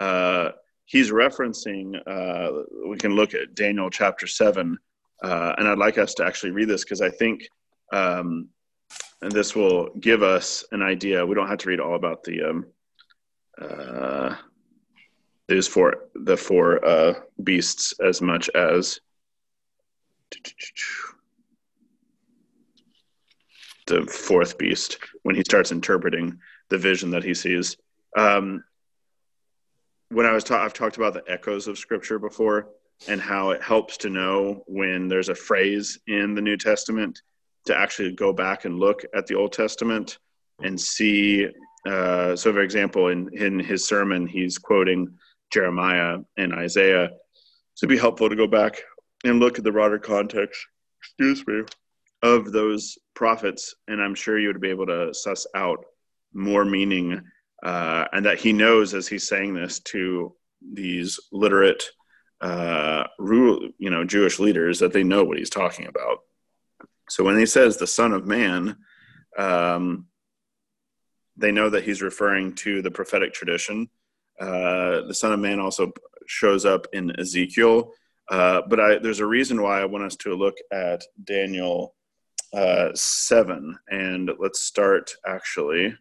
Uh, 0.00 0.50
he's 0.84 1.10
referencing, 1.10 1.96
uh, 2.06 2.62
we 2.88 2.96
can 2.96 3.14
look 3.14 3.34
at 3.34 3.54
Daniel 3.54 3.90
chapter 3.90 4.26
7, 4.26 4.76
uh, 5.22 5.54
and 5.58 5.68
I'd 5.68 5.78
like 5.78 5.98
us 5.98 6.14
to 6.14 6.24
actually 6.24 6.52
read 6.52 6.68
this 6.68 6.84
because 6.84 7.00
I 7.00 7.10
think. 7.10 7.48
Um, 7.92 8.48
and 9.22 9.32
this 9.32 9.56
will 9.56 9.88
give 9.98 10.22
us 10.22 10.64
an 10.72 10.82
idea. 10.82 11.24
We 11.24 11.34
don't 11.34 11.48
have 11.48 11.58
to 11.58 11.68
read 11.68 11.80
all 11.80 11.94
about 11.94 12.22
the 12.22 12.42
um, 12.42 12.66
uh, 13.60 14.36
these 15.48 15.66
four 15.66 16.08
the 16.14 16.36
four 16.36 16.84
uh, 16.84 17.14
beasts 17.42 17.94
as 18.04 18.20
much 18.20 18.50
as 18.50 19.00
the 23.86 24.04
fourth 24.06 24.58
beast 24.58 24.98
when 25.22 25.36
he 25.36 25.42
starts 25.42 25.72
interpreting 25.72 26.38
the 26.68 26.78
vision 26.78 27.10
that 27.10 27.24
he 27.24 27.34
sees. 27.34 27.76
Um, 28.16 28.64
when 30.08 30.26
I 30.26 30.32
was 30.32 30.44
ta- 30.44 30.64
I've 30.64 30.74
talked 30.74 30.96
about 30.96 31.14
the 31.14 31.24
echoes 31.28 31.68
of 31.68 31.78
Scripture 31.78 32.18
before 32.18 32.68
and 33.08 33.20
how 33.20 33.50
it 33.50 33.62
helps 33.62 33.96
to 33.98 34.10
know 34.10 34.62
when 34.66 35.08
there's 35.08 35.28
a 35.28 35.34
phrase 35.34 35.98
in 36.06 36.34
the 36.34 36.42
New 36.42 36.56
Testament 36.56 37.20
to 37.66 37.76
actually 37.76 38.12
go 38.12 38.32
back 38.32 38.64
and 38.64 38.78
look 38.78 39.04
at 39.14 39.26
the 39.26 39.34
Old 39.34 39.52
Testament 39.52 40.18
and 40.62 40.80
see. 40.80 41.48
Uh, 41.86 42.34
so, 42.34 42.52
for 42.52 42.60
example, 42.60 43.08
in 43.08 43.28
in 43.36 43.58
his 43.58 43.86
sermon, 43.86 44.26
he's 44.26 44.58
quoting 44.58 45.16
Jeremiah 45.52 46.18
and 46.36 46.52
Isaiah. 46.54 47.10
So 47.74 47.84
it'd 47.84 47.94
be 47.94 48.00
helpful 48.00 48.28
to 48.28 48.36
go 48.36 48.46
back 48.46 48.80
and 49.26 49.40
look 49.40 49.58
at 49.58 49.64
the 49.64 49.72
broader 49.72 49.98
context, 49.98 50.60
excuse 51.00 51.46
me, 51.46 51.62
of 52.22 52.52
those 52.52 52.98
prophets, 53.14 53.74
and 53.88 54.00
I'm 54.00 54.14
sure 54.14 54.38
you 54.38 54.48
would 54.48 54.60
be 54.60 54.70
able 54.70 54.86
to 54.86 55.12
suss 55.12 55.46
out 55.54 55.84
more 56.32 56.64
meaning, 56.64 57.22
uh, 57.62 58.06
and 58.12 58.24
that 58.26 58.38
he 58.38 58.52
knows 58.52 58.94
as 58.94 59.08
he's 59.08 59.28
saying 59.28 59.54
this 59.54 59.80
to 59.80 60.34
these 60.72 61.18
literate, 61.32 61.84
uh, 62.40 63.04
rule, 63.18 63.68
you 63.78 63.90
know, 63.90 64.04
Jewish 64.04 64.38
leaders 64.38 64.78
that 64.80 64.92
they 64.92 65.02
know 65.02 65.24
what 65.24 65.38
he's 65.38 65.50
talking 65.50 65.86
about. 65.86 66.18
So 67.08 67.24
when 67.24 67.38
he 67.38 67.46
says 67.46 67.76
the 67.76 67.86
Son 67.86 68.12
of 68.12 68.26
Man, 68.26 68.76
um, 69.38 70.06
they 71.36 71.52
know 71.52 71.70
that 71.70 71.84
he's 71.84 72.02
referring 72.02 72.54
to 72.56 72.82
the 72.82 72.90
prophetic 72.90 73.32
tradition 73.32 73.88
uh, 74.40 75.02
the 75.06 75.14
Son 75.14 75.32
of 75.32 75.40
Man 75.40 75.60
also 75.60 75.92
shows 76.26 76.64
up 76.64 76.86
in 76.92 77.18
Ezekiel. 77.18 77.92
Uh, 78.30 78.62
but 78.68 78.80
I, 78.80 78.98
there's 78.98 79.20
a 79.20 79.26
reason 79.26 79.62
why 79.62 79.80
I 79.80 79.84
want 79.84 80.04
us 80.04 80.16
to 80.16 80.34
look 80.34 80.56
at 80.72 81.02
Daniel 81.24 81.94
uh, 82.52 82.90
7. 82.94 83.78
And 83.90 84.30
let's 84.38 84.60
start 84.60 85.14
actually. 85.26 85.94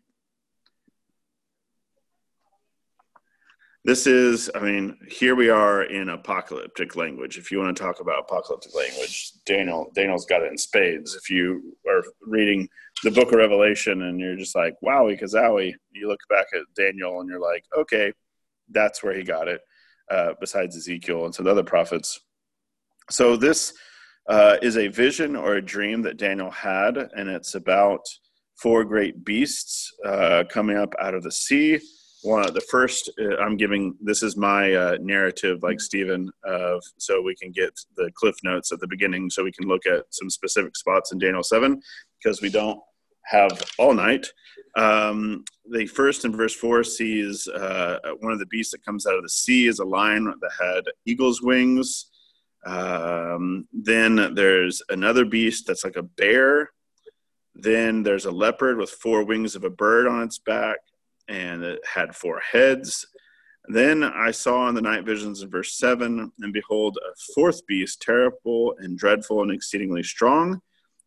This 3.83 4.07
is, 4.07 4.49
I 4.55 4.61
mean, 4.61 4.97
here 5.07 5.35
we 5.35 5.49
are 5.49 5.83
in 5.83 6.09
apocalyptic 6.09 6.95
language. 6.95 7.37
If 7.37 7.51
you 7.51 7.59
want 7.59 7.77
to 7.77 7.83
talk 7.83 7.99
about 7.99 8.21
apocalyptic 8.21 8.73
language, 8.73 9.33
Daniel, 9.45 9.91
Daniel's 9.93 10.25
got 10.25 10.41
it 10.41 10.51
in 10.51 10.57
spades. 10.57 11.13
If 11.13 11.29
you 11.29 11.77
are 11.87 12.01
reading 12.21 12.67
the 13.03 13.11
book 13.11 13.27
of 13.27 13.37
Revelation 13.37 14.01
and 14.01 14.19
you're 14.19 14.37
just 14.37 14.55
like, 14.55 14.73
wowie, 14.83 15.21
kazowie, 15.21 15.75
you 15.91 16.07
look 16.07 16.21
back 16.29 16.47
at 16.55 16.61
Daniel 16.75 17.19
and 17.19 17.29
you're 17.29 17.39
like, 17.39 17.63
okay, 17.77 18.11
that's 18.71 19.03
where 19.03 19.13
he 19.13 19.21
got 19.21 19.47
it, 19.47 19.61
uh, 20.11 20.33
besides 20.39 20.75
Ezekiel 20.75 21.25
and 21.25 21.35
some 21.35 21.47
other 21.47 21.63
prophets. 21.63 22.19
So 23.09 23.35
this 23.37 23.73
uh, 24.27 24.57
is 24.61 24.77
a 24.77 24.87
vision 24.87 25.35
or 25.35 25.55
a 25.55 25.61
dream 25.61 26.01
that 26.03 26.17
Daniel 26.17 26.51
had, 26.51 26.97
and 26.97 27.29
it's 27.29 27.55
about 27.55 28.01
four 28.61 28.83
great 28.83 29.23
beasts 29.23 29.91
uh, 30.05 30.43
coming 30.49 30.77
up 30.77 30.93
out 30.99 31.13
of 31.13 31.23
the 31.23 31.31
sea. 31.31 31.79
One, 32.23 32.43
of 32.43 32.55
the 32.55 32.61
first, 32.61 33.11
uh, 33.21 33.37
I'm 33.37 33.55
giving 33.55 33.95
this 34.01 34.23
is 34.23 34.35
my 34.35 34.73
uh, 34.73 34.97
narrative, 34.99 35.59
like 35.61 35.79
Stephen, 35.79 36.31
of 36.43 36.81
so 36.97 37.21
we 37.21 37.35
can 37.35 37.51
get 37.51 37.79
the 37.97 38.09
cliff 38.15 38.35
notes 38.43 38.71
at 38.71 38.79
the 38.79 38.87
beginning, 38.87 39.29
so 39.29 39.43
we 39.43 39.51
can 39.51 39.67
look 39.67 39.85
at 39.85 40.05
some 40.09 40.31
specific 40.31 40.75
spots 40.75 41.11
in 41.11 41.19
Daniel 41.19 41.43
seven, 41.43 41.79
because 42.17 42.41
we 42.41 42.49
don't 42.49 42.79
have 43.25 43.61
all 43.77 43.93
night. 43.93 44.27
Um, 44.75 45.45
the 45.69 45.85
first 45.87 46.25
in 46.25 46.35
verse 46.35 46.55
4 46.55 46.83
sees 46.83 47.47
uh, 47.47 47.99
one 48.19 48.33
of 48.33 48.39
the 48.39 48.45
beasts 48.47 48.71
that 48.71 48.85
comes 48.85 49.05
out 49.05 49.15
of 49.15 49.23
the 49.23 49.29
sea 49.29 49.67
is 49.67 49.79
a 49.79 49.85
lion 49.85 50.33
that 50.41 50.51
had 50.59 50.83
eagle's 51.05 51.41
wings. 51.41 52.07
Um, 52.65 53.67
then 53.71 54.33
there's 54.33 54.81
another 54.89 55.25
beast 55.25 55.67
that's 55.67 55.83
like 55.83 55.95
a 55.95 56.03
bear. 56.03 56.71
Then 57.53 58.03
there's 58.03 58.25
a 58.25 58.31
leopard 58.31 58.77
with 58.77 58.89
four 58.89 59.23
wings 59.23 59.55
of 59.55 59.63
a 59.63 59.69
bird 59.69 60.07
on 60.07 60.23
its 60.23 60.39
back, 60.39 60.77
and 61.27 61.63
it 61.63 61.79
had 61.85 62.15
four 62.15 62.39
heads. 62.39 63.05
Then 63.67 64.03
I 64.03 64.31
saw 64.31 64.67
in 64.67 64.75
the 64.75 64.81
night 64.81 65.05
visions 65.05 65.41
in 65.41 65.49
verse 65.49 65.77
7 65.77 66.31
and 66.39 66.53
behold, 66.53 66.97
a 66.97 67.15
fourth 67.33 67.65
beast, 67.65 68.01
terrible 68.01 68.75
and 68.79 68.97
dreadful 68.97 69.41
and 69.41 69.51
exceedingly 69.51 70.03
strong 70.03 70.61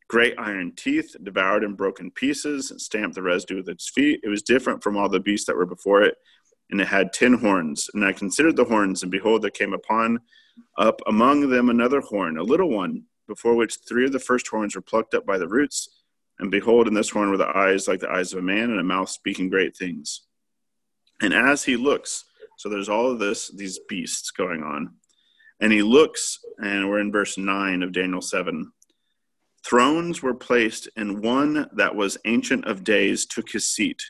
great 0.08 0.34
iron 0.38 0.72
teeth, 0.74 1.14
devoured 1.22 1.64
and 1.64 1.76
broken 1.76 2.10
pieces, 2.10 2.70
and 2.70 2.80
stamped 2.80 3.14
the 3.14 3.22
residue 3.22 3.56
with 3.56 3.68
its 3.68 3.88
feet. 3.88 4.20
It 4.22 4.28
was 4.28 4.42
different 4.42 4.82
from 4.82 4.96
all 4.96 5.08
the 5.08 5.20
beasts 5.20 5.46
that 5.46 5.56
were 5.56 5.66
before 5.66 6.02
it, 6.02 6.16
and 6.70 6.80
it 6.80 6.88
had 6.88 7.12
ten 7.12 7.34
horns. 7.34 7.88
And 7.94 8.04
I 8.04 8.12
considered 8.12 8.56
the 8.56 8.64
horns, 8.64 9.02
and 9.02 9.12
behold, 9.12 9.42
there 9.42 9.50
came 9.50 9.74
upon 9.74 10.20
up 10.76 11.00
among 11.06 11.50
them 11.50 11.68
another 11.68 12.00
horn, 12.00 12.38
a 12.38 12.42
little 12.42 12.70
one, 12.70 13.04
before 13.26 13.54
which 13.54 13.78
three 13.86 14.06
of 14.06 14.12
the 14.12 14.18
first 14.18 14.48
horns 14.48 14.74
were 14.74 14.82
plucked 14.82 15.14
up 15.14 15.26
by 15.26 15.38
the 15.38 15.48
roots, 15.48 15.88
And 16.40 16.50
behold, 16.50 16.86
in 16.86 16.94
this 16.94 17.10
horn 17.10 17.30
were 17.30 17.36
the 17.36 17.56
eyes 17.56 17.88
like 17.88 18.00
the 18.00 18.10
eyes 18.10 18.32
of 18.32 18.38
a 18.38 18.42
man, 18.42 18.70
and 18.70 18.80
a 18.80 18.84
mouth 18.84 19.08
speaking 19.08 19.48
great 19.48 19.76
things. 19.76 20.22
And 21.20 21.34
as 21.34 21.64
he 21.64 21.76
looks, 21.76 22.24
so 22.56 22.68
there's 22.68 22.88
all 22.88 23.10
of 23.10 23.18
this, 23.18 23.48
these 23.48 23.80
beasts 23.88 24.30
going 24.30 24.62
on. 24.62 24.94
And 25.60 25.72
he 25.72 25.82
looks, 25.82 26.38
and 26.58 26.88
we're 26.88 27.00
in 27.00 27.10
verse 27.10 27.36
9 27.36 27.82
of 27.82 27.92
Daniel 27.92 28.20
7. 28.20 28.72
Thrones 29.68 30.22
were 30.22 30.34
placed, 30.34 30.88
and 30.96 31.22
one 31.22 31.68
that 31.74 31.94
was 31.94 32.16
ancient 32.24 32.64
of 32.64 32.84
days 32.84 33.26
took 33.26 33.50
his 33.50 33.66
seat. 33.66 34.02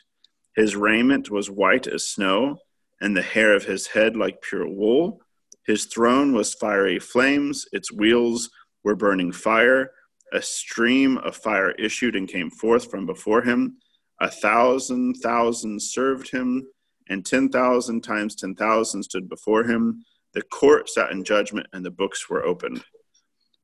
His 0.55 0.77
raiment 0.77 1.29
was 1.29 1.51
white 1.51 1.85
as 1.85 2.07
snow, 2.07 2.59
and 3.01 3.15
the 3.15 3.21
hair 3.21 3.53
of 3.53 3.65
his 3.65 3.87
head 3.87 4.15
like 4.15 4.41
pure 4.41 4.67
wool. 4.67 5.21
His 5.65 5.85
throne 5.85 6.33
was 6.33 6.53
fiery 6.53 6.97
flames, 6.97 7.65
its 7.73 7.91
wheels 7.91 8.49
were 8.85 8.95
burning 8.95 9.33
fire. 9.33 9.91
A 10.31 10.41
stream 10.41 11.17
of 11.17 11.35
fire 11.35 11.71
issued 11.71 12.15
and 12.15 12.27
came 12.27 12.49
forth 12.49 12.89
from 12.89 13.05
before 13.05 13.41
him. 13.41 13.79
A 14.21 14.31
thousand 14.31 15.15
thousand 15.15 15.81
served 15.81 16.31
him, 16.31 16.67
and 17.09 17.25
ten 17.25 17.49
thousand 17.49 18.01
times 18.01 18.33
ten 18.35 18.55
thousand 18.55 19.03
stood 19.03 19.27
before 19.27 19.65
him. 19.65 20.05
The 20.33 20.41
court 20.41 20.89
sat 20.89 21.11
in 21.11 21.25
judgment, 21.25 21.67
and 21.73 21.83
the 21.83 21.91
books 21.91 22.29
were 22.29 22.45
opened. 22.45 22.83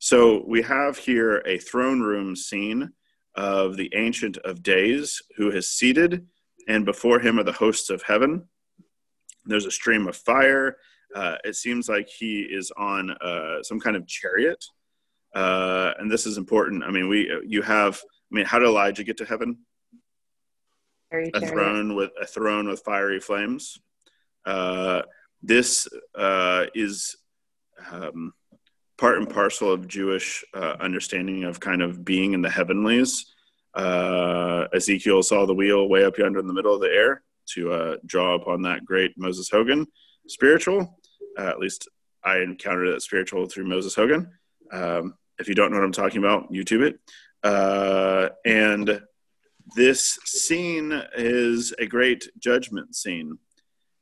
So 0.05 0.43
we 0.45 0.61
have 0.61 0.99
here 0.99 1.41
a 1.47 1.57
throne 1.57 1.99
room 1.99 2.35
scene 2.35 2.91
of 3.33 3.75
the 3.75 3.91
Ancient 3.95 4.37
of 4.37 4.61
Days 4.61 5.19
who 5.35 5.49
is 5.49 5.71
seated, 5.71 6.27
and 6.67 6.85
before 6.85 7.19
him 7.19 7.39
are 7.39 7.43
the 7.43 7.51
hosts 7.51 7.89
of 7.89 8.03
heaven. 8.03 8.47
There's 9.45 9.65
a 9.65 9.71
stream 9.71 10.07
of 10.07 10.15
fire. 10.15 10.77
Uh, 11.15 11.37
it 11.43 11.55
seems 11.55 11.89
like 11.89 12.07
he 12.07 12.41
is 12.41 12.71
on 12.77 13.17
uh, 13.19 13.63
some 13.63 13.79
kind 13.79 13.95
of 13.95 14.05
chariot. 14.05 14.63
Uh, 15.33 15.93
and 15.97 16.11
this 16.11 16.27
is 16.27 16.37
important. 16.37 16.83
I 16.83 16.91
mean, 16.91 17.09
we 17.09 17.41
you 17.43 17.63
have. 17.63 17.99
I 18.31 18.35
mean, 18.35 18.45
how 18.45 18.59
did 18.59 18.67
Elijah 18.67 19.03
get 19.03 19.17
to 19.17 19.25
heaven? 19.25 19.57
Very 21.09 21.31
a 21.33 21.39
chariot. 21.39 21.51
throne 21.51 21.95
with 21.95 22.11
a 22.21 22.27
throne 22.27 22.67
with 22.67 22.83
fiery 22.85 23.19
flames. 23.19 23.79
Uh, 24.45 25.01
this 25.41 25.87
uh, 26.13 26.67
is 26.75 27.15
um, 27.91 28.33
part 28.97 29.17
and 29.17 29.29
parcel 29.29 29.71
of 29.71 29.87
Jewish 29.87 30.43
uh, 30.53 30.75
understanding 30.79 31.43
of 31.43 31.59
kind 31.59 31.81
of 31.81 32.05
being 32.05 32.33
in 32.33 32.41
the 32.41 32.49
heavenlies. 32.49 33.25
Uh, 33.73 34.67
Ezekiel 34.73 35.21
saw 35.21 35.45
the 35.45 35.53
wheel 35.53 35.89
way 35.89 36.05
up 36.05 36.17
yonder 36.17 36.39
in 36.39 36.47
the 36.47 36.53
middle 36.53 36.73
of 36.73 36.81
the 36.81 36.87
air 36.87 37.23
to 37.53 37.71
uh, 37.71 37.95
draw 38.05 38.35
upon 38.35 38.61
that 38.61 38.85
great 38.85 39.13
Moses 39.17 39.49
Hogan 39.49 39.85
spiritual. 40.27 40.97
Uh, 41.37 41.47
at 41.47 41.59
least 41.59 41.87
I 42.23 42.39
encountered 42.39 42.93
that 42.93 43.01
spiritual 43.01 43.47
through 43.47 43.65
Moses 43.65 43.93
Hogan. 43.93 44.31
Um, 44.71 45.15
if 45.37 45.47
you 45.47 45.55
don't 45.55 45.71
know 45.71 45.77
what 45.77 45.85
I'm 45.85 45.91
talking 45.91 46.19
about, 46.19 46.51
YouTube 46.51 46.81
it. 46.81 46.99
Uh, 47.43 48.29
and 48.45 49.01
this 49.75 50.17
scene 50.25 51.03
is 51.15 51.73
a 51.77 51.85
great 51.85 52.27
judgment 52.39 52.95
scene. 52.95 53.37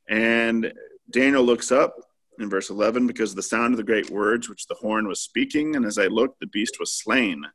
And 0.07 0.73
Daniel 1.09 1.43
looks 1.43 1.71
up 1.71 1.95
in 2.39 2.49
verse 2.49 2.69
11 2.69 3.07
because 3.07 3.31
of 3.31 3.35
the 3.35 3.43
sound 3.43 3.73
of 3.73 3.77
the 3.77 3.83
great 3.83 4.09
words 4.09 4.49
which 4.49 4.67
the 4.67 4.75
horn 4.75 5.07
was 5.07 5.21
speaking. 5.21 5.75
And 5.75 5.85
as 5.85 5.97
I 5.97 6.07
looked, 6.07 6.39
the 6.39 6.47
beast 6.47 6.77
was 6.79 6.95
slain, 6.95 7.45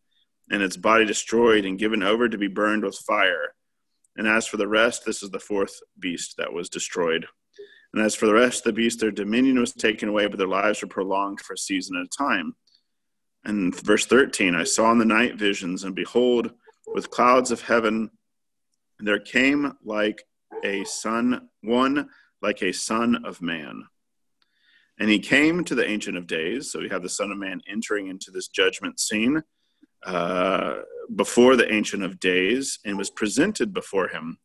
and 0.51 0.63
its 0.63 0.77
body 0.77 1.05
destroyed 1.05 1.65
and 1.65 1.79
given 1.79 2.03
over 2.03 2.29
to 2.29 2.39
be 2.39 2.49
burned 2.49 2.85
with 2.85 2.97
fire. 2.97 3.55
And 4.17 4.27
as 4.27 4.47
for 4.47 4.57
the 4.57 4.69
rest, 4.69 5.05
this 5.05 5.23
is 5.23 5.31
the 5.31 5.39
fourth 5.39 5.79
beast 5.99 6.35
that 6.39 6.53
was 6.53 6.69
destroyed. 6.69 7.27
And 7.93 8.03
as 8.03 8.15
for 8.15 8.27
the 8.27 8.35
rest 8.35 8.59
of 8.59 8.65
the 8.65 8.83
beasts, 8.83 9.01
their 9.01 9.11
dominion 9.11 9.59
was 9.59 9.73
taken 9.73 10.09
away, 10.09 10.27
but 10.27 10.39
their 10.39 10.49
lives 10.49 10.83
were 10.83 10.89
prolonged 10.89 11.41
for 11.41 11.55
a 11.55 11.59
season 11.59 11.97
at 11.97 12.07
a 12.07 12.25
time. 12.25 12.55
And 13.45 13.75
verse 13.81 14.07
13 14.07 14.55
I 14.55 14.65
saw 14.65 14.91
in 14.93 14.99
the 14.99 15.05
night 15.05 15.37
visions, 15.37 15.85
and 15.85 15.95
behold, 15.95 16.53
with 16.87 17.11
clouds 17.11 17.51
of 17.51 17.63
heaven, 17.63 18.11
there 18.99 19.21
came 19.21 19.75
like 19.85 20.23
a 20.65 20.85
son, 20.85 21.49
one 21.63 22.09
like 22.43 22.63
a 22.63 22.73
son 22.73 23.25
of 23.25 23.41
man. 23.41 23.85
And 24.99 25.09
he 25.09 25.19
came 25.19 25.65
to 25.65 25.75
the 25.75 25.89
Ancient 25.89 26.17
of 26.17 26.27
Days. 26.27 26.73
So 26.73 26.81
we 26.81 26.89
have 26.89 27.03
the 27.03 27.09
Son 27.09 27.31
of 27.31 27.39
Man 27.39 27.61
entering 27.69 28.09
into 28.09 28.31
this 28.31 28.49
judgment 28.49 28.99
scene 28.99 29.43
uh, 30.05 30.79
before 31.15 31.57
the 31.57 31.73
Ancient 31.73 32.03
of 32.03 32.19
Days 32.21 32.79
and 32.85 32.99
was 32.99 33.11
presented 33.11 33.73
before 33.73 34.09
him. 34.09 34.39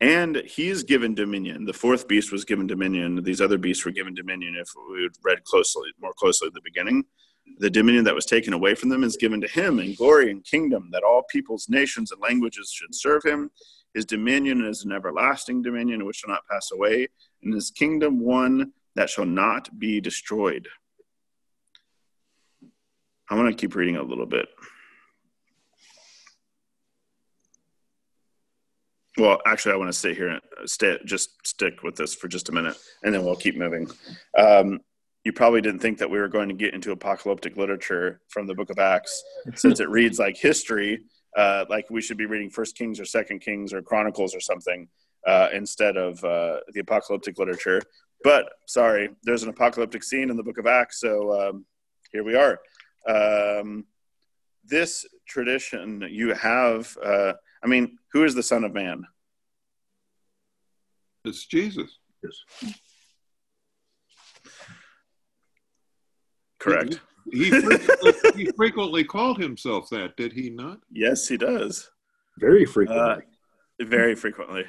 And 0.00 0.36
he 0.36 0.68
is 0.68 0.84
given 0.84 1.14
dominion. 1.14 1.64
The 1.64 1.72
fourth 1.72 2.06
beast 2.06 2.30
was 2.30 2.44
given 2.44 2.66
dominion. 2.66 3.22
These 3.22 3.40
other 3.40 3.58
beasts 3.58 3.84
were 3.84 3.90
given 3.90 4.14
dominion 4.14 4.54
if 4.56 4.68
we 4.90 5.02
had 5.02 5.12
read 5.24 5.42
closely, 5.44 5.90
more 6.00 6.12
closely 6.16 6.46
at 6.46 6.54
the 6.54 6.60
beginning. 6.62 7.04
The 7.58 7.70
dominion 7.70 8.04
that 8.04 8.14
was 8.14 8.26
taken 8.26 8.52
away 8.52 8.74
from 8.74 8.90
them 8.90 9.02
is 9.02 9.16
given 9.16 9.40
to 9.40 9.48
him 9.48 9.80
in 9.80 9.94
glory 9.94 10.30
and 10.30 10.44
kingdom, 10.44 10.90
that 10.92 11.02
all 11.02 11.24
peoples, 11.30 11.66
nations, 11.68 12.12
and 12.12 12.20
languages 12.20 12.70
should 12.72 12.94
serve 12.94 13.24
him. 13.24 13.50
His 13.94 14.04
dominion 14.04 14.64
is 14.64 14.84
an 14.84 14.92
everlasting 14.92 15.62
dominion 15.62 16.04
which 16.04 16.18
shall 16.18 16.30
not 16.30 16.46
pass 16.48 16.70
away, 16.72 17.08
and 17.42 17.52
his 17.52 17.70
kingdom 17.70 18.20
one 18.20 18.72
that 18.98 19.08
shall 19.08 19.24
not 19.24 19.78
be 19.78 20.00
destroyed. 20.00 20.66
I 23.30 23.36
want 23.36 23.48
to 23.48 23.54
keep 23.54 23.76
reading 23.76 23.94
a 23.94 24.02
little 24.02 24.26
bit. 24.26 24.48
Well, 29.16 29.38
actually, 29.46 29.74
I 29.74 29.76
want 29.76 29.92
to 29.92 29.96
stay 29.96 30.14
here 30.14 30.28
and 30.30 30.40
stay, 30.64 30.98
just 31.04 31.30
stick 31.46 31.84
with 31.84 31.94
this 31.94 32.16
for 32.16 32.26
just 32.26 32.48
a 32.48 32.52
minute, 32.52 32.76
and 33.04 33.14
then 33.14 33.24
we'll 33.24 33.36
keep 33.36 33.56
moving. 33.56 33.88
Um, 34.36 34.80
you 35.22 35.32
probably 35.32 35.60
didn't 35.60 35.80
think 35.80 35.98
that 35.98 36.10
we 36.10 36.18
were 36.18 36.26
going 36.26 36.48
to 36.48 36.54
get 36.56 36.74
into 36.74 36.90
apocalyptic 36.90 37.56
literature 37.56 38.20
from 38.30 38.48
the 38.48 38.54
book 38.54 38.70
of 38.70 38.80
Acts, 38.80 39.22
since 39.54 39.78
it 39.78 39.88
reads 39.88 40.18
like 40.18 40.36
history, 40.36 41.04
uh, 41.36 41.66
like 41.70 41.88
we 41.88 42.00
should 42.00 42.18
be 42.18 42.26
reading 42.26 42.50
First 42.50 42.76
Kings 42.76 42.98
or 42.98 43.04
Second 43.04 43.42
Kings 43.42 43.72
or 43.72 43.80
Chronicles 43.80 44.34
or 44.34 44.40
something 44.40 44.88
uh, 45.24 45.50
instead 45.52 45.96
of 45.96 46.24
uh, 46.24 46.58
the 46.72 46.80
apocalyptic 46.80 47.38
literature. 47.38 47.80
But 48.24 48.48
sorry, 48.66 49.10
there's 49.22 49.42
an 49.42 49.48
apocalyptic 49.50 50.02
scene 50.02 50.30
in 50.30 50.36
the 50.36 50.42
book 50.42 50.58
of 50.58 50.66
Acts, 50.66 51.00
so 51.00 51.48
um, 51.50 51.64
here 52.12 52.24
we 52.24 52.34
are. 52.34 52.58
Um, 53.08 53.84
this 54.64 55.06
tradition 55.26 56.06
you 56.10 56.34
have, 56.34 56.96
uh, 57.04 57.34
I 57.62 57.66
mean, 57.66 57.98
who 58.12 58.24
is 58.24 58.34
the 58.34 58.42
Son 58.42 58.64
of 58.64 58.74
Man? 58.74 59.06
It's 61.24 61.46
Jesus. 61.46 61.98
Yes. 62.22 62.72
Correct. 66.58 67.00
He, 67.30 67.44
he, 67.44 67.50
frequently, 67.50 68.12
he 68.36 68.50
frequently 68.56 69.04
called 69.04 69.38
himself 69.38 69.88
that, 69.90 70.16
did 70.16 70.32
he 70.32 70.50
not? 70.50 70.78
Yes, 70.90 71.28
he 71.28 71.36
does. 71.36 71.90
Very 72.38 72.64
frequently. 72.64 73.24
Uh, 73.80 73.84
very 73.84 74.14
frequently. 74.14 74.64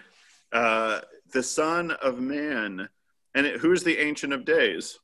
Uh, 0.51 1.01
the 1.31 1.43
Son 1.43 1.91
of 1.91 2.19
Man. 2.19 2.89
And 3.35 3.45
it, 3.45 3.59
who's 3.59 3.83
the 3.83 3.97
Ancient 3.97 4.33
of 4.33 4.45
Days? 4.45 4.99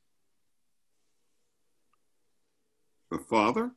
The 3.10 3.18
Father? 3.18 3.70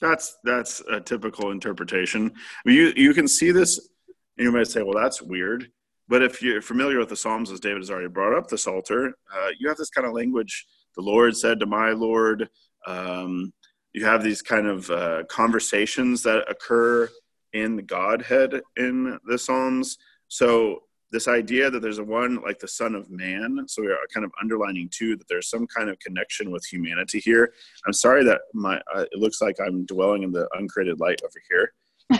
That's 0.00 0.38
that's 0.44 0.80
a 0.90 1.00
typical 1.00 1.50
interpretation. 1.50 2.32
I 2.34 2.68
mean, 2.68 2.76
you 2.76 2.92
you 2.96 3.12
can 3.12 3.28
see 3.28 3.50
this, 3.50 3.90
and 4.38 4.46
you 4.46 4.52
might 4.52 4.68
say, 4.68 4.82
"Well, 4.82 4.94
that's 4.94 5.20
weird." 5.20 5.70
But 6.08 6.22
if 6.22 6.42
you're 6.42 6.62
familiar 6.62 6.98
with 6.98 7.10
the 7.10 7.16
Psalms, 7.16 7.50
as 7.52 7.60
David 7.60 7.78
has 7.78 7.90
already 7.90 8.08
brought 8.08 8.36
up, 8.36 8.48
the 8.48 8.58
Psalter, 8.58 9.08
uh, 9.08 9.48
you 9.58 9.68
have 9.68 9.76
this 9.76 9.90
kind 9.90 10.06
of 10.06 10.14
language. 10.14 10.66
The 10.96 11.02
Lord 11.02 11.36
said 11.36 11.60
to 11.60 11.66
my 11.66 11.90
Lord. 11.90 12.48
Um, 12.86 13.52
you 13.92 14.04
have 14.04 14.22
these 14.22 14.42
kind 14.42 14.66
of 14.66 14.90
uh, 14.90 15.24
conversations 15.28 16.22
that 16.22 16.48
occur 16.48 17.08
in 17.52 17.76
the 17.76 17.82
Godhead 17.82 18.60
in 18.76 19.18
the 19.26 19.38
Psalms. 19.38 19.98
So 20.28 20.84
this 21.12 21.28
idea 21.28 21.70
that 21.70 21.80
there's 21.80 21.98
a 21.98 22.04
one 22.04 22.40
like 22.42 22.58
the 22.58 22.68
Son 22.68 22.94
of 22.94 23.10
Man. 23.10 23.64
So 23.66 23.82
we 23.82 23.88
are 23.88 23.98
kind 24.12 24.24
of 24.24 24.32
underlining 24.40 24.88
too 24.90 25.16
that 25.16 25.28
there's 25.28 25.48
some 25.48 25.66
kind 25.66 25.90
of 25.90 25.98
connection 25.98 26.50
with 26.50 26.64
humanity 26.64 27.20
here. 27.20 27.52
I'm 27.86 27.92
sorry 27.92 28.24
that 28.24 28.40
my 28.54 28.76
uh, 28.94 29.04
it 29.10 29.18
looks 29.18 29.40
like 29.40 29.56
I'm 29.64 29.84
dwelling 29.86 30.22
in 30.22 30.32
the 30.32 30.48
uncreated 30.54 31.00
light 31.00 31.20
over 31.24 31.40
here, 31.48 31.72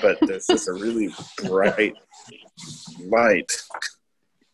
but 0.03 0.19
this 0.27 0.51
is 0.51 0.69
a 0.69 0.73
really 0.73 1.15
bright 1.45 1.95
light. 3.05 3.51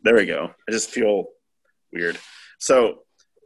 There 0.03 0.17
we 0.17 0.27
go. 0.27 0.51
I 0.69 0.73
just 0.73 0.91
feel 0.91 1.27
weird. 1.93 2.19
So. 2.59 3.03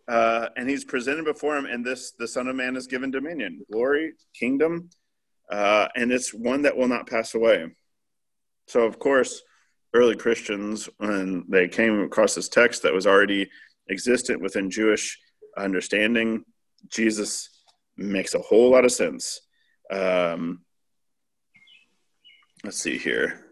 Uh, 0.08 0.48
and 0.56 0.68
he's 0.68 0.84
presented 0.84 1.24
before 1.24 1.56
him, 1.56 1.66
and 1.66 1.86
this 1.86 2.14
the 2.18 2.26
Son 2.26 2.48
of 2.48 2.56
Man 2.56 2.74
is 2.74 2.88
given 2.88 3.12
dominion, 3.12 3.64
glory, 3.70 4.14
kingdom, 4.34 4.90
uh, 5.52 5.86
and 5.94 6.10
it's 6.10 6.34
one 6.34 6.62
that 6.62 6.76
will 6.76 6.88
not 6.88 7.08
pass 7.08 7.36
away. 7.36 7.66
So, 8.66 8.80
of 8.82 8.98
course, 8.98 9.42
early 9.94 10.16
Christians, 10.16 10.88
when 10.98 11.44
they 11.48 11.68
came 11.68 12.00
across 12.02 12.34
this 12.34 12.48
text 12.48 12.82
that 12.82 12.92
was 12.92 13.06
already 13.06 13.50
existent 13.88 14.40
within 14.40 14.70
Jewish 14.70 15.18
understanding, 15.56 16.44
Jesus 16.88 17.62
makes 17.96 18.34
a 18.34 18.38
whole 18.38 18.70
lot 18.70 18.84
of 18.84 18.92
sense. 18.92 19.40
Um, 19.90 20.62
let's 22.64 22.80
see 22.80 22.98
here. 22.98 23.46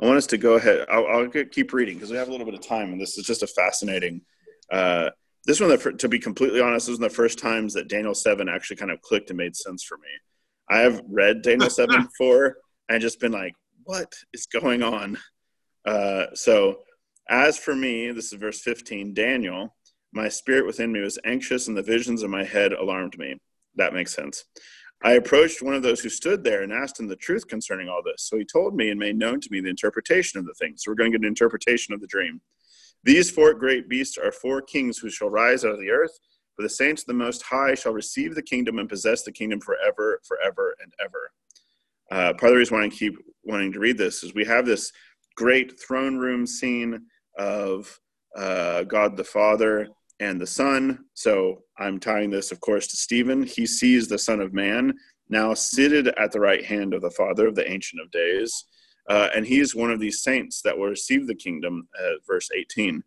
I 0.00 0.06
want 0.06 0.18
us 0.18 0.26
to 0.28 0.38
go 0.38 0.54
ahead. 0.54 0.86
I'll, 0.90 1.06
I'll 1.06 1.28
keep 1.28 1.72
reading 1.72 1.94
because 1.94 2.10
we 2.10 2.16
have 2.16 2.28
a 2.28 2.30
little 2.30 2.46
bit 2.46 2.54
of 2.54 2.66
time, 2.66 2.92
and 2.92 3.00
this 3.00 3.18
is 3.18 3.26
just 3.26 3.42
a 3.42 3.46
fascinating. 3.46 4.22
Uh, 4.70 5.10
this 5.44 5.60
one, 5.60 5.76
to 5.98 6.08
be 6.08 6.18
completely 6.18 6.60
honest, 6.60 6.86
this 6.86 6.92
was 6.92 6.98
the 6.98 7.10
first 7.10 7.38
times 7.38 7.74
that 7.74 7.88
Daniel 7.88 8.14
seven 8.14 8.48
actually 8.48 8.76
kind 8.76 8.90
of 8.90 9.00
clicked 9.02 9.30
and 9.30 9.36
made 9.36 9.54
sense 9.54 9.84
for 9.84 9.98
me. 9.98 10.08
I 10.68 10.78
have 10.78 11.02
read 11.06 11.42
Daniel 11.42 11.68
7 11.68 12.02
before 12.18 12.56
and 12.88 13.00
just 13.00 13.20
been 13.20 13.32
like, 13.32 13.54
what 13.84 14.12
is 14.32 14.46
going 14.46 14.82
on? 14.82 15.18
Uh, 15.84 16.26
so, 16.34 16.80
as 17.28 17.58
for 17.58 17.74
me, 17.74 18.10
this 18.10 18.32
is 18.32 18.38
verse 18.38 18.60
15 18.60 19.14
Daniel, 19.14 19.74
my 20.12 20.28
spirit 20.28 20.66
within 20.66 20.92
me 20.92 21.00
was 21.00 21.18
anxious, 21.24 21.68
and 21.68 21.76
the 21.76 21.82
visions 21.82 22.22
in 22.22 22.30
my 22.30 22.44
head 22.44 22.72
alarmed 22.72 23.18
me. 23.18 23.36
That 23.76 23.94
makes 23.94 24.14
sense. 24.14 24.44
I 25.04 25.12
approached 25.12 25.62
one 25.62 25.74
of 25.74 25.82
those 25.82 26.00
who 26.00 26.08
stood 26.08 26.44
there 26.44 26.62
and 26.62 26.72
asked 26.72 27.00
him 27.00 27.08
the 27.08 27.16
truth 27.16 27.48
concerning 27.48 27.88
all 27.88 28.02
this. 28.04 28.22
So 28.22 28.38
he 28.38 28.44
told 28.44 28.76
me 28.76 28.90
and 28.90 29.00
made 29.00 29.16
known 29.16 29.40
to 29.40 29.48
me 29.50 29.60
the 29.60 29.70
interpretation 29.70 30.38
of 30.38 30.46
the 30.46 30.54
thing. 30.54 30.74
So 30.76 30.90
we're 30.90 30.96
going 30.96 31.10
to 31.10 31.18
get 31.18 31.24
an 31.24 31.28
interpretation 31.28 31.92
of 31.92 32.00
the 32.00 32.06
dream. 32.06 32.40
These 33.02 33.30
four 33.30 33.54
great 33.54 33.88
beasts 33.88 34.16
are 34.16 34.30
four 34.30 34.62
kings 34.62 34.98
who 34.98 35.10
shall 35.10 35.28
rise 35.28 35.64
out 35.64 35.72
of 35.72 35.80
the 35.80 35.90
earth, 35.90 36.16
but 36.56 36.62
the 36.62 36.68
saints 36.68 37.02
of 37.02 37.06
the 37.06 37.14
Most 37.14 37.42
High 37.42 37.74
shall 37.74 37.92
receive 37.92 38.36
the 38.36 38.42
kingdom 38.42 38.78
and 38.78 38.88
possess 38.88 39.24
the 39.24 39.32
kingdom 39.32 39.60
forever, 39.60 40.20
forever, 40.22 40.76
and 40.80 40.92
ever. 41.02 41.32
Uh, 42.12 42.34
part 42.34 42.44
of 42.44 42.50
the 42.50 42.58
reason 42.58 42.76
why 42.76 42.84
I 42.84 42.88
keep 42.88 43.16
wanting 43.42 43.72
to 43.72 43.80
read 43.80 43.98
this 43.98 44.22
is 44.22 44.34
we 44.34 44.44
have 44.44 44.66
this 44.66 44.92
great 45.36 45.80
throne 45.80 46.16
room 46.16 46.46
scene 46.46 47.06
of 47.38 47.98
uh, 48.36 48.82
God 48.84 49.16
the 49.16 49.24
Father 49.24 49.88
and 50.20 50.40
the 50.40 50.46
Son. 50.46 51.04
So 51.14 51.62
I'm 51.78 51.98
tying 51.98 52.30
this, 52.30 52.52
of 52.52 52.60
course, 52.60 52.86
to 52.88 52.96
Stephen. 52.96 53.42
He 53.42 53.66
sees 53.66 54.08
the 54.08 54.18
Son 54.18 54.40
of 54.40 54.52
Man 54.52 54.94
now 55.28 55.54
seated 55.54 56.08
at 56.08 56.32
the 56.32 56.40
right 56.40 56.64
hand 56.64 56.94
of 56.94 57.02
the 57.02 57.10
Father 57.10 57.48
of 57.48 57.54
the 57.54 57.70
Ancient 57.70 58.00
of 58.00 58.10
Days. 58.10 58.66
Uh, 59.08 59.28
and 59.34 59.46
he 59.46 59.58
is 59.58 59.74
one 59.74 59.90
of 59.90 59.98
these 59.98 60.22
saints 60.22 60.62
that 60.62 60.76
will 60.76 60.88
receive 60.88 61.26
the 61.26 61.34
kingdom, 61.34 61.88
uh, 62.00 62.12
verse 62.26 62.48
18. 62.56 63.02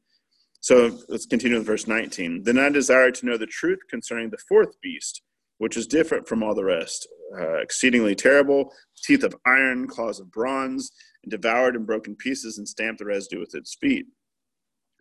So 0.60 0.98
let's 1.08 1.26
continue 1.26 1.58
with 1.58 1.68
verse 1.68 1.88
19. 1.88 2.44
Then 2.44 2.58
I 2.58 2.70
desired 2.70 3.16
to 3.16 3.26
know 3.28 3.38
the 3.38 3.46
truth 3.46 3.80
concerning 3.90 4.30
the 4.30 4.40
fourth 4.50 4.82
beast, 4.82 5.22
which 5.60 5.78
is 5.78 5.88
different 5.88 6.28
from 6.28 6.44
all 6.44 6.56
the 6.56 6.66
rest, 6.66 7.08
uh, 7.38 7.58
exceedingly 7.58 8.16
terrible, 8.16 8.74
teeth 9.04 9.24
of 9.24 9.36
iron, 9.46 9.88
claws 9.88 10.20
of 10.20 10.32
bronze, 10.32 10.92
and 11.26 11.32
devoured 11.32 11.76
and 11.76 11.86
broken 11.86 12.16
pieces 12.16 12.58
and 12.58 12.68
stamped 12.68 13.00
the 13.00 13.06
residue 13.06 13.40
with 13.40 13.56
its 13.56 13.76
feet. 13.76 14.06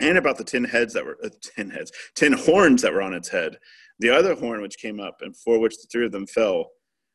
And 0.01 0.18
about 0.18 0.39
the 0.39 0.45
ten 0.45 0.64
heads 0.64 0.93
that 0.95 1.05
were 1.05 1.18
uh, 1.22 1.29
ten 1.43 1.70
heads, 1.70 1.93
ten 2.16 2.33
horns 2.33 2.83
that 2.83 2.93
were 2.93 3.03
on 3.03 3.14
its 3.14 3.29
head. 3.29 3.59
The 4.01 4.11
other 4.11 4.35
horn 4.35 4.61
which 4.61 4.79
came 4.79 4.99
up, 4.99 5.18
and 5.20 5.37
for 5.37 5.61
which 5.61 5.77
the 5.77 5.87
three 5.91 6.07
of 6.07 6.12
them 6.12 6.27
fell. 6.27 6.70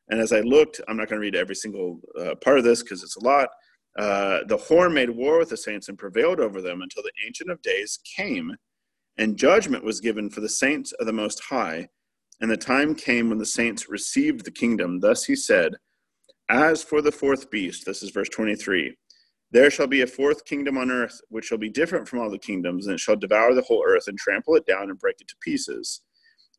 And 0.07 0.20
as 0.20 0.32
I 0.32 0.39
looked, 0.39 0.80
I'm 0.88 0.95
not 0.95 1.10
going 1.10 1.20
to 1.20 1.26
read 1.26 1.36
every 1.36 1.55
single 1.55 1.99
uh, 2.18 2.36
part 2.36 2.57
of 2.57 2.64
this 2.64 2.82
because 2.82 3.03
it's 3.03 3.18
a 3.18 3.24
lot. 3.24 3.49
Uh, 3.97 4.39
the 4.47 4.57
horn 4.57 4.93
made 4.93 5.10
war 5.10 5.39
with 5.39 5.49
the 5.49 5.57
saints 5.57 5.89
and 5.89 5.97
prevailed 5.97 6.39
over 6.39 6.62
them 6.62 6.82
until 6.82 7.03
the 7.03 7.12
Ancient 7.26 7.51
of 7.51 7.62
Days 7.62 7.99
came, 8.16 8.55
and 9.18 9.38
judgment 9.38 9.84
was 9.84 9.99
given 9.99 10.30
for 10.30 10.39
the 10.39 10.49
saints 10.49 10.93
of 10.93 11.05
the 11.05 11.14
Most 11.14 11.41
High. 11.43 11.89
And 12.39 12.49
the 12.49 12.55
time 12.55 12.95
came 12.95 13.28
when 13.28 13.39
the 13.39 13.45
saints 13.45 13.89
received 13.89 14.45
the 14.45 14.51
kingdom. 14.51 15.01
Thus 15.01 15.26
he 15.26 15.36
said, 15.36 15.74
As 16.50 16.82
for 16.84 17.04
the 17.04 17.12
fourth 17.12 17.52
beast, 17.52 17.86
this 17.86 18.02
is 18.02 18.10
verse 18.10 18.30
23, 18.30 18.95
there 19.52 19.70
shall 19.70 19.86
be 19.86 20.02
a 20.02 20.08
fourth 20.08 20.45
kingdom 20.45 20.80
on 20.80 20.89
earth, 20.89 21.22
which 21.30 21.45
shall 21.45 21.60
be 21.60 21.70
different 21.70 22.08
from 22.08 22.20
all 22.20 22.32
the 22.32 22.39
kingdoms, 22.39 22.88
and 22.88 22.95
it 22.95 23.00
shall 23.00 23.16
devour 23.16 23.54
the 23.54 23.62
whole 23.62 23.86
earth 23.88 24.08
and 24.08 24.18
trample 24.18 24.56
it 24.56 24.66
down 24.66 24.89
and 24.89 24.97
break 24.97 25.22
it 25.22 25.28
to 25.28 25.36
pieces. 25.41 26.02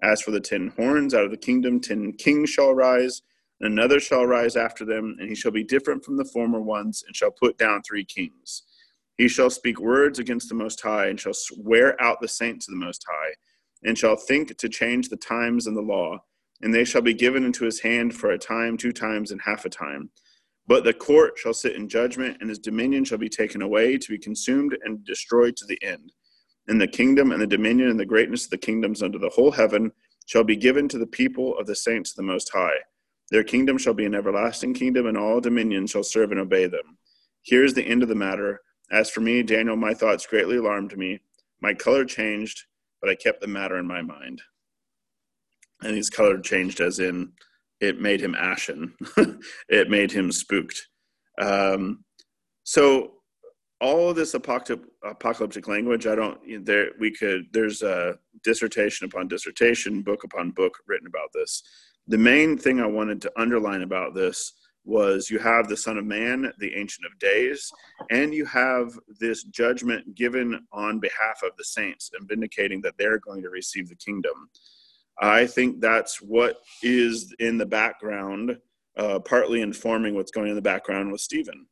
As 0.00 0.22
for 0.22 0.30
the 0.30 0.38
ten 0.38 0.68
horns, 0.76 1.12
out 1.12 1.24
of 1.24 1.32
the 1.32 1.36
kingdom 1.36 1.80
ten 1.80 2.12
kings 2.12 2.50
shall 2.50 2.72
rise, 2.72 3.22
and 3.60 3.72
another 3.72 3.98
shall 3.98 4.26
rise 4.26 4.54
after 4.54 4.84
them, 4.84 5.16
and 5.18 5.28
he 5.28 5.34
shall 5.34 5.50
be 5.50 5.64
different 5.64 6.04
from 6.04 6.16
the 6.16 6.24
former 6.24 6.60
ones, 6.60 7.02
and 7.04 7.16
shall 7.16 7.32
put 7.32 7.58
down 7.58 7.82
three 7.82 8.04
kings. 8.04 8.62
He 9.18 9.26
shall 9.26 9.50
speak 9.50 9.80
words 9.80 10.20
against 10.20 10.48
the 10.48 10.54
Most 10.54 10.80
High, 10.80 11.08
and 11.08 11.18
shall 11.18 11.34
swear 11.34 12.00
out 12.00 12.20
the 12.20 12.28
saints 12.28 12.68
of 12.68 12.74
the 12.74 12.84
Most 12.84 13.04
High, 13.10 13.34
and 13.82 13.98
shall 13.98 14.16
think 14.16 14.56
to 14.56 14.68
change 14.68 15.08
the 15.08 15.16
times 15.16 15.66
and 15.66 15.76
the 15.76 15.82
law, 15.82 16.20
and 16.62 16.74
they 16.74 16.84
shall 16.84 17.02
be 17.02 17.14
given 17.14 17.44
into 17.44 17.64
his 17.64 17.80
hand 17.80 18.14
for 18.14 18.30
a 18.30 18.38
time, 18.38 18.76
two 18.76 18.92
times, 18.92 19.30
and 19.30 19.40
half 19.42 19.64
a 19.64 19.70
time 19.70 20.10
but 20.70 20.84
the 20.84 20.94
court 20.94 21.36
shall 21.36 21.52
sit 21.52 21.74
in 21.74 21.88
judgment, 21.88 22.36
and 22.40 22.48
his 22.48 22.60
dominion 22.60 23.04
shall 23.04 23.18
be 23.18 23.28
taken 23.28 23.60
away 23.60 23.98
to 23.98 24.08
be 24.08 24.18
consumed 24.18 24.78
and 24.84 25.04
destroyed 25.04 25.56
to 25.56 25.66
the 25.66 25.82
end. 25.82 26.12
And 26.68 26.80
the 26.80 26.86
kingdom 26.86 27.32
and 27.32 27.42
the 27.42 27.46
dominion 27.48 27.88
and 27.88 27.98
the 27.98 28.06
greatness 28.06 28.44
of 28.44 28.50
the 28.50 28.56
kingdoms 28.56 29.02
under 29.02 29.18
the 29.18 29.30
whole 29.30 29.50
heaven 29.50 29.90
shall 30.26 30.44
be 30.44 30.54
given 30.54 30.86
to 30.86 30.98
the 30.98 31.08
people 31.08 31.58
of 31.58 31.66
the 31.66 31.74
saints 31.74 32.10
of 32.10 32.16
the 32.18 32.22
Most 32.22 32.52
High. 32.54 32.78
Their 33.32 33.42
kingdom 33.42 33.78
shall 33.78 33.94
be 33.94 34.06
an 34.06 34.14
everlasting 34.14 34.74
kingdom, 34.74 35.06
and 35.06 35.18
all 35.18 35.40
dominions 35.40 35.90
shall 35.90 36.04
serve 36.04 36.30
and 36.30 36.38
obey 36.38 36.68
them. 36.68 36.98
Here 37.42 37.64
is 37.64 37.74
the 37.74 37.82
end 37.82 38.04
of 38.04 38.08
the 38.08 38.14
matter. 38.14 38.60
As 38.92 39.10
for 39.10 39.22
me, 39.22 39.42
Daniel, 39.42 39.74
my 39.74 39.92
thoughts 39.92 40.24
greatly 40.24 40.58
alarmed 40.58 40.96
me. 40.96 41.18
My 41.60 41.74
color 41.74 42.04
changed, 42.04 42.66
but 43.00 43.10
I 43.10 43.16
kept 43.16 43.40
the 43.40 43.48
matter 43.48 43.76
in 43.76 43.88
my 43.88 44.02
mind. 44.02 44.40
And 45.82 45.96
his 45.96 46.10
color 46.10 46.38
changed 46.38 46.80
as 46.80 46.98
in 46.98 47.32
it 47.80 48.00
made 48.00 48.20
him 48.20 48.34
ashen. 48.34 48.94
it 49.68 49.88
made 49.88 50.12
him 50.12 50.30
spooked. 50.30 50.88
Um, 51.40 52.04
so 52.64 53.12
all 53.80 54.10
of 54.10 54.16
this 54.16 54.34
apocalyptic 54.34 55.66
language, 55.66 56.06
I 56.06 56.14
don't. 56.14 56.66
There 56.66 56.90
we 56.98 57.10
could. 57.10 57.46
There's 57.52 57.82
a 57.82 58.18
dissertation 58.44 59.06
upon 59.06 59.28
dissertation, 59.28 60.02
book 60.02 60.24
upon 60.24 60.50
book 60.50 60.78
written 60.86 61.06
about 61.06 61.30
this. 61.32 61.62
The 62.06 62.18
main 62.18 62.58
thing 62.58 62.80
I 62.80 62.86
wanted 62.86 63.22
to 63.22 63.32
underline 63.40 63.82
about 63.82 64.14
this 64.14 64.52
was 64.84 65.30
you 65.30 65.38
have 65.38 65.68
the 65.68 65.76
Son 65.76 65.98
of 65.98 66.04
Man, 66.04 66.52
the 66.58 66.74
Ancient 66.74 67.06
of 67.06 67.18
Days, 67.18 67.70
and 68.10 68.34
you 68.34 68.44
have 68.46 68.98
this 69.20 69.44
judgment 69.44 70.14
given 70.14 70.66
on 70.72 70.98
behalf 70.98 71.42
of 71.42 71.56
the 71.56 71.64
saints 71.64 72.10
and 72.18 72.28
vindicating 72.28 72.80
that 72.82 72.94
they're 72.98 73.18
going 73.18 73.42
to 73.42 73.50
receive 73.50 73.88
the 73.88 73.96
kingdom. 73.96 74.48
I 75.20 75.46
think 75.46 75.80
that's 75.80 76.22
what 76.22 76.56
is 76.82 77.34
in 77.38 77.58
the 77.58 77.66
background, 77.66 78.58
uh, 78.96 79.18
partly 79.20 79.60
informing 79.60 80.14
what's 80.14 80.30
going 80.30 80.48
in 80.48 80.54
the 80.54 80.62
background 80.62 81.12
with 81.12 81.20
Stephen. 81.20 81.66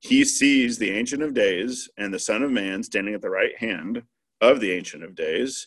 He 0.00 0.24
sees 0.24 0.78
the 0.78 0.90
Ancient 0.90 1.22
of 1.22 1.34
Days 1.34 1.88
and 1.98 2.12
the 2.12 2.18
Son 2.18 2.42
of 2.42 2.50
Man 2.50 2.82
standing 2.82 3.14
at 3.14 3.22
the 3.22 3.30
right 3.30 3.56
hand 3.58 4.02
of 4.40 4.60
the 4.60 4.72
Ancient 4.72 5.04
of 5.04 5.14
Days, 5.14 5.66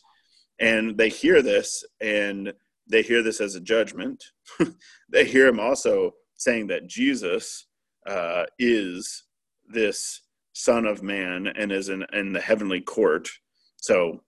and 0.59 0.97
they 0.97 1.09
hear 1.09 1.41
this, 1.41 1.83
and 2.01 2.53
they 2.87 3.01
hear 3.01 3.21
this 3.21 3.41
as 3.41 3.55
a 3.55 3.61
judgment. 3.61 4.23
they 5.09 5.25
hear 5.25 5.47
him 5.47 5.59
also 5.59 6.13
saying 6.35 6.67
that 6.67 6.87
Jesus 6.87 7.67
uh, 8.07 8.45
is 8.57 9.23
this 9.67 10.21
Son 10.53 10.85
of 10.85 11.03
Man 11.03 11.47
and 11.47 11.71
is 11.71 11.89
in, 11.89 12.05
in 12.11 12.33
the 12.33 12.41
heavenly 12.41 12.81
court. 12.81 13.29
So 13.77 14.21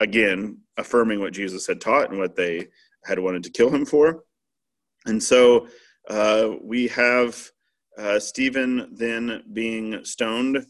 again 0.00 0.58
affirming 0.80 1.20
what 1.20 1.32
Jesus 1.32 1.66
had 1.66 1.80
taught 1.80 2.10
and 2.10 2.18
what 2.18 2.34
they 2.34 2.68
had 3.04 3.18
wanted 3.18 3.42
to 3.44 3.50
kill 3.50 3.70
him 3.70 3.86
for. 3.86 4.24
And 5.06 5.22
so 5.22 5.68
uh, 6.08 6.50
we 6.62 6.88
have 6.88 7.50
uh, 7.98 8.18
Stephen 8.18 8.88
then 8.92 9.42
being 9.52 10.04
stoned 10.04 10.64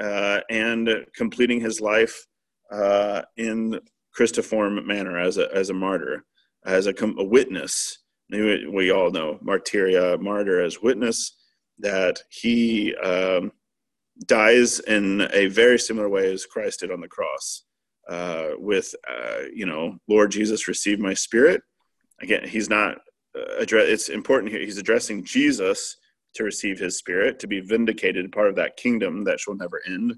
uh, 0.00 0.40
and 0.50 0.88
completing 1.14 1.60
his 1.60 1.80
life 1.80 2.26
uh, 2.70 3.22
in 3.36 3.80
Christiform 4.14 4.86
manner 4.86 5.18
as 5.18 5.38
a, 5.38 5.52
as 5.54 5.70
a 5.70 5.74
martyr, 5.74 6.24
as 6.64 6.86
a, 6.86 6.94
a 7.18 7.24
witness. 7.24 7.98
We 8.30 8.90
all 8.90 9.10
know 9.10 9.38
martyria, 9.44 10.18
martyr 10.18 10.62
as 10.62 10.80
witness, 10.80 11.36
that 11.78 12.22
he 12.30 12.94
um, 12.96 13.52
dies 14.26 14.80
in 14.80 15.28
a 15.32 15.48
very 15.48 15.78
similar 15.78 16.08
way 16.08 16.32
as 16.32 16.46
Christ 16.46 16.80
did 16.80 16.90
on 16.90 17.00
the 17.00 17.08
cross 17.08 17.64
uh, 18.08 18.50
with 18.58 18.94
uh, 19.08 19.42
you 19.54 19.66
know 19.66 19.96
lord 20.08 20.30
jesus 20.30 20.68
receive 20.68 20.98
my 20.98 21.14
spirit. 21.14 21.62
Again 22.20 22.46
he's 22.46 22.68
not 22.68 22.98
uh, 23.36 23.56
address 23.58 23.88
it's 23.88 24.08
important 24.08 24.52
here 24.52 24.60
he's 24.60 24.78
addressing 24.78 25.24
jesus 25.24 25.96
to 26.34 26.44
receive 26.44 26.78
his 26.78 26.96
spirit 26.96 27.38
to 27.38 27.46
be 27.46 27.60
vindicated 27.60 28.32
part 28.32 28.48
of 28.48 28.56
that 28.56 28.76
kingdom 28.76 29.24
that 29.24 29.38
shall 29.38 29.54
never 29.54 29.80
end. 29.86 30.14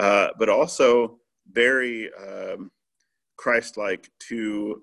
Uh, 0.00 0.28
but 0.38 0.48
also 0.48 1.18
very 1.52 2.10
um, 2.14 2.70
christ-like 3.36 4.10
to 4.18 4.80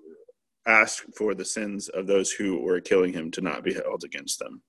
ask 0.66 1.04
for 1.16 1.34
the 1.34 1.44
sins 1.44 1.88
of 1.88 2.06
those 2.06 2.30
who 2.30 2.60
were 2.60 2.80
killing 2.80 3.12
him 3.12 3.30
to 3.30 3.40
not 3.40 3.64
be 3.64 3.72
held 3.72 4.04
against 4.04 4.38
them. 4.38 4.62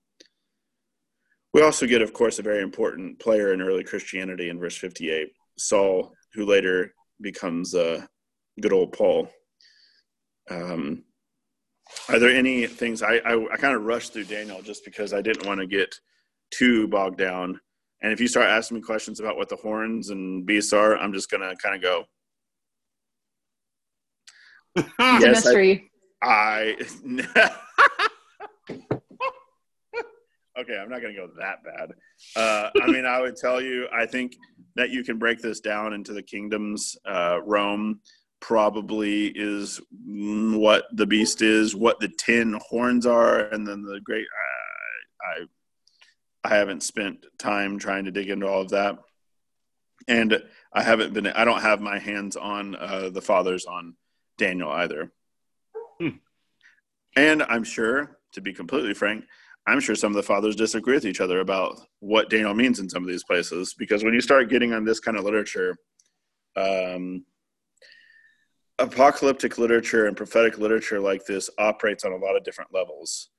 We 1.54 1.62
also 1.62 1.86
get 1.86 2.02
of 2.02 2.12
course 2.12 2.38
a 2.38 2.42
very 2.42 2.62
important 2.62 3.18
player 3.18 3.52
in 3.52 3.62
early 3.62 3.84
christianity 3.84 4.48
in 4.48 4.58
verse 4.58 4.76
58 4.76 5.28
saul 5.58 6.12
who 6.34 6.46
later 6.46 6.94
becomes 7.22 7.74
uh, 7.74 8.04
good 8.60 8.72
old 8.72 8.92
Paul. 8.92 9.30
Um, 10.50 11.04
are 12.08 12.18
there 12.18 12.30
any 12.30 12.66
things 12.66 13.02
I, 13.02 13.16
I, 13.16 13.52
I 13.52 13.56
kind 13.56 13.74
of 13.76 13.84
rushed 13.84 14.12
through 14.12 14.24
Daniel 14.24 14.62
just 14.62 14.84
because 14.84 15.12
I 15.12 15.22
didn't 15.22 15.46
want 15.46 15.60
to 15.60 15.66
get 15.66 15.94
too 16.52 16.86
bogged 16.88 17.18
down. 17.18 17.58
And 18.02 18.12
if 18.12 18.20
you 18.20 18.28
start 18.28 18.48
asking 18.48 18.76
me 18.76 18.82
questions 18.82 19.20
about 19.20 19.36
what 19.36 19.48
the 19.48 19.56
horns 19.56 20.10
and 20.10 20.44
beasts 20.44 20.72
are, 20.72 20.96
I'm 20.96 21.12
just 21.12 21.30
gonna 21.30 21.54
kind 21.56 21.76
of 21.76 21.82
go. 21.82 22.04
yes, 24.98 25.44
mystery. 25.44 25.90
I, 26.22 26.76
I 27.36 27.50
okay, 30.60 30.78
I'm 30.78 30.88
not 30.88 31.02
going 31.02 31.14
to 31.14 31.20
go 31.20 31.28
that 31.38 31.62
bad. 31.64 31.92
Uh, 32.36 32.70
I 32.82 32.86
mean, 32.86 33.04
I 33.04 33.20
would 33.20 33.36
tell 33.36 33.60
you, 33.60 33.86
I 33.92 34.06
think 34.06 34.34
that 34.76 34.90
you 34.90 35.04
can 35.04 35.18
break 35.18 35.40
this 35.40 35.60
down 35.60 35.92
into 35.92 36.12
the 36.12 36.22
kingdoms. 36.22 36.96
Uh, 37.04 37.40
Rome, 37.44 38.00
probably 38.40 39.28
is 39.28 39.80
what 40.04 40.84
the 40.92 41.06
beast 41.06 41.42
is, 41.42 41.76
what 41.76 42.00
the 42.00 42.08
ten 42.08 42.58
horns 42.68 43.06
are, 43.06 43.40
and 43.40 43.66
then 43.66 43.82
the 43.82 44.00
great. 44.00 44.26
I 45.22 45.46
I 46.44 46.56
haven't 46.56 46.82
spent 46.82 47.24
time 47.38 47.78
trying 47.78 48.04
to 48.04 48.10
dig 48.10 48.28
into 48.28 48.48
all 48.48 48.62
of 48.62 48.70
that, 48.70 48.98
and 50.08 50.42
I 50.72 50.82
haven't 50.82 51.14
been. 51.14 51.28
I 51.28 51.44
don't 51.44 51.62
have 51.62 51.80
my 51.80 51.98
hands 51.98 52.36
on 52.36 52.74
uh, 52.74 53.10
the 53.10 53.22
fathers 53.22 53.66
on 53.66 53.94
Daniel 54.38 54.70
either. 54.70 55.12
Hmm. 56.00 56.16
And 57.14 57.42
I'm 57.42 57.64
sure, 57.64 58.18
to 58.32 58.40
be 58.40 58.52
completely 58.52 58.94
frank, 58.94 59.24
I'm 59.66 59.80
sure 59.80 59.94
some 59.94 60.12
of 60.12 60.16
the 60.16 60.22
fathers 60.22 60.56
disagree 60.56 60.94
with 60.94 61.04
each 61.04 61.20
other 61.20 61.40
about 61.40 61.80
what 62.00 62.30
Daniel 62.30 62.54
means 62.54 62.80
in 62.80 62.88
some 62.88 63.02
of 63.02 63.08
these 63.08 63.24
places. 63.24 63.74
Because 63.78 64.02
when 64.02 64.14
you 64.14 64.20
start 64.20 64.50
getting 64.50 64.72
on 64.72 64.84
this 64.84 65.00
kind 65.00 65.16
of 65.16 65.24
literature, 65.24 65.76
um, 66.56 67.24
apocalyptic 68.78 69.58
literature 69.58 70.06
and 70.06 70.16
prophetic 70.16 70.58
literature 70.58 71.00
like 71.00 71.24
this 71.24 71.48
operates 71.58 72.04
on 72.04 72.12
a 72.12 72.16
lot 72.16 72.36
of 72.36 72.44
different 72.44 72.74
levels. 72.74 73.30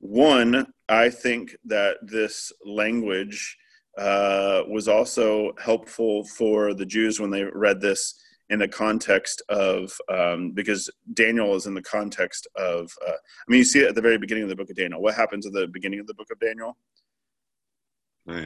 One, 0.00 0.66
I 0.88 1.08
think 1.08 1.56
that 1.64 1.96
this 2.02 2.52
language 2.66 3.56
uh, 3.96 4.62
was 4.68 4.88
also 4.88 5.52
helpful 5.58 6.24
for 6.24 6.74
the 6.74 6.86
Jews 6.86 7.20
when 7.20 7.30
they 7.30 7.44
read 7.44 7.80
this 7.80 8.20
in 8.52 8.58
the 8.58 8.68
context 8.68 9.40
of 9.48 9.96
um, 10.12 10.50
because 10.50 10.90
Daniel 11.14 11.54
is 11.54 11.66
in 11.66 11.72
the 11.72 11.82
context 11.82 12.46
of 12.54 12.92
uh, 13.06 13.12
I 13.12 13.44
mean 13.48 13.58
you 13.58 13.64
see 13.64 13.80
it 13.80 13.88
at 13.88 13.94
the 13.94 14.02
very 14.02 14.18
beginning 14.18 14.42
of 14.42 14.50
the 14.50 14.56
book 14.56 14.68
of 14.68 14.76
Daniel. 14.76 15.00
What 15.00 15.14
happens 15.14 15.46
at 15.46 15.54
the 15.54 15.66
beginning 15.66 16.00
of 16.00 16.06
the 16.06 16.14
book 16.14 16.30
of 16.30 16.38
Daniel? 16.38 16.76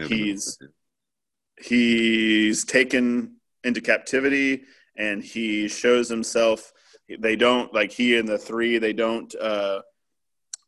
He's 0.06 0.58
he's 1.58 2.64
taken 2.64 3.36
into 3.64 3.80
captivity 3.80 4.62
and 4.96 5.24
he 5.24 5.66
shows 5.66 6.08
himself 6.08 6.72
they 7.18 7.34
don't 7.34 7.74
like 7.74 7.90
he 7.90 8.16
and 8.16 8.28
the 8.28 8.38
three 8.38 8.78
they 8.78 8.92
don't 8.92 9.34
uh 9.36 9.80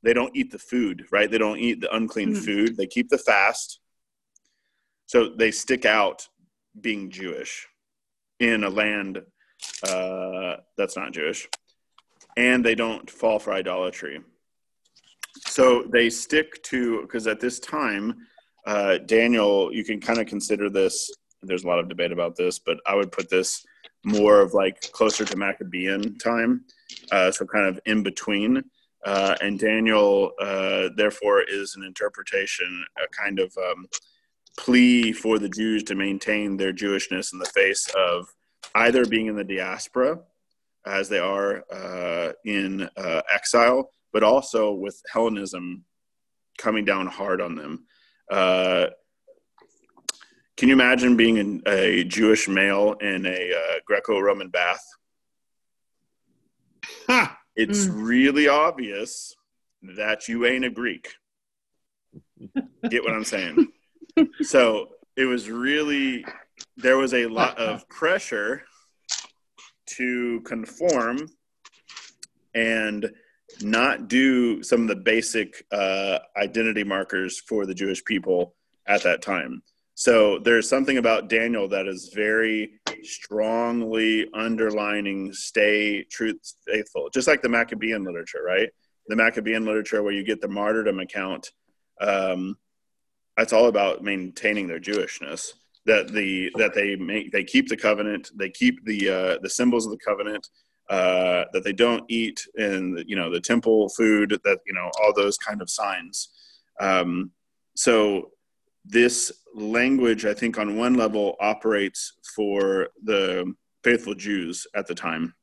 they 0.02 0.12
don't 0.14 0.34
eat 0.34 0.50
the 0.50 0.58
food 0.58 1.04
right 1.12 1.30
they 1.30 1.38
don't 1.38 1.58
eat 1.58 1.80
the 1.80 1.94
unclean 1.94 2.32
mm-hmm. 2.32 2.44
food 2.44 2.76
they 2.76 2.86
keep 2.86 3.08
the 3.08 3.18
fast 3.18 3.80
so 5.06 5.28
they 5.28 5.50
stick 5.50 5.84
out 5.84 6.26
being 6.80 7.10
jewish 7.10 7.66
in 8.40 8.64
a 8.64 8.68
land 8.68 9.22
uh 9.88 10.56
that's 10.76 10.96
not 10.96 11.12
jewish 11.12 11.48
and 12.36 12.64
they 12.64 12.74
don't 12.74 13.10
fall 13.10 13.38
for 13.38 13.52
idolatry 13.52 14.20
so 15.46 15.84
they 15.90 16.08
stick 16.10 16.62
to 16.62 17.02
because 17.02 17.26
at 17.26 17.40
this 17.40 17.58
time 17.58 18.16
uh 18.66 18.98
daniel 18.98 19.72
you 19.72 19.84
can 19.84 20.00
kind 20.00 20.18
of 20.18 20.26
consider 20.26 20.70
this 20.70 21.10
there's 21.42 21.64
a 21.64 21.66
lot 21.66 21.78
of 21.78 21.88
debate 21.88 22.12
about 22.12 22.36
this 22.36 22.58
but 22.58 22.78
i 22.86 22.94
would 22.94 23.12
put 23.12 23.28
this 23.28 23.64
more 24.04 24.40
of 24.40 24.54
like 24.54 24.80
closer 24.92 25.24
to 25.24 25.36
Maccabean 25.36 26.18
time, 26.18 26.64
uh, 27.12 27.30
so 27.30 27.44
kind 27.44 27.66
of 27.66 27.80
in 27.86 28.02
between. 28.02 28.62
Uh, 29.04 29.36
and 29.40 29.58
Daniel, 29.58 30.32
uh, 30.40 30.88
therefore, 30.96 31.42
is 31.42 31.76
an 31.76 31.84
interpretation, 31.84 32.84
a 33.02 33.08
kind 33.08 33.38
of 33.38 33.56
um, 33.58 33.86
plea 34.58 35.12
for 35.12 35.38
the 35.38 35.48
Jews 35.48 35.84
to 35.84 35.94
maintain 35.94 36.56
their 36.56 36.72
Jewishness 36.72 37.32
in 37.32 37.38
the 37.38 37.46
face 37.54 37.88
of 37.96 38.26
either 38.74 39.06
being 39.06 39.26
in 39.26 39.36
the 39.36 39.44
diaspora, 39.44 40.20
as 40.84 41.08
they 41.08 41.18
are 41.18 41.64
uh, 41.72 42.32
in 42.44 42.88
uh, 42.96 43.22
exile, 43.32 43.90
but 44.12 44.22
also 44.22 44.72
with 44.72 45.00
Hellenism 45.12 45.84
coming 46.58 46.84
down 46.84 47.06
hard 47.06 47.40
on 47.40 47.54
them. 47.54 47.86
Uh, 48.30 48.86
can 50.56 50.68
you 50.68 50.74
imagine 50.74 51.16
being 51.16 51.62
a 51.66 52.04
Jewish 52.04 52.48
male 52.48 52.94
in 52.94 53.26
a 53.26 53.52
uh, 53.54 53.78
Greco-Roman 53.86 54.48
bath? 54.48 54.84
Ha! 57.06 57.38
It's 57.54 57.86
mm. 57.86 58.06
really 58.06 58.48
obvious 58.48 59.34
that 59.82 60.26
you 60.26 60.46
ain't 60.46 60.64
a 60.64 60.70
Greek. 60.70 61.14
Get 62.88 63.04
what 63.04 63.12
I'm 63.12 63.24
saying? 63.24 63.68
So 64.42 64.88
it 65.16 65.24
was 65.24 65.50
really 65.50 66.24
there 66.76 66.96
was 66.96 67.14
a 67.14 67.26
lot 67.26 67.58
of 67.58 67.88
pressure 67.88 68.62
to 69.86 70.40
conform 70.42 71.28
and 72.54 73.10
not 73.62 74.08
do 74.08 74.62
some 74.62 74.82
of 74.82 74.88
the 74.88 74.96
basic 74.96 75.64
uh, 75.72 76.18
identity 76.36 76.84
markers 76.84 77.40
for 77.40 77.66
the 77.66 77.74
Jewish 77.74 78.04
people 78.04 78.54
at 78.86 79.02
that 79.02 79.22
time. 79.22 79.62
So 79.94 80.38
there's 80.38 80.68
something 80.68 80.98
about 80.98 81.28
Daniel 81.28 81.68
that 81.68 81.88
is 81.88 82.12
very 82.14 82.80
strongly 83.02 84.28
underlining 84.32 85.32
stay 85.32 86.04
truth 86.04 86.54
faithful, 86.66 87.10
just 87.12 87.26
like 87.26 87.42
the 87.42 87.48
Maccabean 87.48 88.04
literature, 88.04 88.42
right? 88.46 88.68
The 89.08 89.16
Maccabean 89.16 89.64
literature 89.64 90.02
where 90.02 90.12
you 90.12 90.22
get 90.22 90.40
the 90.40 90.48
martyrdom 90.48 91.00
account. 91.00 91.50
Um, 92.00 92.56
that's 93.38 93.52
all 93.52 93.68
about 93.68 94.02
maintaining 94.02 94.66
their 94.66 94.80
Jewishness. 94.80 95.52
That 95.86 96.08
the 96.08 96.50
that 96.56 96.74
they 96.74 96.96
make 96.96 97.32
they 97.32 97.44
keep 97.44 97.68
the 97.68 97.76
covenant, 97.76 98.30
they 98.36 98.50
keep 98.50 98.84
the 98.84 99.08
uh, 99.08 99.38
the 99.40 99.48
symbols 99.48 99.86
of 99.86 99.92
the 99.92 100.04
covenant. 100.04 100.46
Uh, 100.90 101.44
that 101.52 101.64
they 101.64 101.72
don't 101.72 102.04
eat 102.08 102.40
in 102.56 103.02
you 103.06 103.14
know 103.14 103.30
the 103.30 103.40
temple 103.40 103.88
food 103.90 104.38
that 104.44 104.58
you 104.66 104.74
know 104.74 104.90
all 105.00 105.14
those 105.14 105.38
kind 105.38 105.62
of 105.62 105.70
signs. 105.70 106.28
Um, 106.80 107.30
so 107.74 108.32
this 108.84 109.30
language, 109.54 110.24
I 110.24 110.34
think, 110.34 110.58
on 110.58 110.76
one 110.76 110.94
level, 110.94 111.36
operates 111.40 112.14
for 112.34 112.88
the 113.04 113.54
faithful 113.84 114.14
Jews 114.14 114.66
at 114.74 114.86
the 114.86 114.94
time. 114.94 115.34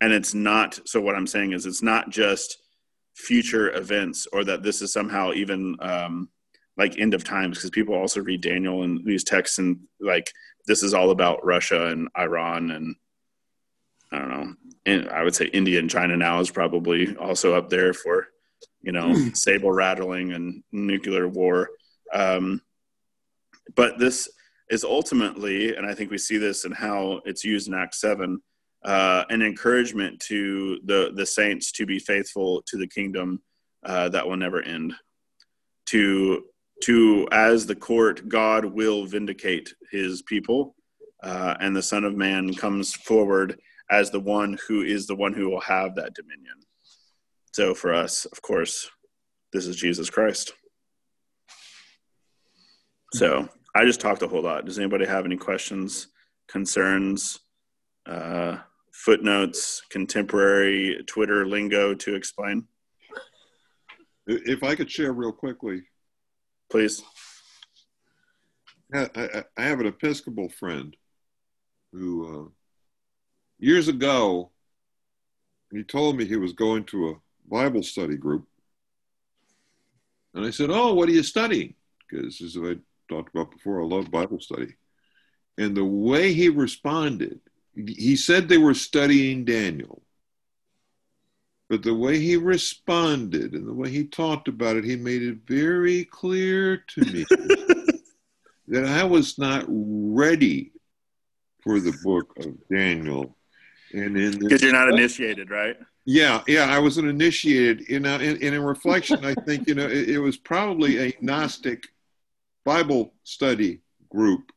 And 0.00 0.12
it's 0.12 0.34
not, 0.34 0.78
so 0.84 1.00
what 1.00 1.14
I'm 1.14 1.26
saying 1.26 1.52
is, 1.52 1.66
it's 1.66 1.82
not 1.82 2.10
just 2.10 2.58
future 3.16 3.74
events 3.74 4.26
or 4.32 4.44
that 4.44 4.62
this 4.62 4.82
is 4.82 4.92
somehow 4.92 5.32
even 5.32 5.76
um, 5.80 6.28
like 6.76 6.98
end 6.98 7.14
of 7.14 7.24
times, 7.24 7.58
because 7.58 7.70
people 7.70 7.94
also 7.94 8.20
read 8.20 8.40
Daniel 8.40 8.82
and 8.82 9.04
these 9.04 9.24
texts 9.24 9.58
and 9.58 9.78
like 10.00 10.30
this 10.66 10.82
is 10.82 10.94
all 10.94 11.10
about 11.10 11.44
Russia 11.44 11.86
and 11.88 12.08
Iran 12.16 12.70
and 12.70 12.96
I 14.14 14.18
don't 14.18 14.30
know. 14.30 14.54
And 14.86 15.08
I 15.08 15.24
would 15.24 15.34
say 15.34 15.46
India 15.46 15.78
and 15.78 15.90
China 15.90 16.16
now 16.16 16.38
is 16.38 16.50
probably 16.50 17.16
also 17.16 17.54
up 17.54 17.68
there 17.68 17.92
for, 17.92 18.28
you 18.80 18.92
know, 18.92 19.14
saber 19.34 19.72
rattling 19.72 20.32
and 20.32 20.62
nuclear 20.72 21.28
war. 21.28 21.70
Um, 22.12 22.60
but 23.74 23.98
this 23.98 24.28
is 24.70 24.84
ultimately, 24.84 25.74
and 25.74 25.86
I 25.86 25.94
think 25.94 26.10
we 26.10 26.18
see 26.18 26.38
this 26.38 26.64
in 26.64 26.72
how 26.72 27.20
it's 27.24 27.44
used 27.44 27.68
in 27.68 27.74
Acts 27.74 28.00
7, 28.00 28.40
uh, 28.84 29.24
an 29.30 29.42
encouragement 29.42 30.20
to 30.20 30.78
the, 30.84 31.12
the 31.14 31.26
saints 31.26 31.72
to 31.72 31.86
be 31.86 31.98
faithful 31.98 32.62
to 32.66 32.76
the 32.76 32.86
kingdom 32.86 33.42
uh, 33.84 34.08
that 34.10 34.26
will 34.26 34.36
never 34.36 34.62
end. 34.62 34.94
To, 35.86 36.44
to, 36.84 37.26
as 37.32 37.66
the 37.66 37.74
court, 37.74 38.28
God 38.28 38.64
will 38.64 39.06
vindicate 39.06 39.74
his 39.90 40.22
people, 40.22 40.74
uh, 41.22 41.54
and 41.60 41.74
the 41.74 41.82
Son 41.82 42.04
of 42.04 42.14
Man 42.14 42.52
comes 42.52 42.92
forward 42.92 43.58
as 43.90 44.10
the 44.10 44.20
one 44.20 44.58
who 44.68 44.82
is 44.82 45.06
the 45.06 45.14
one 45.14 45.32
who 45.32 45.48
will 45.48 45.60
have 45.60 45.94
that 45.94 46.14
dominion. 46.14 46.54
So 47.54 47.74
for 47.74 47.94
us, 47.94 48.26
of 48.26 48.42
course, 48.42 48.90
this 49.52 49.66
is 49.66 49.76
Jesus 49.76 50.10
Christ. 50.10 50.52
So 53.14 53.48
I 53.74 53.84
just 53.84 54.00
talked 54.00 54.22
a 54.22 54.28
whole 54.28 54.42
lot. 54.42 54.66
Does 54.66 54.78
anybody 54.78 55.06
have 55.06 55.24
any 55.24 55.36
questions, 55.36 56.08
concerns, 56.48 57.38
uh, 58.06 58.58
footnotes, 58.92 59.82
contemporary 59.88 61.02
Twitter 61.06 61.46
lingo 61.46 61.94
to 61.94 62.14
explain? 62.14 62.66
If 64.26 64.62
I 64.62 64.74
could 64.74 64.90
share 64.90 65.12
real 65.12 65.32
quickly. 65.32 65.82
Please. 66.70 67.02
I, 68.92 69.44
I 69.56 69.62
have 69.62 69.80
an 69.80 69.86
Episcopal 69.86 70.48
friend 70.48 70.96
who, 71.92 72.46
uh, 72.46 72.48
years 73.58 73.88
ago, 73.88 74.50
he 75.72 75.82
told 75.82 76.16
me 76.16 76.24
he 76.24 76.36
was 76.36 76.52
going 76.52 76.84
to 76.84 77.10
a 77.10 77.14
Bible 77.48 77.82
study 77.82 78.16
group. 78.16 78.46
And 80.34 80.44
I 80.44 80.50
said, 80.50 80.70
Oh, 80.70 80.94
what 80.94 81.08
are 81.08 81.12
you 81.12 81.22
studying? 81.22 81.74
Because 82.08 82.40
as 82.40 82.56
I 82.56 82.76
talked 83.08 83.34
about 83.34 83.50
before, 83.50 83.82
I 83.82 83.86
love 83.86 84.10
Bible 84.10 84.40
study. 84.40 84.74
And 85.58 85.76
the 85.76 85.84
way 85.84 86.32
he 86.32 86.48
responded, 86.48 87.40
he 87.74 88.16
said 88.16 88.48
they 88.48 88.58
were 88.58 88.74
studying 88.74 89.44
Daniel. 89.44 90.03
But 91.68 91.82
the 91.82 91.94
way 91.94 92.18
he 92.18 92.36
responded 92.36 93.54
and 93.54 93.66
the 93.66 93.72
way 93.72 93.90
he 93.90 94.04
talked 94.04 94.48
about 94.48 94.76
it, 94.76 94.84
he 94.84 94.96
made 94.96 95.22
it 95.22 95.38
very 95.46 96.04
clear 96.04 96.84
to 96.88 97.00
me 97.00 97.24
that 98.68 98.84
I 98.84 99.04
was 99.04 99.38
not 99.38 99.64
ready 99.68 100.72
for 101.62 101.80
the 101.80 101.96
book 102.02 102.34
of 102.38 102.54
Daniel. 102.68 103.36
And 103.92 104.16
in 104.18 104.38
because 104.38 104.60
you're 104.60 104.72
not 104.72 104.88
initiated, 104.88 105.50
right? 105.50 105.76
Yeah, 106.04 106.42
yeah, 106.46 106.64
I 106.64 106.78
wasn't 106.80 107.08
initiated. 107.08 107.88
You 107.88 108.00
know, 108.00 108.16
and, 108.16 108.42
and 108.42 108.54
in 108.54 108.62
reflection, 108.62 109.24
I 109.24 109.34
think 109.34 109.66
you 109.66 109.74
know 109.74 109.86
it, 109.86 110.10
it 110.10 110.18
was 110.18 110.36
probably 110.36 111.08
a 111.08 111.16
Gnostic 111.20 111.84
Bible 112.64 113.14
study 113.22 113.80
group 114.10 114.50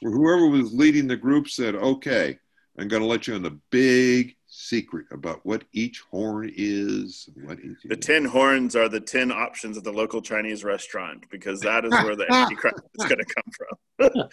where 0.00 0.12
whoever 0.12 0.46
was 0.48 0.72
leading 0.72 1.06
the 1.06 1.16
group 1.16 1.48
said, 1.48 1.74
okay, 1.74 2.38
I'm 2.78 2.88
going 2.88 3.02
to 3.02 3.08
let 3.08 3.26
you 3.26 3.34
in 3.34 3.42
the 3.42 3.58
big 3.70 4.36
secret 4.54 5.06
about 5.10 5.44
what 5.44 5.64
each 5.72 6.00
horn 6.10 6.52
is. 6.56 7.28
What 7.42 7.58
each 7.58 7.78
the 7.84 7.96
ten 7.96 8.24
horns 8.24 8.76
are 8.76 8.88
the 8.88 9.00
ten 9.00 9.32
options 9.32 9.76
at 9.76 9.82
the 9.84 9.92
local 9.92 10.22
Chinese 10.22 10.62
restaurant 10.64 11.24
because 11.30 11.60
that 11.60 11.84
is 11.84 11.90
where 11.90 12.14
the 12.16 12.26
Antichrist 12.32 12.80
is 12.94 13.06
going 13.06 13.18
to 13.18 13.26
come 13.34 14.30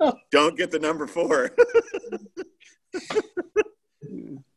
from. 0.00 0.16
Don't 0.32 0.56
get 0.56 0.70
the 0.70 0.78
number 0.78 1.06
four. 1.06 1.50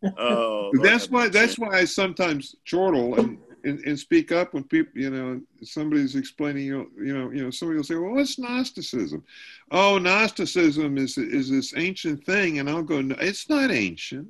oh, 0.17 0.71
that's 0.81 1.09
why. 1.09 1.27
That's 1.27 1.59
why 1.59 1.79
I 1.79 1.85
sometimes 1.85 2.55
chortle 2.65 3.19
and, 3.19 3.37
and, 3.63 3.79
and 3.79 3.99
speak 3.99 4.31
up 4.31 4.53
when 4.53 4.63
people, 4.63 4.99
you 4.99 5.09
know, 5.09 5.41
somebody's 5.63 6.15
explaining, 6.15 6.65
you 6.65 6.77
know, 6.77 6.87
you 6.97 7.17
know, 7.17 7.31
you 7.31 7.43
know, 7.43 7.51
somebody 7.51 7.77
will 7.77 7.83
say, 7.83 7.95
"Well, 7.95 8.13
what's 8.13 8.39
Gnosticism?" 8.39 9.23
Oh, 9.71 9.97
Gnosticism 9.97 10.97
is 10.97 11.17
is 11.17 11.49
this 11.49 11.73
ancient 11.75 12.23
thing, 12.25 12.59
and 12.59 12.69
I'll 12.69 12.83
go, 12.83 13.01
no, 13.01 13.15
"It's 13.19 13.49
not 13.49 13.71
ancient. 13.71 14.27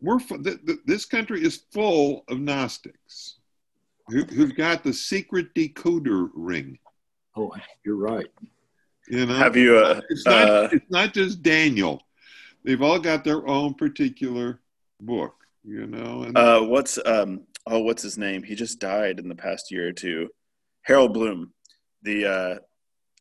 We're 0.00 0.18
th- 0.18 0.64
th- 0.66 0.78
this 0.86 1.04
country 1.04 1.42
is 1.44 1.64
full 1.72 2.24
of 2.28 2.40
Gnostics 2.40 3.36
who, 4.08 4.24
who've 4.24 4.56
got 4.56 4.82
the 4.82 4.92
secret 4.92 5.54
decoder 5.54 6.28
ring." 6.34 6.78
Oh, 7.36 7.52
you're 7.84 7.96
right. 7.96 8.26
You 9.08 9.26
know, 9.26 9.34
have 9.34 9.56
you? 9.56 9.76
Uh, 9.78 10.00
it's 10.08 10.26
not. 10.26 10.48
Uh, 10.48 10.68
it's 10.72 10.90
not 10.90 11.12
just 11.12 11.42
Daniel 11.42 12.02
they've 12.64 12.82
all 12.82 12.98
got 12.98 13.24
their 13.24 13.46
own 13.46 13.74
particular 13.74 14.60
book, 15.00 15.34
you 15.64 15.86
know. 15.86 16.22
And 16.22 16.36
uh, 16.36 16.60
what's 16.62 16.98
um 17.04 17.42
oh 17.66 17.80
what's 17.80 18.02
his 18.02 18.18
name? 18.18 18.42
He 18.42 18.54
just 18.54 18.80
died 18.80 19.18
in 19.18 19.28
the 19.28 19.34
past 19.34 19.70
year 19.70 19.88
or 19.88 19.92
two. 19.92 20.28
Harold 20.82 21.12
Bloom, 21.12 21.52
the 22.02 22.26
uh, 22.26 22.58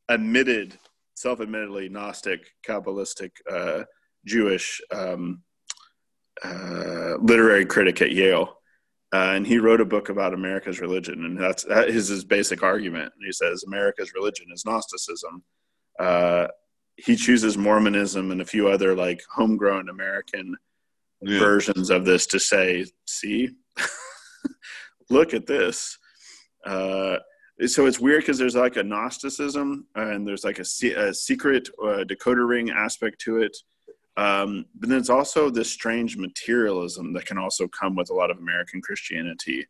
admitted, 0.08 0.78
self-admittedly 1.16 1.90
Gnostic, 1.90 2.48
Kabbalistic, 2.66 3.32
uh, 3.50 3.84
Jewish 4.26 4.82
um, 4.92 5.42
uh, 6.44 7.16
literary 7.20 7.66
critic 7.66 8.02
at 8.02 8.12
Yale. 8.12 8.56
Uh, 9.12 9.34
and 9.34 9.48
he 9.48 9.58
wrote 9.58 9.82
a 9.82 9.86
book 9.86 10.10
about 10.10 10.36
America's 10.36 10.80
religion, 10.80 11.26
and 11.26 11.38
that's 11.38 11.64
that 11.64 11.90
is 11.90 12.08
his 12.08 12.24
basic 12.24 12.62
argument. 12.62 13.12
And 13.16 13.26
he 13.26 13.32
says 13.32 13.64
America's 13.64 14.14
religion 14.14 14.46
is 14.54 14.66
Gnosticism, 14.66 15.44
uh, 16.00 16.48
he 16.96 17.16
chooses 17.16 17.58
Mormonism 17.58 18.32
and 18.32 18.42
a 18.42 18.46
few 18.46 18.68
other 18.68 18.96
like 18.96 19.22
homegrown 19.32 19.90
American 19.90 20.56
yeah. 21.22 21.40
versions 21.40 21.90
of 21.90 22.06
this 22.06 22.26
to 22.28 22.40
say, 22.40 22.86
see, 23.06 23.50
look 25.10 25.34
at 25.34 25.48
this. 25.48 25.98
Uh, 26.66 27.18
so 27.66 27.86
it's 27.86 28.00
weird 28.00 28.22
because 28.22 28.38
there's 28.38 28.56
like 28.56 28.78
a 28.78 28.84
Gnosticism 28.84 29.86
and 29.96 30.28
there's 30.28 30.44
like 30.44 30.60
a, 30.60 30.66
a 30.96 31.14
secret 31.14 31.68
uh, 31.82 32.04
decoder 32.06 32.48
ring 32.48 32.70
aspect 32.70 33.20
to 33.22 33.38
it. 33.38 33.56
Um, 34.18 34.66
but 34.76 34.90
then 34.90 34.98
it's 34.98 35.10
also 35.10 35.50
this 35.50 35.72
strange 35.72 36.18
materialism 36.18 37.14
that 37.14 37.26
can 37.26 37.38
also 37.38 37.68
come 37.68 37.96
with 37.96 38.10
a 38.10 38.14
lot 38.14 38.32
of 38.32 38.38
American 38.38 38.82
Christianity. 38.82 39.68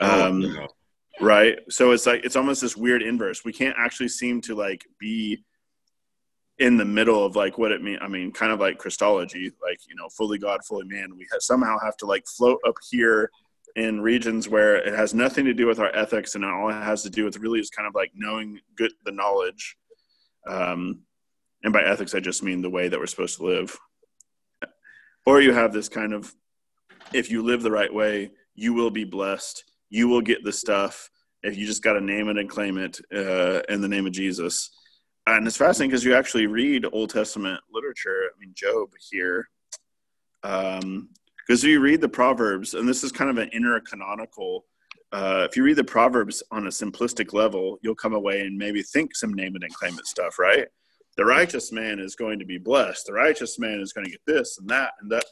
Oh, 0.00 0.26
um, 0.26 0.44
oh, 0.44 0.48
yeah. 0.48 0.66
Right. 1.20 1.58
So 1.68 1.92
it's 1.92 2.06
like, 2.06 2.24
it's 2.24 2.36
almost 2.36 2.62
this 2.62 2.76
weird 2.76 3.02
inverse. 3.02 3.44
We 3.44 3.52
can't 3.52 3.76
actually 3.78 4.08
seem 4.08 4.40
to 4.42 4.54
like 4.54 4.84
be 4.98 5.44
in 6.58 6.76
the 6.76 6.84
middle 6.84 7.24
of 7.24 7.36
like 7.36 7.58
what 7.58 7.72
it 7.72 7.82
mean. 7.82 7.98
I 8.00 8.08
mean, 8.08 8.32
kind 8.32 8.52
of 8.52 8.60
like 8.60 8.78
Christology, 8.78 9.52
like 9.62 9.78
you 9.88 9.94
know, 9.96 10.08
fully 10.08 10.38
God, 10.38 10.60
fully 10.64 10.86
man. 10.86 11.16
We 11.16 11.26
have, 11.32 11.42
somehow 11.42 11.76
have 11.82 11.96
to 11.98 12.06
like 12.06 12.24
float 12.26 12.58
up 12.66 12.76
here 12.90 13.30
in 13.76 14.00
regions 14.00 14.48
where 14.48 14.76
it 14.76 14.94
has 14.94 15.14
nothing 15.14 15.44
to 15.44 15.54
do 15.54 15.66
with 15.66 15.78
our 15.78 15.94
ethics, 15.94 16.34
and 16.34 16.44
all 16.44 16.68
it 16.70 16.74
has 16.74 17.02
to 17.02 17.10
do 17.10 17.24
with 17.24 17.38
really 17.38 17.60
is 17.60 17.70
kind 17.70 17.88
of 17.88 17.94
like 17.94 18.10
knowing 18.14 18.58
good 18.76 18.92
the 19.04 19.12
knowledge. 19.12 19.76
Um, 20.46 21.00
and 21.64 21.72
by 21.72 21.82
ethics, 21.82 22.14
I 22.14 22.20
just 22.20 22.42
mean 22.42 22.62
the 22.62 22.70
way 22.70 22.88
that 22.88 22.98
we're 22.98 23.06
supposed 23.06 23.38
to 23.38 23.46
live. 23.46 23.76
Or 25.24 25.40
you 25.40 25.52
have 25.52 25.72
this 25.72 25.88
kind 25.88 26.12
of, 26.12 26.34
if 27.12 27.30
you 27.30 27.42
live 27.42 27.62
the 27.62 27.70
right 27.70 27.92
way, 27.92 28.32
you 28.54 28.74
will 28.74 28.90
be 28.90 29.04
blessed. 29.04 29.62
You 29.88 30.08
will 30.08 30.20
get 30.20 30.42
the 30.42 30.52
stuff 30.52 31.10
if 31.44 31.56
you 31.56 31.66
just 31.66 31.82
got 31.82 31.92
to 31.92 32.00
name 32.00 32.28
it 32.28 32.38
and 32.38 32.48
claim 32.48 32.76
it 32.78 32.98
uh, 33.14 33.62
in 33.68 33.80
the 33.80 33.88
name 33.88 34.06
of 34.06 34.12
Jesus 34.12 34.70
and 35.26 35.46
it's 35.46 35.56
fascinating 35.56 35.90
because 35.90 36.04
you 36.04 36.14
actually 36.14 36.46
read 36.46 36.86
Old 36.92 37.10
Testament 37.10 37.60
literature. 37.72 38.30
I 38.34 38.40
mean, 38.40 38.52
Job 38.54 38.90
here, 39.10 39.48
because 41.46 41.64
if 41.64 41.70
you 41.70 41.80
read 41.80 42.00
the 42.00 42.08
Proverbs, 42.08 42.74
and 42.74 42.88
this 42.88 43.04
is 43.04 43.12
kind 43.12 43.30
of 43.30 43.38
an 43.38 43.48
inner 43.52 43.80
canonical. 43.80 44.64
Uh, 45.12 45.46
if 45.48 45.56
you 45.56 45.62
read 45.62 45.76
the 45.76 45.84
Proverbs 45.84 46.42
on 46.50 46.66
a 46.66 46.70
simplistic 46.70 47.34
level, 47.34 47.78
you'll 47.82 47.94
come 47.94 48.14
away 48.14 48.40
and 48.40 48.56
maybe 48.56 48.82
think 48.82 49.14
some 49.14 49.34
name 49.34 49.54
it 49.54 49.62
and 49.62 49.74
claim 49.74 49.92
it 49.98 50.06
stuff, 50.06 50.38
right? 50.38 50.66
The 51.18 51.24
righteous 51.26 51.70
man 51.70 51.98
is 51.98 52.14
going 52.14 52.38
to 52.38 52.46
be 52.46 52.56
blessed. 52.56 53.06
The 53.06 53.12
righteous 53.12 53.58
man 53.58 53.80
is 53.80 53.92
going 53.92 54.06
to 54.06 54.10
get 54.10 54.22
this 54.26 54.56
and 54.58 54.68
that 54.70 54.92
and 55.00 55.12
that. 55.12 55.24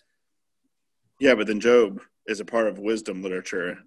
Yeah, 1.18 1.34
but 1.34 1.46
then 1.46 1.60
Job 1.60 2.00
is 2.26 2.40
a 2.40 2.44
part 2.44 2.66
of 2.66 2.78
wisdom 2.78 3.22
literature, 3.22 3.78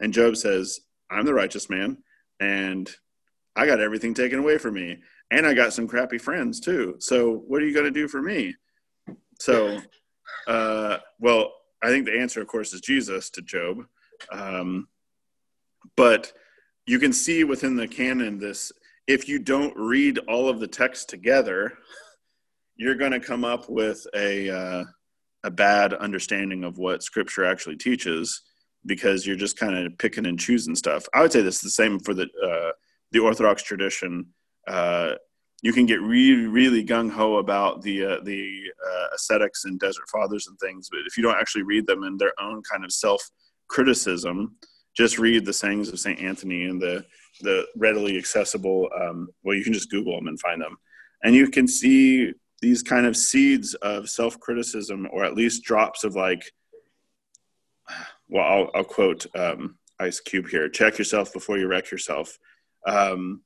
and 0.00 0.14
Job 0.14 0.36
says, 0.36 0.80
"I'm 1.10 1.26
the 1.26 1.34
righteous 1.34 1.68
man, 1.68 1.98
and 2.40 2.90
I 3.54 3.66
got 3.66 3.80
everything 3.80 4.14
taken 4.14 4.38
away 4.38 4.56
from 4.56 4.74
me." 4.74 5.00
and 5.32 5.46
I 5.46 5.54
got 5.54 5.72
some 5.72 5.88
crappy 5.88 6.18
friends 6.18 6.60
too. 6.60 6.96
So 6.98 7.32
what 7.32 7.62
are 7.62 7.66
you 7.66 7.72
going 7.72 7.86
to 7.86 7.90
do 7.90 8.06
for 8.06 8.20
me? 8.20 8.54
So, 9.40 9.80
uh, 10.46 10.98
well, 11.18 11.52
I 11.82 11.88
think 11.88 12.06
the 12.06 12.18
answer, 12.18 12.40
of 12.40 12.46
course, 12.46 12.72
is 12.72 12.80
Jesus 12.80 13.30
to 13.30 13.42
Job. 13.42 13.84
Um, 14.30 14.88
but 15.96 16.32
you 16.86 16.98
can 16.98 17.12
see 17.12 17.44
within 17.44 17.76
the 17.76 17.88
canon 17.88 18.38
this 18.38 18.72
if 19.06 19.28
you 19.28 19.38
don't 19.38 19.76
read 19.76 20.18
all 20.28 20.48
of 20.48 20.60
the 20.60 20.66
text 20.66 21.08
together, 21.08 21.72
you're 22.76 22.94
going 22.94 23.12
to 23.12 23.20
come 23.20 23.44
up 23.44 23.68
with 23.68 24.06
a 24.14 24.50
uh, 24.50 24.84
a 25.44 25.50
bad 25.50 25.92
understanding 25.94 26.64
of 26.64 26.78
what 26.78 27.02
Scripture 27.02 27.44
actually 27.44 27.76
teaches 27.76 28.42
because 28.86 29.26
you're 29.26 29.36
just 29.36 29.58
kind 29.58 29.76
of 29.76 29.98
picking 29.98 30.26
and 30.26 30.38
choosing 30.38 30.74
stuff. 30.74 31.04
I 31.14 31.22
would 31.22 31.32
say 31.32 31.42
this 31.42 31.56
is 31.56 31.62
the 31.62 31.70
same 31.70 31.98
for 31.98 32.14
the 32.14 32.28
uh, 32.44 32.72
the 33.10 33.18
Orthodox 33.18 33.62
tradition 33.62 34.26
uh, 34.68 35.14
you 35.62 35.72
can 35.72 35.86
get 35.86 36.02
really, 36.02 36.46
really 36.46 36.84
gung 36.84 37.10
ho 37.10 37.36
about 37.36 37.82
the 37.82 38.04
uh, 38.04 38.20
the 38.24 38.64
uh, 38.84 39.06
ascetics 39.14 39.64
and 39.64 39.78
desert 39.78 40.08
fathers 40.10 40.48
and 40.48 40.58
things, 40.58 40.88
but 40.90 41.00
if 41.06 41.16
you 41.16 41.22
don't 41.22 41.38
actually 41.38 41.62
read 41.62 41.86
them 41.86 42.02
in 42.02 42.16
their 42.16 42.32
own 42.40 42.62
kind 42.70 42.84
of 42.84 42.92
self 42.92 43.30
criticism, 43.68 44.56
just 44.94 45.18
read 45.18 45.46
the 45.46 45.52
sayings 45.52 45.88
of 45.88 46.00
Saint 46.00 46.20
Anthony 46.20 46.64
and 46.64 46.82
the 46.82 47.04
the 47.42 47.64
readily 47.76 48.18
accessible. 48.18 48.90
Um, 49.00 49.28
well, 49.44 49.56
you 49.56 49.62
can 49.62 49.72
just 49.72 49.90
Google 49.90 50.16
them 50.16 50.26
and 50.26 50.40
find 50.40 50.60
them, 50.60 50.76
and 51.22 51.34
you 51.34 51.48
can 51.48 51.68
see 51.68 52.32
these 52.60 52.82
kind 52.82 53.06
of 53.06 53.16
seeds 53.16 53.74
of 53.74 54.10
self 54.10 54.40
criticism, 54.40 55.08
or 55.12 55.24
at 55.24 55.34
least 55.34 55.62
drops 55.62 56.02
of 56.02 56.16
like. 56.16 56.42
Well, 58.28 58.44
I'll, 58.44 58.70
I'll 58.74 58.84
quote 58.84 59.26
um, 59.36 59.78
Ice 60.00 60.18
Cube 60.18 60.48
here: 60.48 60.68
"Check 60.68 60.98
yourself 60.98 61.32
before 61.32 61.56
you 61.56 61.68
wreck 61.68 61.92
yourself." 61.92 62.36
Um, 62.84 63.42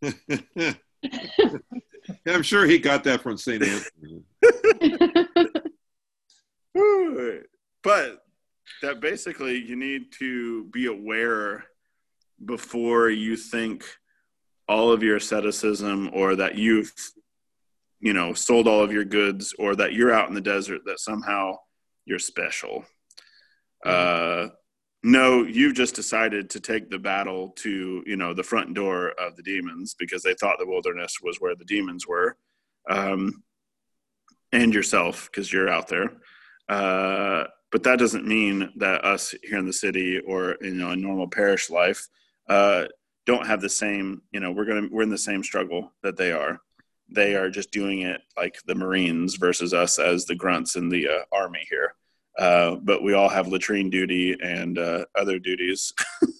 I'm 2.26 2.42
sure 2.42 2.66
he 2.66 2.78
got 2.78 3.04
that 3.04 3.20
from 3.22 3.36
St. 3.36 3.62
Anthony. 3.62 4.24
but 7.82 8.24
that 8.82 9.00
basically 9.00 9.56
you 9.58 9.76
need 9.76 10.12
to 10.18 10.64
be 10.66 10.86
aware 10.86 11.64
before 12.44 13.10
you 13.10 13.36
think 13.36 13.84
all 14.68 14.92
of 14.92 15.02
your 15.02 15.16
asceticism 15.16 16.10
or 16.12 16.36
that 16.36 16.56
you've 16.56 16.92
you 18.00 18.12
know 18.12 18.32
sold 18.32 18.68
all 18.68 18.82
of 18.82 18.92
your 18.92 19.04
goods 19.04 19.54
or 19.58 19.74
that 19.74 19.92
you're 19.92 20.12
out 20.12 20.28
in 20.28 20.34
the 20.34 20.40
desert 20.40 20.82
that 20.84 21.00
somehow 21.00 21.56
you're 22.04 22.18
special 22.18 22.84
uh 23.84 24.48
no 25.02 25.44
you've 25.44 25.74
just 25.74 25.94
decided 25.94 26.50
to 26.50 26.60
take 26.60 26.90
the 26.90 26.98
battle 26.98 27.50
to 27.50 28.02
you 28.06 28.16
know 28.16 28.34
the 28.34 28.42
front 28.42 28.74
door 28.74 29.10
of 29.20 29.36
the 29.36 29.42
demons 29.42 29.94
because 29.98 30.22
they 30.22 30.34
thought 30.34 30.58
the 30.58 30.66
wilderness 30.66 31.18
was 31.22 31.36
where 31.40 31.54
the 31.54 31.64
demons 31.64 32.06
were 32.06 32.36
um, 32.88 33.42
and 34.52 34.72
yourself 34.72 35.28
because 35.30 35.52
you're 35.52 35.68
out 35.68 35.88
there. 35.88 36.12
Uh, 36.68 37.44
but 37.70 37.82
that 37.82 37.98
doesn't 37.98 38.26
mean 38.26 38.70
that 38.76 39.04
us 39.04 39.34
here 39.42 39.58
in 39.58 39.66
the 39.66 39.72
city 39.72 40.20
or 40.20 40.56
you 40.60 40.74
know 40.74 40.90
a 40.90 40.96
normal 40.96 41.28
parish 41.28 41.70
life 41.70 42.08
uh, 42.48 42.84
don't 43.26 43.46
have 43.46 43.60
the 43.60 43.68
same 43.68 44.22
you 44.32 44.40
know 44.40 44.50
we're 44.50 44.64
gonna 44.64 44.88
we're 44.90 45.02
in 45.02 45.10
the 45.10 45.18
same 45.18 45.42
struggle 45.42 45.92
that 46.02 46.16
they 46.16 46.32
are. 46.32 46.60
They 47.10 47.36
are 47.36 47.48
just 47.48 47.70
doing 47.70 48.02
it 48.02 48.20
like 48.36 48.58
the 48.66 48.74
marines 48.74 49.36
versus 49.36 49.72
us 49.72 49.98
as 49.98 50.26
the 50.26 50.34
grunts 50.34 50.76
in 50.76 50.88
the 50.90 51.08
uh, 51.08 51.22
army 51.32 51.66
here 51.70 51.94
uh, 52.38 52.76
but 52.76 53.02
we 53.02 53.14
all 53.14 53.28
have 53.28 53.48
latrine 53.48 53.90
duty 53.90 54.36
and 54.40 54.78
uh, 54.78 55.04
other 55.16 55.38
duties 55.38 55.92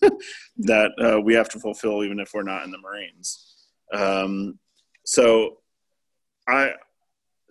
that 0.58 0.92
uh, 1.02 1.20
we 1.20 1.34
have 1.34 1.48
to 1.48 1.58
fulfill 1.58 2.04
even 2.04 2.20
if 2.20 2.32
we're 2.32 2.42
not 2.42 2.64
in 2.64 2.70
the 2.70 2.78
Marines. 2.78 3.54
Um, 3.92 4.58
so, 5.04 5.58
I 6.48 6.72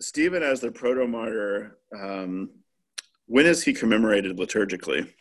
Stephen 0.00 0.42
as 0.42 0.60
the 0.60 0.70
proto 0.70 1.06
martyr. 1.06 1.78
Um, 1.98 2.50
when 3.26 3.46
is 3.46 3.62
he 3.62 3.74
commemorated 3.74 4.38
liturgically? 4.38 5.12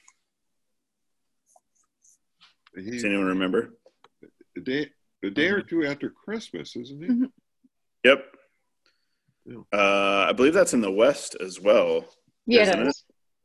He, 2.75 2.91
Does 2.91 3.05
anyone 3.05 3.25
remember? 3.25 3.73
A 4.55 4.61
day, 4.61 4.89
a 5.23 5.29
day 5.29 5.47
or 5.47 5.61
two 5.61 5.85
after 5.85 6.09
Christmas, 6.09 6.75
isn't 6.75 7.01
he? 7.01 7.09
Mm-hmm. 7.09 7.25
Yep. 8.03 8.25
Uh, 9.73 10.27
I 10.29 10.33
believe 10.33 10.53
that's 10.53 10.73
in 10.73 10.81
the 10.81 10.91
West 10.91 11.35
as 11.41 11.59
well. 11.59 12.05
Yeah, 12.45 12.89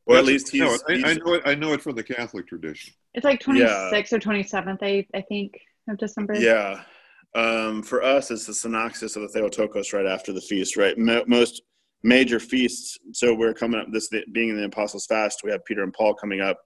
Or 0.05 0.17
at 0.17 0.25
least 0.25 0.49
he's, 0.49 0.61
no, 0.61 0.77
I, 0.89 1.01
I 1.11 1.13
know 1.13 1.33
it. 1.33 1.41
I 1.45 1.55
know 1.55 1.73
it 1.73 1.81
from 1.81 1.95
the 1.95 2.03
Catholic 2.03 2.47
tradition. 2.47 2.93
It's 3.13 3.23
like 3.23 3.45
Yeah. 3.47 3.89
or 3.89 4.19
27th, 4.19 4.79
I, 4.81 5.05
I 5.13 5.21
think, 5.21 5.57
of 5.87 5.97
December. 5.97 6.35
Yeah. 6.35 6.81
Um, 7.35 7.81
for 7.81 8.03
us, 8.03 8.29
it's 8.29 8.45
the 8.45 8.53
Synaxis 8.53 9.15
of 9.15 9.21
the 9.23 9.29
Theotokos 9.29 9.93
right 9.93 10.05
after 10.05 10.33
the 10.33 10.41
feast, 10.41 10.77
right? 10.77 10.97
Mo- 10.97 11.23
most 11.25 11.61
major 12.03 12.39
feasts. 12.39 12.97
So 13.13 13.33
we're 13.33 13.53
coming 13.53 13.79
up, 13.79 13.87
this 13.91 14.09
being 14.31 14.49
in 14.49 14.57
the 14.57 14.65
Apostles' 14.65 15.05
Fast, 15.05 15.41
we 15.43 15.51
have 15.51 15.63
Peter 15.65 15.83
and 15.83 15.93
Paul 15.93 16.13
coming 16.13 16.41
up. 16.41 16.59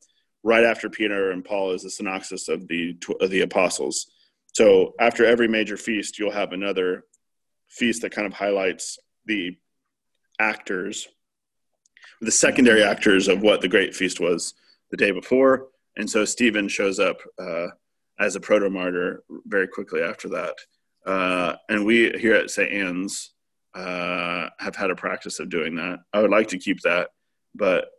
Right 0.44 0.64
after 0.64 0.90
Peter 0.90 1.32
and 1.32 1.44
Paul 1.44 1.72
is 1.72 1.84
the 1.84 1.90
Synaxis 1.90 2.48
of 2.50 2.68
the, 2.68 2.98
of 3.22 3.30
the 3.30 3.42
Apostles. 3.42 4.08
So 4.54 4.94
after 5.00 5.26
every 5.26 5.48
major 5.48 5.78
feast, 5.78 6.18
you'll 6.18 6.32
have 6.32 6.54
another 6.54 7.04
feast 7.70 8.02
that 8.02 8.12
kind 8.12 8.26
of 8.26 8.34
highlights 8.34 8.98
the 9.26 9.58
actors, 10.40 11.08
the 12.22 12.32
secondary 12.32 12.84
actors 12.84 13.28
of 13.28 13.42
what 13.42 13.62
the 13.62 13.68
great 13.68 13.96
feast 13.96 14.20
was 14.20 14.54
the 14.92 14.98
day 14.98 15.12
before. 15.12 15.68
And 15.98 16.10
so 16.10 16.26
Stephen 16.26 16.68
shows 16.68 17.00
up 17.00 17.18
uh, 17.40 17.68
as 18.20 18.36
a 18.36 18.40
proto 18.40 18.70
martyr 18.70 19.24
very 19.46 19.68
quickly 19.68 20.02
after 20.02 20.30
that. 20.30 20.56
Uh, 21.06 21.56
and 21.70 21.86
we 21.86 22.12
here 22.20 22.36
at 22.36 22.50
St. 22.50 22.72
Anne's 22.72 23.32
uh, 23.74 24.50
have 24.60 24.76
had 24.76 24.92
a 24.92 24.96
practice 24.96 25.40
of 25.40 25.50
doing 25.50 25.76
that. 25.76 26.00
I 26.14 26.22
would 26.22 26.32
like 26.32 26.48
to 26.50 26.58
keep 26.58 26.82
that, 26.82 27.10
but 27.56 27.90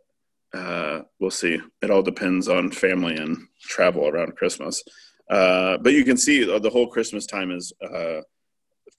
uh, 0.53 1.01
we'll 1.19 1.31
see. 1.31 1.59
It 1.81 1.91
all 1.91 2.01
depends 2.01 2.47
on 2.47 2.71
family 2.71 3.15
and 3.15 3.37
travel 3.61 4.07
around 4.07 4.35
Christmas. 4.35 4.83
Uh, 5.29 5.77
but 5.77 5.93
you 5.93 6.03
can 6.03 6.17
see 6.17 6.43
the 6.43 6.69
whole 6.69 6.87
Christmas 6.87 7.25
time 7.25 7.51
is 7.51 7.71
uh, 7.83 8.21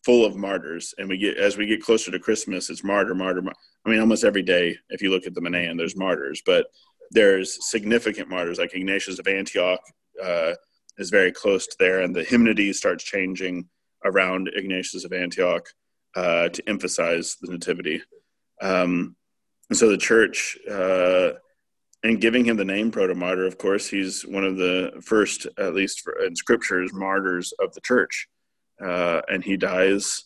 full 0.05 0.25
of 0.25 0.37
martyrs, 0.37 0.95
and 0.99 1.09
we 1.09 1.19
get 1.19 1.37
as 1.37 1.57
we 1.57 1.67
get 1.67 1.83
closer 1.83 2.11
to 2.11 2.19
Christmas, 2.19 2.71
it's 2.71 2.85
martyr, 2.85 3.15
martyr. 3.15 3.43
mar- 3.43 3.55
I 3.85 3.91
mean, 3.91 4.01
almost 4.01 4.25
every 4.25 4.43
day, 4.43 4.77
if 4.91 5.03
you 5.03 5.11
look 5.11 5.27
at 5.27 5.35
the 5.35 5.41
Menaion, 5.41 5.77
there's 5.77 5.97
martyrs, 5.97 6.43
but 6.45 6.67
there's 7.11 7.59
significant 7.69 8.29
martyrs 8.29 8.59
like 8.59 8.75
Ignatius 8.75 9.19
of 9.19 9.27
Antioch 9.27 9.81
uh, 10.23 10.55
is 10.99 11.11
very 11.11 11.33
close 11.33 11.67
to 11.67 11.77
there, 11.79 12.01
and 12.01 12.15
the 12.15 12.25
hymnody 12.25 12.73
starts 12.73 13.05
changing 13.05 13.69
around 14.05 14.51
Ignatius 14.55 15.05
of 15.05 15.13
Antioch 15.13 15.69
uh, 16.17 16.49
to 16.49 16.69
emphasize 16.69 17.37
the 17.41 17.51
nativity. 17.53 18.03
Um, 18.61 19.17
and 19.69 19.79
so 19.79 19.89
the 19.89 19.97
church, 19.99 20.59
uh, 20.71 21.33
and 22.03 22.21
giving 22.21 22.45
him 22.45 22.57
the 22.57 22.65
name 22.65 22.91
proto-martyr, 22.91 23.45
of 23.45 23.59
course, 23.59 23.89
he's 23.89 24.23
one 24.23 24.45
of 24.45 24.57
the 24.57 25.01
first, 25.03 25.47
at 25.59 25.75
least 25.75 26.01
for, 26.01 26.25
in 26.25 26.35
scriptures, 26.35 26.93
martyrs 26.93 27.53
of 27.61 27.73
the 27.75 27.81
church. 27.81 28.29
Uh, 28.83 29.21
and 29.29 29.45
he 29.45 29.57
dies 29.57 30.25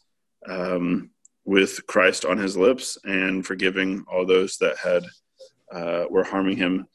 um, 0.48 1.10
with 1.44 1.86
Christ 1.86 2.24
on 2.24 2.38
his 2.38 2.56
lips 2.56 2.98
and 3.04 3.44
forgiving 3.44 4.04
all 4.10 4.26
those 4.26 4.56
that 4.58 4.76
had 4.78 5.04
uh, 5.72 6.04
were 6.10 6.24
harming 6.24 6.56
him. 6.56 6.86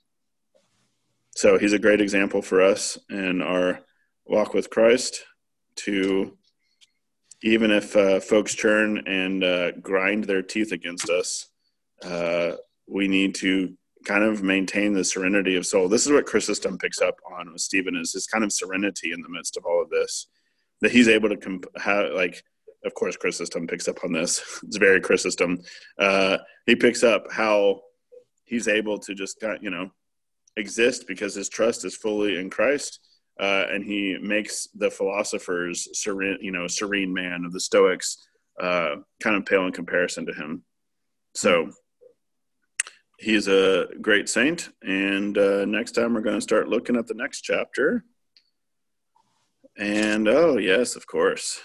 So 1.35 1.57
he's 1.57 1.73
a 1.73 1.79
great 1.79 2.01
example 2.01 2.41
for 2.41 2.61
us 2.61 2.97
in 3.09 3.41
our 3.41 3.81
walk 4.25 4.53
with 4.53 4.69
Christ 4.69 5.23
to 5.77 6.37
even 7.41 7.71
if 7.71 7.95
uh, 7.95 8.19
folks 8.19 8.55
turn 8.55 8.97
and 9.07 9.43
uh, 9.43 9.71
grind 9.71 10.25
their 10.25 10.41
teeth 10.41 10.71
against 10.71 11.09
us, 11.09 11.47
uh, 12.03 12.51
we 12.87 13.07
need 13.07 13.35
to 13.35 13.73
kind 14.05 14.23
of 14.23 14.43
maintain 14.43 14.93
the 14.93 15.03
serenity 15.03 15.55
of 15.55 15.65
soul. 15.65 15.87
This 15.87 16.05
is 16.05 16.11
what 16.11 16.25
Chrysostom 16.25 16.77
picks 16.77 17.01
up 17.01 17.15
on 17.37 17.51
with 17.51 17.61
Stephen 17.61 17.95
is 17.95 18.13
his 18.13 18.27
kind 18.27 18.43
of 18.43 18.51
serenity 18.51 19.11
in 19.13 19.21
the 19.21 19.29
midst 19.29 19.57
of 19.57 19.65
all 19.65 19.81
of 19.81 19.89
this, 19.89 20.27
that 20.81 20.91
he's 20.91 21.07
able 21.07 21.29
to 21.29 21.37
comp- 21.37 21.77
have 21.77 22.11
like, 22.13 22.43
of 22.85 22.93
course, 22.93 23.17
Chrysostom 23.17 23.67
picks 23.67 23.87
up 23.87 24.03
on 24.03 24.13
this. 24.13 24.61
It's 24.63 24.77
very 24.77 25.01
Chrysostom. 25.01 25.59
Uh, 25.97 26.37
he 26.65 26.75
picks 26.75 27.03
up 27.03 27.25
how 27.31 27.81
he's 28.45 28.67
able 28.67 28.97
to 28.99 29.13
just 29.13 29.43
you 29.61 29.69
know, 29.69 29.89
exist 30.57 31.05
because 31.07 31.35
his 31.35 31.49
trust 31.49 31.85
is 31.85 31.95
fully 31.95 32.37
in 32.37 32.49
Christ. 32.49 32.99
Uh, 33.39 33.65
and 33.71 33.83
he 33.83 34.17
makes 34.21 34.67
the 34.75 34.91
philosophers 34.91 35.87
serene, 35.93 36.37
you 36.41 36.51
know, 36.51 36.67
serene 36.67 37.13
man 37.13 37.45
of 37.45 37.53
the 37.53 37.59
Stoics, 37.59 38.27
uh, 38.61 38.95
kind 39.23 39.37
of 39.37 39.45
pale 39.45 39.65
in 39.65 39.71
comparison 39.71 40.25
to 40.25 40.33
him. 40.33 40.63
So 41.35 41.71
he's 43.17 43.47
a 43.47 43.87
great 44.01 44.27
saint. 44.27 44.69
And 44.81 45.37
uh, 45.37 45.63
next 45.65 45.91
time 45.91 46.13
we're 46.13 46.21
going 46.21 46.37
to 46.37 46.41
start 46.41 46.67
looking 46.67 46.97
at 46.97 47.07
the 47.07 47.13
next 47.13 47.41
chapter. 47.41 48.03
And 49.79 50.27
oh 50.27 50.57
yes, 50.57 50.97
of 50.97 51.07
course, 51.07 51.61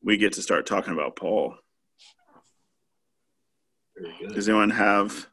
we 0.00 0.16
get 0.16 0.34
to 0.34 0.42
start 0.42 0.64
talking 0.64 0.92
about 0.92 1.16
Paul. 1.16 1.56
Very 3.96 4.14
good. 4.20 4.34
Does 4.36 4.48
anyone 4.48 4.70
have 4.70 5.26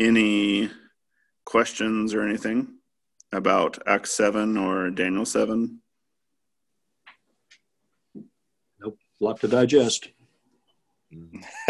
any 0.00 0.68
questions 1.44 2.12
or 2.12 2.26
anything 2.26 2.78
about 3.32 3.78
Acts 3.86 4.10
7 4.10 4.56
or 4.56 4.90
Daniel 4.90 5.24
7? 5.24 5.80
Nope. 8.80 8.98
A 9.20 9.24
lot 9.24 9.40
to 9.40 9.48
digest. 9.48 10.08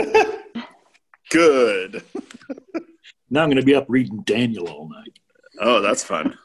Good. 1.30 2.02
Now 3.28 3.42
I'm 3.42 3.48
going 3.48 3.56
to 3.56 3.62
be 3.62 3.74
up 3.74 3.84
reading 3.88 4.22
Daniel 4.22 4.68
all 4.68 4.88
night. 4.88 5.18
Oh, 5.60 5.82
that's 5.82 6.02
fun. 6.02 6.38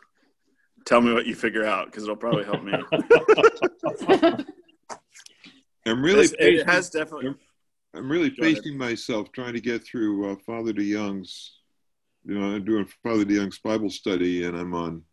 Tell 0.85 1.01
me 1.01 1.13
what 1.13 1.25
you 1.25 1.35
figure 1.35 1.65
out 1.65 1.87
because 1.87 2.03
it'll 2.03 2.15
probably 2.15 2.43
help 2.43 2.63
me. 2.63 2.73
I'm 5.87 6.01
really 6.03 6.25
It's- 6.25 6.35
it 6.39 6.65
has 6.67 6.89
definitely. 6.89 7.35
I'm 7.93 8.11
really 8.11 8.29
pacing 8.29 8.77
myself 8.77 9.31
trying 9.31 9.53
to 9.53 9.61
get 9.61 9.85
through 9.85 10.29
uh, 10.31 10.35
Father 10.45 10.73
De 10.73 10.83
Young's. 10.83 11.59
You 12.25 12.37
know, 12.37 12.55
I'm 12.55 12.65
doing 12.65 12.85
Father 13.03 13.23
De 13.23 13.35
Young's 13.35 13.59
Bible 13.59 13.89
study, 13.89 14.43
and 14.43 14.57
I'm 14.57 14.73
on 14.73 15.03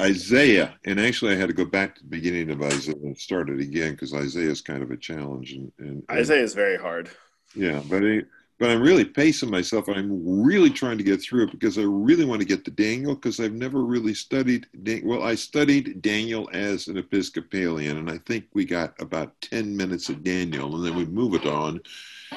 Isaiah. 0.00 0.74
And 0.84 0.98
actually, 0.98 1.34
I 1.34 1.36
had 1.36 1.46
to 1.46 1.54
go 1.54 1.64
back 1.64 1.94
to 1.94 2.02
the 2.02 2.08
beginning 2.08 2.50
of 2.50 2.60
Isaiah 2.60 2.96
and 2.96 3.16
start 3.16 3.50
it 3.50 3.60
again 3.60 3.92
because 3.92 4.14
Isaiah 4.14 4.50
is 4.50 4.62
kind 4.62 4.82
of 4.82 4.90
a 4.90 4.96
challenge. 4.96 5.52
And, 5.52 5.70
and, 5.78 5.88
and 6.08 6.18
Isaiah 6.18 6.42
is 6.42 6.54
very 6.54 6.76
hard. 6.76 7.08
Yeah, 7.54 7.80
but 7.88 8.02
I, 8.04 8.22
but 8.58 8.70
I'm 8.70 8.80
really 8.80 9.04
pacing 9.04 9.50
myself, 9.50 9.88
and 9.88 9.98
I'm 9.98 10.42
really 10.42 10.70
trying 10.70 10.96
to 10.98 11.04
get 11.04 11.20
through 11.20 11.44
it 11.44 11.50
because 11.50 11.78
I 11.78 11.82
really 11.82 12.24
want 12.24 12.40
to 12.40 12.46
get 12.46 12.64
to 12.64 12.70
Daniel 12.70 13.14
because 13.14 13.38
I've 13.38 13.52
never 13.52 13.84
really 13.84 14.14
studied. 14.14 14.66
Dan- 14.82 15.02
Well, 15.04 15.22
I 15.22 15.34
studied 15.34 16.00
Daniel 16.00 16.48
as 16.52 16.88
an 16.88 16.96
Episcopalian, 16.96 17.98
and 17.98 18.10
I 18.10 18.18
think 18.18 18.46
we 18.54 18.64
got 18.64 18.94
about 19.00 19.38
ten 19.42 19.76
minutes 19.76 20.08
of 20.08 20.24
Daniel, 20.24 20.74
and 20.74 20.84
then 20.84 20.96
we 20.96 21.04
move 21.04 21.34
it 21.34 21.46
on. 21.46 21.80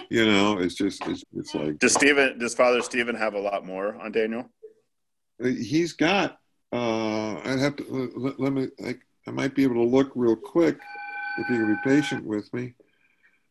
You 0.10 0.26
know, 0.26 0.60
it's 0.60 0.76
just 0.76 1.06
it's, 1.08 1.24
it's 1.36 1.56
like 1.56 1.80
Does 1.80 1.94
Stephen? 1.94 2.38
Does 2.38 2.54
Father 2.54 2.82
Stephen 2.82 3.16
have 3.16 3.34
a 3.34 3.40
lot 3.40 3.66
more 3.66 3.96
on 3.96 4.12
Daniel? 4.12 4.50
he's 5.42 5.94
got. 5.94 6.38
Uh, 6.72 7.40
I'd 7.40 7.60
have 7.60 7.78
to 7.78 8.12
let, 8.16 8.40
let 8.40 8.54
me. 8.54 8.68
I, 8.86 8.96
I 9.26 9.32
might 9.32 9.56
be 9.56 9.64
able 9.64 9.76
to 9.76 9.84
look 9.84 10.12
real 10.16 10.36
quick 10.36 10.78
if 11.38 11.50
you 11.50 11.56
can 11.56 11.74
be 11.76 11.90
patient 11.90 12.26
with 12.26 12.54
me. 12.54 12.74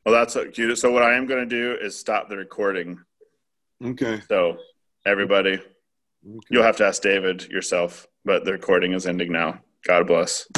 Well, 0.04 0.14
that's 0.14 0.34
what 0.34 0.56
you. 0.56 0.74
So 0.74 0.90
what 0.90 1.02
I 1.02 1.14
am 1.16 1.26
going 1.26 1.46
to 1.46 1.46
do 1.46 1.76
is 1.80 1.98
stop 1.98 2.28
the 2.28 2.36
recording. 2.36 2.98
Okay. 3.84 4.20
So 4.28 4.58
everybody, 5.06 5.54
okay. 5.54 6.46
you'll 6.50 6.62
have 6.62 6.76
to 6.76 6.86
ask 6.86 7.02
David 7.02 7.46
yourself, 7.48 8.06
but 8.24 8.44
the 8.44 8.52
recording 8.52 8.92
is 8.92 9.06
ending 9.06 9.32
now. 9.32 9.60
God 9.86 10.06
bless. 10.06 10.48